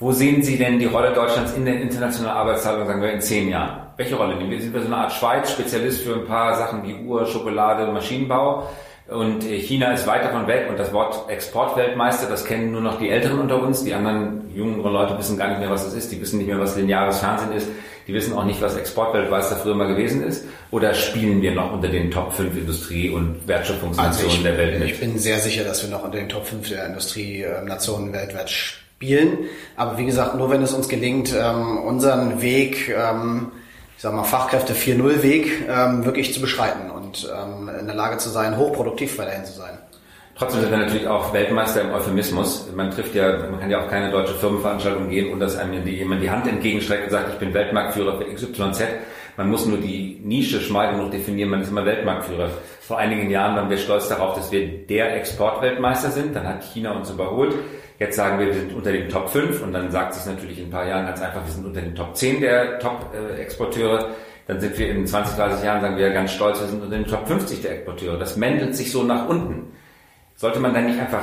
Wo 0.00 0.10
sehen 0.10 0.42
Sie 0.42 0.58
denn 0.58 0.80
die 0.80 0.86
Rolle 0.86 1.12
Deutschlands 1.12 1.54
in 1.54 1.64
der 1.64 1.80
internationalen 1.80 2.36
Arbeitsteilung, 2.36 2.86
sagen 2.86 3.00
wir, 3.00 3.12
in 3.12 3.20
zehn 3.20 3.48
Jahren? 3.48 3.92
Welche 3.96 4.16
Rolle 4.16 4.36
nehmen 4.36 4.50
wir? 4.50 4.60
Sind 4.60 4.74
wir 4.74 4.80
so 4.80 4.88
eine 4.88 4.96
Art 4.96 5.12
Schweiz, 5.12 5.52
Spezialist 5.52 6.02
für 6.02 6.14
ein 6.14 6.26
paar 6.26 6.56
Sachen 6.56 6.82
wie 6.82 6.94
Uhr, 7.06 7.24
Schokolade, 7.26 7.86
Maschinenbau? 7.92 8.68
Und 9.08 9.44
äh, 9.44 9.58
China 9.58 9.92
ist 9.92 10.06
weit 10.06 10.24
davon 10.24 10.46
weg 10.46 10.66
und 10.70 10.78
das 10.78 10.92
Wort 10.92 11.28
Exportweltmeister, 11.28 12.26
das 12.26 12.44
kennen 12.44 12.72
nur 12.72 12.80
noch 12.80 12.98
die 12.98 13.10
Älteren 13.10 13.38
unter 13.38 13.60
uns. 13.62 13.84
Die 13.84 13.92
anderen 13.92 14.50
jüngeren 14.54 14.92
Leute 14.92 15.18
wissen 15.18 15.36
gar 15.36 15.48
nicht 15.48 15.60
mehr, 15.60 15.70
was 15.70 15.84
das 15.84 15.94
ist. 15.94 16.10
Die 16.10 16.20
wissen 16.20 16.38
nicht 16.38 16.46
mehr, 16.46 16.58
was 16.58 16.76
lineares 16.76 17.18
Fernsehen 17.18 17.52
ist. 17.52 17.68
Die 18.06 18.14
wissen 18.14 18.34
auch 18.34 18.44
nicht, 18.44 18.60
was 18.62 18.76
Exportweltmeister 18.76 19.56
früher 19.56 19.74
mal 19.74 19.88
gewesen 19.88 20.22
ist. 20.22 20.44
Oder 20.70 20.94
spielen 20.94 21.42
wir 21.42 21.52
noch 21.52 21.72
unter 21.72 21.88
den 21.88 22.10
Top 22.10 22.32
5 22.32 22.56
Industrie- 22.56 23.10
und 23.10 23.46
Wertschöpfungsnationen 23.46 24.30
also 24.30 24.42
der 24.42 24.58
Welt 24.58 24.78
mit? 24.78 24.90
Ich 24.90 25.00
bin 25.00 25.18
sehr 25.18 25.38
sicher, 25.38 25.64
dass 25.64 25.82
wir 25.82 25.90
noch 25.90 26.04
unter 26.04 26.18
den 26.18 26.28
Top 26.28 26.46
5 26.46 26.68
der 26.68 26.86
Industrienationen 26.86 28.12
weltweit 28.12 28.50
spielen. 28.50 29.38
Aber 29.76 29.98
wie 29.98 30.06
gesagt, 30.06 30.36
nur 30.36 30.50
wenn 30.50 30.62
es 30.62 30.72
uns 30.72 30.88
gelingt, 30.88 31.34
ähm, 31.34 31.78
unseren 31.78 32.40
Weg, 32.40 32.88
ähm, 32.88 33.52
ich 33.96 34.02
sag 34.02 34.14
mal 34.14 34.24
Fachkräfte 34.24 34.74
4.0 34.74 35.22
Weg, 35.22 35.66
ähm, 35.68 36.04
wirklich 36.04 36.32
zu 36.32 36.40
beschreiten 36.40 36.90
und 37.22 37.68
in 37.68 37.86
der 37.86 37.94
Lage 37.94 38.16
zu 38.18 38.28
sein, 38.30 38.56
hochproduktiv 38.56 39.16
weiterhin 39.18 39.44
zu 39.44 39.52
sein. 39.52 39.78
Trotzdem 40.36 40.62
sind 40.62 40.72
wir 40.72 40.78
natürlich 40.78 41.06
auch 41.06 41.32
Weltmeister 41.32 41.82
im 41.82 41.92
Euphemismus. 41.92 42.68
Man 42.74 42.90
trifft 42.90 43.14
ja, 43.14 43.38
man 43.50 43.60
kann 43.60 43.70
ja 43.70 43.84
auch 43.84 43.88
keine 43.88 44.10
deutsche 44.10 44.34
Firmenveranstaltung 44.34 45.08
gehen, 45.08 45.32
und 45.32 45.38
dass 45.38 45.56
einem 45.56 45.86
jemand 45.86 46.22
die 46.22 46.30
Hand 46.30 46.48
entgegenstreckt 46.48 47.04
und 47.04 47.10
sagt, 47.10 47.28
ich 47.34 47.38
bin 47.38 47.54
Weltmarktführer 47.54 48.18
für 48.18 48.24
XYZ. 48.24 48.82
Man 49.36 49.48
muss 49.50 49.66
nur 49.66 49.78
die 49.78 50.20
Nische 50.24 50.60
schmal 50.60 50.92
genug 50.92 51.12
definieren, 51.12 51.50
man 51.50 51.60
ist 51.60 51.68
immer 51.68 51.86
Weltmarktführer. 51.86 52.50
Vor 52.80 52.98
einigen 52.98 53.30
Jahren 53.30 53.56
waren 53.56 53.70
wir 53.70 53.78
stolz 53.78 54.08
darauf, 54.08 54.34
dass 54.34 54.50
wir 54.50 54.86
der 54.86 55.16
Exportweltmeister 55.16 56.10
sind. 56.10 56.34
Dann 56.34 56.46
hat 56.46 56.64
China 56.64 56.92
uns 56.92 57.10
überholt. 57.10 57.54
Jetzt 57.98 58.16
sagen 58.16 58.40
wir, 58.40 58.46
wir 58.46 58.54
sind 58.54 58.74
unter 58.74 58.90
den 58.90 59.08
Top 59.08 59.28
5 59.28 59.62
und 59.62 59.72
dann 59.72 59.90
sagt 59.90 60.14
sich 60.14 60.26
natürlich 60.26 60.58
in 60.58 60.66
ein 60.66 60.70
paar 60.70 60.86
Jahren 60.86 61.06
ganz 61.06 61.22
einfach, 61.22 61.44
wir 61.44 61.52
sind 61.52 61.64
unter 61.64 61.80
den 61.80 61.94
Top 61.94 62.16
10 62.16 62.40
der 62.40 62.80
Top-Exporteure. 62.80 64.08
Dann 64.46 64.60
sind 64.60 64.78
wir 64.78 64.90
in 64.90 65.06
20, 65.06 65.36
30 65.36 65.64
Jahren, 65.64 65.80
sagen 65.80 65.96
wir 65.96 66.10
ganz 66.10 66.32
stolz, 66.32 66.60
wir 66.60 66.66
sind 66.66 66.82
unter 66.82 66.96
den 66.96 67.06
Top 67.06 67.26
50 67.26 67.62
der 67.62 67.72
Exporteure. 67.72 68.18
Das 68.18 68.36
mendelt 68.36 68.76
sich 68.76 68.92
so 68.92 69.02
nach 69.02 69.28
unten. 69.28 69.72
Sollte 70.36 70.60
man 70.60 70.74
dann 70.74 70.86
nicht 70.86 71.00
einfach 71.00 71.22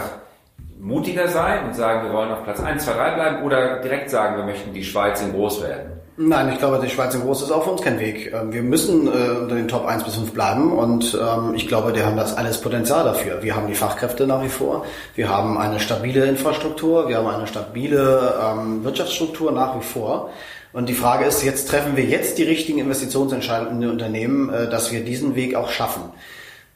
mutiger 0.80 1.28
sein 1.28 1.66
und 1.66 1.76
sagen, 1.76 2.08
wir 2.08 2.14
wollen 2.14 2.32
auf 2.32 2.44
Platz 2.44 2.60
1, 2.60 2.84
2, 2.84 2.94
3 2.94 3.16
bleiben 3.16 3.44
oder 3.44 3.80
direkt 3.82 4.10
sagen, 4.10 4.38
wir 4.38 4.46
möchten 4.46 4.74
die 4.74 4.84
Schweiz 4.84 5.22
in 5.22 5.34
groß 5.34 5.62
werden? 5.62 5.92
Nein, 6.18 6.50
ich 6.52 6.60
glaube, 6.60 6.80
die 6.84 6.90
Schweiz 6.90 7.16
in 7.16 7.22
groß 7.22 7.44
ist 7.44 7.52
auch 7.52 7.64
für 7.64 7.72
uns 7.72 7.82
kein 7.82 8.00
Weg. 8.00 8.34
Ähm, 8.34 8.52
wir 8.52 8.62
müssen 8.62 9.08
äh, 9.08 9.40
unter 9.40 9.56
den 9.56 9.68
Top 9.68 9.86
1 9.86 10.04
bis 10.04 10.16
5 10.16 10.34
bleiben 10.34 10.72
und 10.74 11.18
ähm, 11.20 11.54
ich 11.56 11.68
glaube, 11.68 11.94
die 11.94 12.04
haben 12.04 12.18
das 12.18 12.36
alles 12.36 12.60
Potenzial 12.60 13.04
dafür. 13.04 13.42
Wir 13.42 13.56
haben 13.56 13.68
die 13.68 13.76
Fachkräfte 13.76 14.28
nach 14.28 14.44
wie 14.44 14.50
vor, 14.50 14.86
wir 15.16 15.30
haben 15.30 15.58
eine 15.58 15.80
stabile 15.80 16.26
Infrastruktur, 16.26 17.08
wir 17.08 17.18
haben 17.18 17.28
eine 17.28 17.48
stabile 17.48 18.34
ähm, 18.44 18.84
Wirtschaftsstruktur 18.84 19.52
nach 19.52 19.78
wie 19.78 19.84
vor. 19.84 20.30
Und 20.74 20.88
die 20.88 20.94
Frage 20.94 21.26
ist, 21.26 21.44
jetzt 21.44 21.70
treffen 21.70 21.98
wir 21.98 22.06
jetzt 22.06 22.38
die 22.38 22.44
richtigen 22.44 22.80
Investitionsentscheidungen 22.80 23.76
in 23.76 23.82
den 23.82 23.90
Unternehmen, 23.92 24.50
äh, 24.50 24.70
dass 24.70 24.92
wir 24.92 25.04
diesen 25.04 25.36
Weg 25.36 25.56
auch 25.56 25.70
schaffen. 25.70 26.04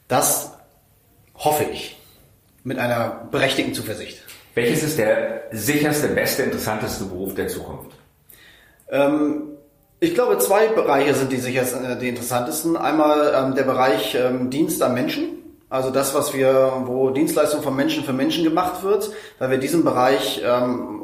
Das 0.08 0.51
hoffe 1.36 1.65
ich 1.71 1.97
mit 2.63 2.79
einer 2.79 3.27
berechtigten 3.31 3.73
Zuversicht. 3.73 4.23
Welches 4.53 4.84
ist 4.84 4.97
der 4.97 5.43
sicherste, 5.51 6.08
beste, 6.10 6.43
interessanteste 6.43 7.05
Beruf 7.05 7.36
der 7.36 7.47
Zukunft? 7.47 7.91
Ähm, 8.89 9.43
ich 9.99 10.13
glaube, 10.13 10.38
zwei 10.39 10.67
Bereiche 10.67 11.13
sind 11.13 11.31
die 11.31 11.38
sichersten, 11.38 11.86
äh, 11.86 11.97
die 11.97 12.10
interessantesten. 12.10 12.77
Einmal 12.77 13.34
ähm, 13.36 13.55
der 13.55 13.63
Bereich 13.63 14.15
ähm, 14.15 14.49
Dienst 14.49 14.81
am 14.81 14.93
Menschen. 14.93 15.29
Also 15.69 15.89
das, 15.89 16.13
was 16.13 16.34
wir, 16.34 16.84
wo 16.86 17.10
Dienstleistung 17.10 17.62
von 17.62 17.75
Menschen 17.75 18.03
für 18.03 18.13
Menschen 18.13 18.43
gemacht 18.43 18.84
wird, 18.84 19.12
weil 19.39 19.49
wir 19.51 19.58
diesen 19.58 19.84
Bereich 19.84 20.41
ähm, 20.45 21.01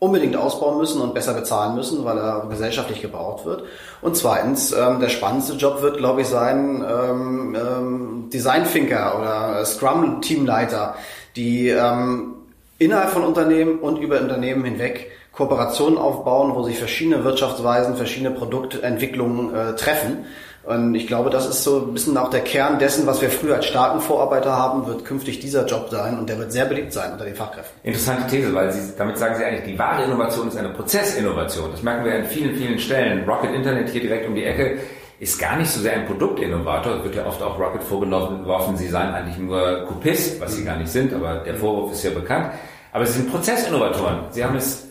unbedingt 0.00 0.36
ausbauen 0.36 0.78
müssen 0.78 1.00
und 1.00 1.14
besser 1.14 1.34
bezahlen 1.34 1.74
müssen, 1.74 2.04
weil 2.04 2.18
er 2.18 2.46
gesellschaftlich 2.48 3.02
gebraucht 3.02 3.44
wird. 3.44 3.64
Und 4.00 4.16
zweitens, 4.16 4.72
ähm, 4.72 5.00
der 5.00 5.08
spannendste 5.08 5.54
Job 5.54 5.82
wird, 5.82 5.98
glaube 5.98 6.20
ich, 6.20 6.28
sein 6.28 6.84
ähm, 6.88 7.56
ähm, 7.56 8.30
Design-Thinker 8.32 9.18
oder 9.18 9.64
Scrum-Teamleiter, 9.64 10.94
die 11.34 11.68
ähm, 11.68 12.34
innerhalb 12.78 13.10
von 13.10 13.24
Unternehmen 13.24 13.80
und 13.80 13.98
über 13.98 14.20
Unternehmen 14.20 14.64
hinweg 14.64 15.10
Kooperationen 15.32 15.98
aufbauen, 15.98 16.54
wo 16.54 16.62
sich 16.64 16.78
verschiedene 16.78 17.22
Wirtschaftsweisen, 17.24 17.96
verschiedene 17.96 18.32
Produktentwicklungen 18.32 19.54
äh, 19.54 19.76
treffen. 19.76 20.26
Und 20.68 20.94
ich 20.94 21.06
glaube, 21.06 21.30
das 21.30 21.48
ist 21.48 21.64
so 21.64 21.86
ein 21.86 21.94
bisschen 21.94 22.14
auch 22.18 22.28
der 22.28 22.42
Kern 22.42 22.78
dessen, 22.78 23.06
was 23.06 23.22
wir 23.22 23.30
früher 23.30 23.54
als 23.54 23.64
starken 23.64 24.02
Vorarbeiter 24.02 24.54
haben, 24.54 24.86
wird 24.86 25.02
künftig 25.02 25.40
dieser 25.40 25.64
Job 25.64 25.88
sein 25.90 26.18
und 26.18 26.28
der 26.28 26.38
wird 26.38 26.52
sehr 26.52 26.66
beliebt 26.66 26.92
sein 26.92 27.10
unter 27.10 27.24
den 27.24 27.34
Fachkräften. 27.34 27.80
Interessante 27.84 28.26
These, 28.26 28.54
weil 28.54 28.70
Sie, 28.70 28.92
damit 28.98 29.16
sagen 29.16 29.36
Sie 29.36 29.44
eigentlich, 29.44 29.64
die 29.64 29.78
wahre 29.78 30.04
Innovation 30.04 30.46
ist 30.48 30.58
eine 30.58 30.68
Prozessinnovation. 30.68 31.70
Das 31.70 31.82
merken 31.82 32.04
wir 32.04 32.16
an 32.16 32.24
vielen, 32.26 32.54
vielen 32.54 32.78
Stellen. 32.78 33.26
Rocket 33.26 33.54
Internet 33.54 33.88
hier 33.88 34.02
direkt 34.02 34.28
um 34.28 34.34
die 34.34 34.44
Ecke 34.44 34.76
ist 35.18 35.40
gar 35.40 35.56
nicht 35.56 35.70
so 35.70 35.80
sehr 35.80 35.94
ein 35.94 36.04
Produktinnovator, 36.04 37.02
wird 37.02 37.14
ja 37.14 37.24
oft 37.24 37.42
auch 37.42 37.58
Rocket 37.58 37.82
vorgeworfen, 37.82 38.76
sie 38.76 38.88
seien 38.88 39.14
eigentlich 39.14 39.38
nur 39.38 39.86
Kopist, 39.86 40.38
was 40.38 40.54
sie 40.54 40.64
gar 40.64 40.76
nicht 40.76 40.90
sind, 40.90 41.14
aber 41.14 41.38
der 41.38 41.54
Vorwurf 41.54 41.92
ist 41.92 42.04
ja 42.04 42.10
bekannt. 42.10 42.52
Aber 42.92 43.06
sie 43.06 43.20
sind 43.20 43.30
Prozessinnovatoren. 43.30 44.24
Sie 44.30 44.44
haben 44.44 44.56
es 44.56 44.87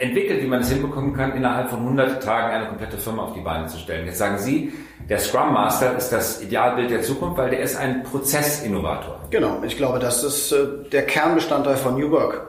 entwickelt, 0.00 0.42
wie 0.42 0.46
man 0.46 0.60
es 0.60 0.70
hinbekommen 0.70 1.12
kann, 1.12 1.36
innerhalb 1.36 1.68
von 1.68 1.80
100 1.80 2.22
Tagen 2.22 2.54
eine 2.54 2.66
komplette 2.66 2.96
Firma 2.96 3.24
auf 3.24 3.34
die 3.34 3.40
Beine 3.40 3.66
zu 3.66 3.76
stellen. 3.78 4.06
Jetzt 4.06 4.18
sagen 4.18 4.38
Sie, 4.38 4.72
der 5.08 5.18
Scrum 5.18 5.52
Master 5.52 5.96
ist 5.96 6.08
das 6.08 6.42
Idealbild 6.42 6.90
der 6.90 7.02
Zukunft, 7.02 7.36
weil 7.36 7.50
der 7.50 7.60
ist 7.60 7.76
ein 7.76 8.02
Prozessinnovator. 8.02 9.20
Genau, 9.30 9.62
ich 9.62 9.76
glaube, 9.76 9.98
das 9.98 10.24
ist 10.24 10.52
äh, 10.52 10.66
der 10.90 11.02
Kernbestandteil 11.02 11.76
von 11.76 11.98
New 11.98 12.10
Work. 12.10 12.46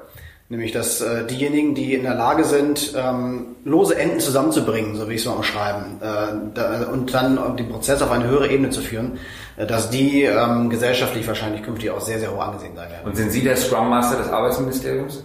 Nämlich, 0.48 0.72
dass 0.72 1.02
äh, 1.02 1.26
diejenigen, 1.28 1.76
die 1.76 1.94
in 1.94 2.04
der 2.04 2.16
Lage 2.16 2.44
sind, 2.46 2.94
ähm, 2.96 3.56
lose 3.64 3.98
Enden 3.98 4.20
zusammenzubringen, 4.20 4.96
so 4.96 5.10
wie 5.10 5.14
ich 5.16 5.22
es 5.22 5.26
mal 5.26 5.34
umschreiben, 5.34 6.02
äh, 6.02 6.86
und 6.92 7.14
dann 7.14 7.58
den 7.58 7.70
Prozess 7.70 8.02
auf 8.02 8.12
eine 8.12 8.28
höhere 8.28 8.50
Ebene 8.50 8.70
zu 8.70 8.82
führen, 8.82 9.18
dass 9.56 9.90
die 9.90 10.24
ähm, 10.24 10.70
gesellschaftlich 10.70 11.26
wahrscheinlich 11.28 11.64
künftig 11.64 11.92
auch 11.92 12.02
sehr, 12.02 12.20
sehr 12.20 12.34
hoch 12.34 12.42
angesehen 12.42 12.76
sein 12.76 12.90
werden. 12.90 13.06
Und 13.06 13.16
sind 13.16 13.32
Sie 13.32 13.44
der 13.44 13.56
Scrum 13.56 13.90
Master 13.90 14.18
des 14.18 14.30
Arbeitsministeriums? 14.30 15.24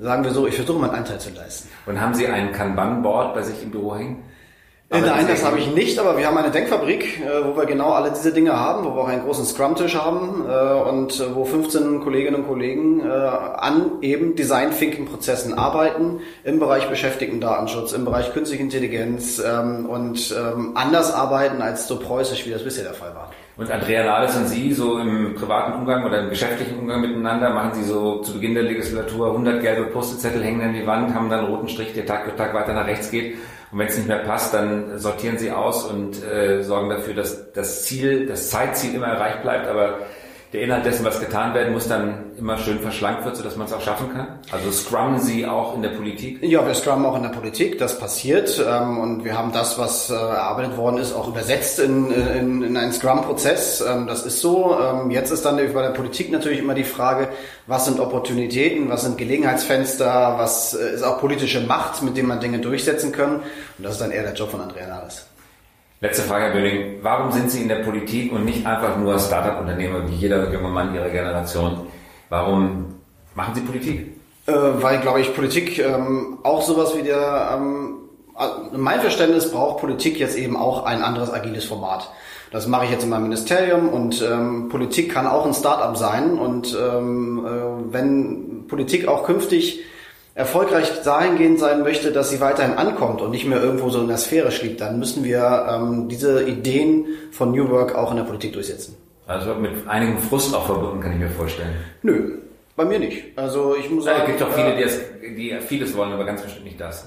Sagen 0.00 0.24
wir 0.24 0.32
so, 0.32 0.46
ich 0.46 0.54
versuche 0.54 0.78
meinen 0.78 0.94
Anteil 0.94 1.18
zu 1.18 1.30
leisten. 1.30 1.68
Und 1.86 2.00
haben 2.00 2.14
Sie 2.14 2.26
ein 2.26 2.52
Kanban-Board 2.52 3.34
bei 3.34 3.42
sich 3.42 3.62
im 3.62 3.70
Büro 3.70 3.96
hängen? 3.96 4.22
Aber 4.90 5.02
Nein, 5.02 5.26
das 5.28 5.44
habe 5.44 5.58
ich 5.58 5.74
nicht, 5.74 5.98
aber 5.98 6.16
wir 6.16 6.26
haben 6.26 6.38
eine 6.38 6.50
Denkfabrik, 6.50 7.20
äh, 7.20 7.44
wo 7.44 7.54
wir 7.54 7.66
genau 7.66 7.90
alle 7.90 8.10
diese 8.10 8.32
Dinge 8.32 8.58
haben, 8.58 8.86
wo 8.86 8.94
wir 8.94 9.02
auch 9.02 9.08
einen 9.08 9.22
großen 9.22 9.44
Scrum-Tisch 9.44 9.96
haben 9.96 10.46
äh, 10.48 10.88
und 10.88 11.20
äh, 11.20 11.34
wo 11.34 11.44
15 11.44 12.00
Kolleginnen 12.00 12.36
und 12.36 12.46
Kollegen 12.46 13.02
an 13.02 13.98
eben 14.00 14.34
Design-Thinking-Prozessen 14.34 15.54
arbeiten 15.54 16.20
im 16.44 16.58
Bereich 16.58 16.88
beschäftigten 16.88 17.40
Datenschutz, 17.40 17.92
im 17.92 18.04
Bereich 18.04 18.32
künstliche 18.32 18.62
Intelligenz 18.62 19.42
ähm, 19.44 19.86
und 19.86 20.34
ähm, 20.36 20.72
anders 20.74 21.12
arbeiten 21.12 21.60
als 21.60 21.86
so 21.86 21.98
preußisch, 21.98 22.46
wie 22.46 22.50
das 22.50 22.64
bisher 22.64 22.84
der 22.84 22.94
Fall 22.94 23.14
war. 23.14 23.30
Und 23.58 23.72
Andrea 23.72 24.04
Nahles 24.04 24.36
und 24.36 24.46
Sie 24.46 24.72
so 24.72 25.00
im 25.00 25.34
privaten 25.34 25.72
Umgang 25.72 26.04
oder 26.04 26.20
im 26.20 26.30
geschäftlichen 26.30 26.78
Umgang 26.78 27.00
miteinander 27.00 27.50
machen 27.50 27.74
Sie 27.74 27.82
so 27.82 28.20
zu 28.20 28.34
Beginn 28.34 28.54
der 28.54 28.62
Legislatur 28.62 29.30
100 29.30 29.60
gelbe 29.60 29.90
Post-it-Zettel 29.90 30.44
hängen 30.44 30.60
an 30.60 30.74
die 30.74 30.86
Wand, 30.86 31.12
haben 31.12 31.28
dann 31.28 31.40
einen 31.40 31.48
roten 31.48 31.68
Strich, 31.68 31.92
der 31.92 32.06
Tag 32.06 32.24
für 32.24 32.36
Tag 32.36 32.54
weiter 32.54 32.72
nach 32.72 32.86
rechts 32.86 33.10
geht. 33.10 33.34
Und 33.72 33.80
wenn 33.80 33.88
es 33.88 33.96
nicht 33.96 34.06
mehr 34.06 34.18
passt, 34.18 34.54
dann 34.54 34.96
sortieren 35.00 35.38
Sie 35.38 35.50
aus 35.50 35.84
und 35.86 36.22
äh, 36.22 36.62
sorgen 36.62 36.88
dafür, 36.88 37.14
dass 37.14 37.50
das 37.50 37.84
Ziel, 37.84 38.26
das 38.26 38.48
Zeitziel 38.48 38.94
immer 38.94 39.08
erreicht 39.08 39.42
bleibt, 39.42 39.66
aber 39.66 39.98
der 40.52 40.62
Inhalt 40.62 40.86
dessen, 40.86 41.04
was 41.04 41.20
getan 41.20 41.52
werden 41.52 41.74
muss, 41.74 41.88
dann 41.88 42.32
immer 42.38 42.56
schön 42.56 42.78
verschlankt 42.78 43.24
wird, 43.24 43.36
sodass 43.36 43.56
man 43.56 43.66
es 43.66 43.72
auch 43.72 43.82
schaffen 43.82 44.12
kann? 44.14 44.38
Also 44.50 44.72
scrummen 44.72 45.20
Sie 45.20 45.46
auch 45.46 45.74
in 45.74 45.82
der 45.82 45.90
Politik? 45.90 46.42
Ja, 46.42 46.66
wir 46.66 46.74
scrummen 46.74 47.04
auch 47.04 47.16
in 47.16 47.22
der 47.22 47.28
Politik, 47.28 47.78
das 47.78 47.98
passiert. 47.98 48.64
Ähm, 48.66 48.98
und 48.98 49.24
wir 49.24 49.36
haben 49.36 49.52
das, 49.52 49.78
was 49.78 50.08
äh, 50.08 50.14
erarbeitet 50.14 50.78
worden 50.78 50.98
ist, 50.98 51.12
auch 51.12 51.28
übersetzt 51.28 51.80
in, 51.80 52.10
in, 52.10 52.62
in 52.62 52.76
einen 52.78 52.92
Scrum-Prozess. 52.92 53.84
Ähm, 53.86 54.06
das 54.06 54.24
ist 54.24 54.40
so. 54.40 54.74
Ähm, 54.80 55.10
jetzt 55.10 55.30
ist 55.30 55.44
dann 55.44 55.56
bei 55.56 55.82
der 55.82 55.90
Politik 55.90 56.32
natürlich 56.32 56.60
immer 56.60 56.74
die 56.74 56.84
Frage, 56.84 57.28
was 57.66 57.84
sind 57.84 58.00
Opportunitäten, 58.00 58.88
was 58.88 59.02
sind 59.02 59.18
Gelegenheitsfenster, 59.18 60.36
was 60.38 60.72
äh, 60.72 60.94
ist 60.94 61.02
auch 61.02 61.20
politische 61.20 61.60
Macht, 61.60 62.02
mit 62.02 62.16
dem 62.16 62.26
man 62.26 62.40
Dinge 62.40 62.58
durchsetzen 62.58 63.12
kann. 63.12 63.36
Und 63.36 63.84
das 63.84 63.92
ist 63.92 64.00
dann 64.00 64.12
eher 64.12 64.22
der 64.22 64.34
Job 64.34 64.50
von 64.50 64.62
Andrea 64.62 64.86
Nahles. 64.86 65.26
Letzte 66.00 66.22
Frage, 66.22 66.44
Herr 66.44 66.52
Böhling. 66.52 66.98
Warum 67.02 67.32
sind 67.32 67.50
Sie 67.50 67.60
in 67.60 67.68
der 67.68 67.82
Politik 67.82 68.32
und 68.32 68.44
nicht 68.44 68.64
einfach 68.64 68.96
nur 68.98 69.18
Startup-Unternehmer 69.18 70.08
wie 70.08 70.14
jeder 70.14 70.48
junge 70.52 70.68
Mann 70.68 70.94
Ihrer 70.94 71.08
Generation? 71.08 71.88
Warum 72.28 73.00
machen 73.34 73.56
Sie 73.56 73.62
Politik? 73.62 74.16
Äh, 74.46 74.52
weil, 74.52 75.00
glaube 75.00 75.20
ich, 75.20 75.34
Politik 75.34 75.80
ähm, 75.80 76.38
auch 76.44 76.62
sowas 76.62 76.96
wie 76.96 77.02
der, 77.02 77.50
ähm, 77.56 77.96
also 78.32 78.70
mein 78.76 79.00
Verständnis 79.00 79.50
braucht 79.50 79.80
Politik 79.80 80.20
jetzt 80.20 80.38
eben 80.38 80.56
auch 80.56 80.84
ein 80.84 81.02
anderes 81.02 81.32
agiles 81.32 81.64
Format. 81.64 82.08
Das 82.52 82.68
mache 82.68 82.84
ich 82.84 82.92
jetzt 82.92 83.02
in 83.02 83.10
meinem 83.10 83.24
Ministerium 83.24 83.88
und 83.88 84.22
ähm, 84.22 84.68
Politik 84.68 85.12
kann 85.12 85.26
auch 85.26 85.44
ein 85.44 85.52
Startup 85.52 85.96
sein 85.96 86.38
und 86.38 86.78
ähm, 86.80 87.44
äh, 87.44 87.92
wenn 87.92 88.68
Politik 88.68 89.08
auch 89.08 89.24
künftig 89.24 89.80
erfolgreich 90.38 91.02
dahingehend 91.02 91.58
sein 91.58 91.82
möchte, 91.82 92.12
dass 92.12 92.30
sie 92.30 92.40
weiterhin 92.40 92.74
ankommt 92.74 93.20
und 93.20 93.32
nicht 93.32 93.44
mehr 93.44 93.60
irgendwo 93.60 93.90
so 93.90 94.00
in 94.00 94.06
der 94.06 94.18
Sphäre 94.18 94.52
schlägt, 94.52 94.80
dann 94.80 95.00
müssen 95.00 95.24
wir 95.24 95.66
ähm, 95.68 96.08
diese 96.08 96.44
Ideen 96.44 97.06
von 97.32 97.50
New 97.50 97.68
Work 97.70 97.96
auch 97.96 98.12
in 98.12 98.18
der 98.18 98.24
Politik 98.24 98.52
durchsetzen. 98.52 98.96
Also 99.26 99.56
mit 99.56 99.72
einigem 99.88 100.18
Frust 100.18 100.54
auch 100.54 100.66
verbunden, 100.66 101.00
kann 101.00 101.12
ich 101.12 101.18
mir 101.18 101.28
vorstellen. 101.28 101.74
Nö, 102.02 102.38
bei 102.76 102.84
mir 102.84 103.00
nicht. 103.00 103.36
Also 103.36 103.74
ich 103.74 103.90
muss 103.90 104.04
sagen. 104.04 104.20
Es 104.20 104.26
gibt 104.28 104.42
auch 104.44 104.52
viele, 104.52 104.76
die, 104.76 104.82
es, 104.84 105.00
die 105.20 105.58
vieles 105.60 105.96
wollen, 105.96 106.12
aber 106.12 106.24
ganz 106.24 106.40
bestimmt 106.40 106.66
nicht 106.66 106.80
das. 106.80 107.04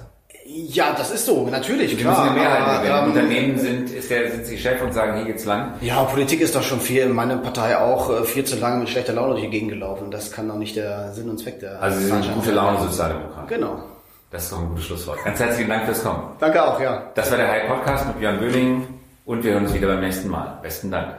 Ja, 0.53 0.93
das 0.97 1.11
ist 1.11 1.25
so, 1.25 1.47
natürlich, 1.47 1.95
die 1.95 2.03
klar. 2.03 2.25
Müssen 2.25 2.37
ja 2.37 2.43
Mehrheit, 2.43 2.83
wenn 2.83 2.91
ähm, 2.91 3.05
Unternehmen 3.05 3.57
sind, 3.57 3.89
ist 3.91 4.09
der, 4.09 4.31
sind 4.31 4.45
sie 4.45 4.57
Chef 4.57 4.81
und 4.81 4.93
sagen, 4.93 5.15
hier 5.15 5.25
geht's 5.25 5.45
lang. 5.45 5.73
Ja, 5.81 6.03
Politik 6.03 6.41
ist 6.41 6.55
doch 6.55 6.63
schon 6.63 6.81
viel, 6.81 7.07
meine 7.07 7.37
Partei 7.37 7.77
auch 7.77 8.09
äh, 8.09 8.23
viel 8.25 8.43
zu 8.43 8.57
lange 8.57 8.77
mit 8.77 8.89
schlechter 8.89 9.13
Laune 9.13 9.31
durch 9.31 9.43
die 9.43 9.49
Gegend 9.49 9.71
gelaufen. 9.71 10.11
Das 10.11 10.31
kann 10.31 10.47
doch 10.49 10.57
nicht 10.57 10.75
der 10.75 11.13
Sinn 11.13 11.29
und 11.29 11.37
Zweck 11.37 11.59
der 11.61 11.81
Also 11.81 11.99
Sie 11.99 12.05
sind 12.05 12.33
gute 12.33 12.51
Laune 12.51 12.79
Sozialdemokrat. 12.79 13.47
Genau. 13.47 13.83
Das 14.29 14.43
ist 14.43 14.51
doch 14.51 14.59
ein 14.59 14.69
gutes 14.69 14.85
Schlusswort. 14.85 15.23
Ganz 15.23 15.39
herzlichen 15.39 15.69
Dank 15.69 15.85
fürs 15.85 16.03
Kommen. 16.03 16.23
Danke 16.39 16.63
auch, 16.65 16.79
ja. 16.79 17.03
Das 17.15 17.29
war 17.31 17.37
der 17.37 17.49
High 17.49 17.67
Podcast 17.67 18.07
mit 18.07 18.19
Björn 18.19 18.39
Böhling 18.39 18.87
und 19.25 19.43
wir 19.43 19.53
hören 19.53 19.65
uns 19.65 19.73
wieder 19.73 19.87
beim 19.87 20.01
nächsten 20.01 20.29
Mal. 20.29 20.59
Besten 20.61 20.91
Dank. 20.91 21.15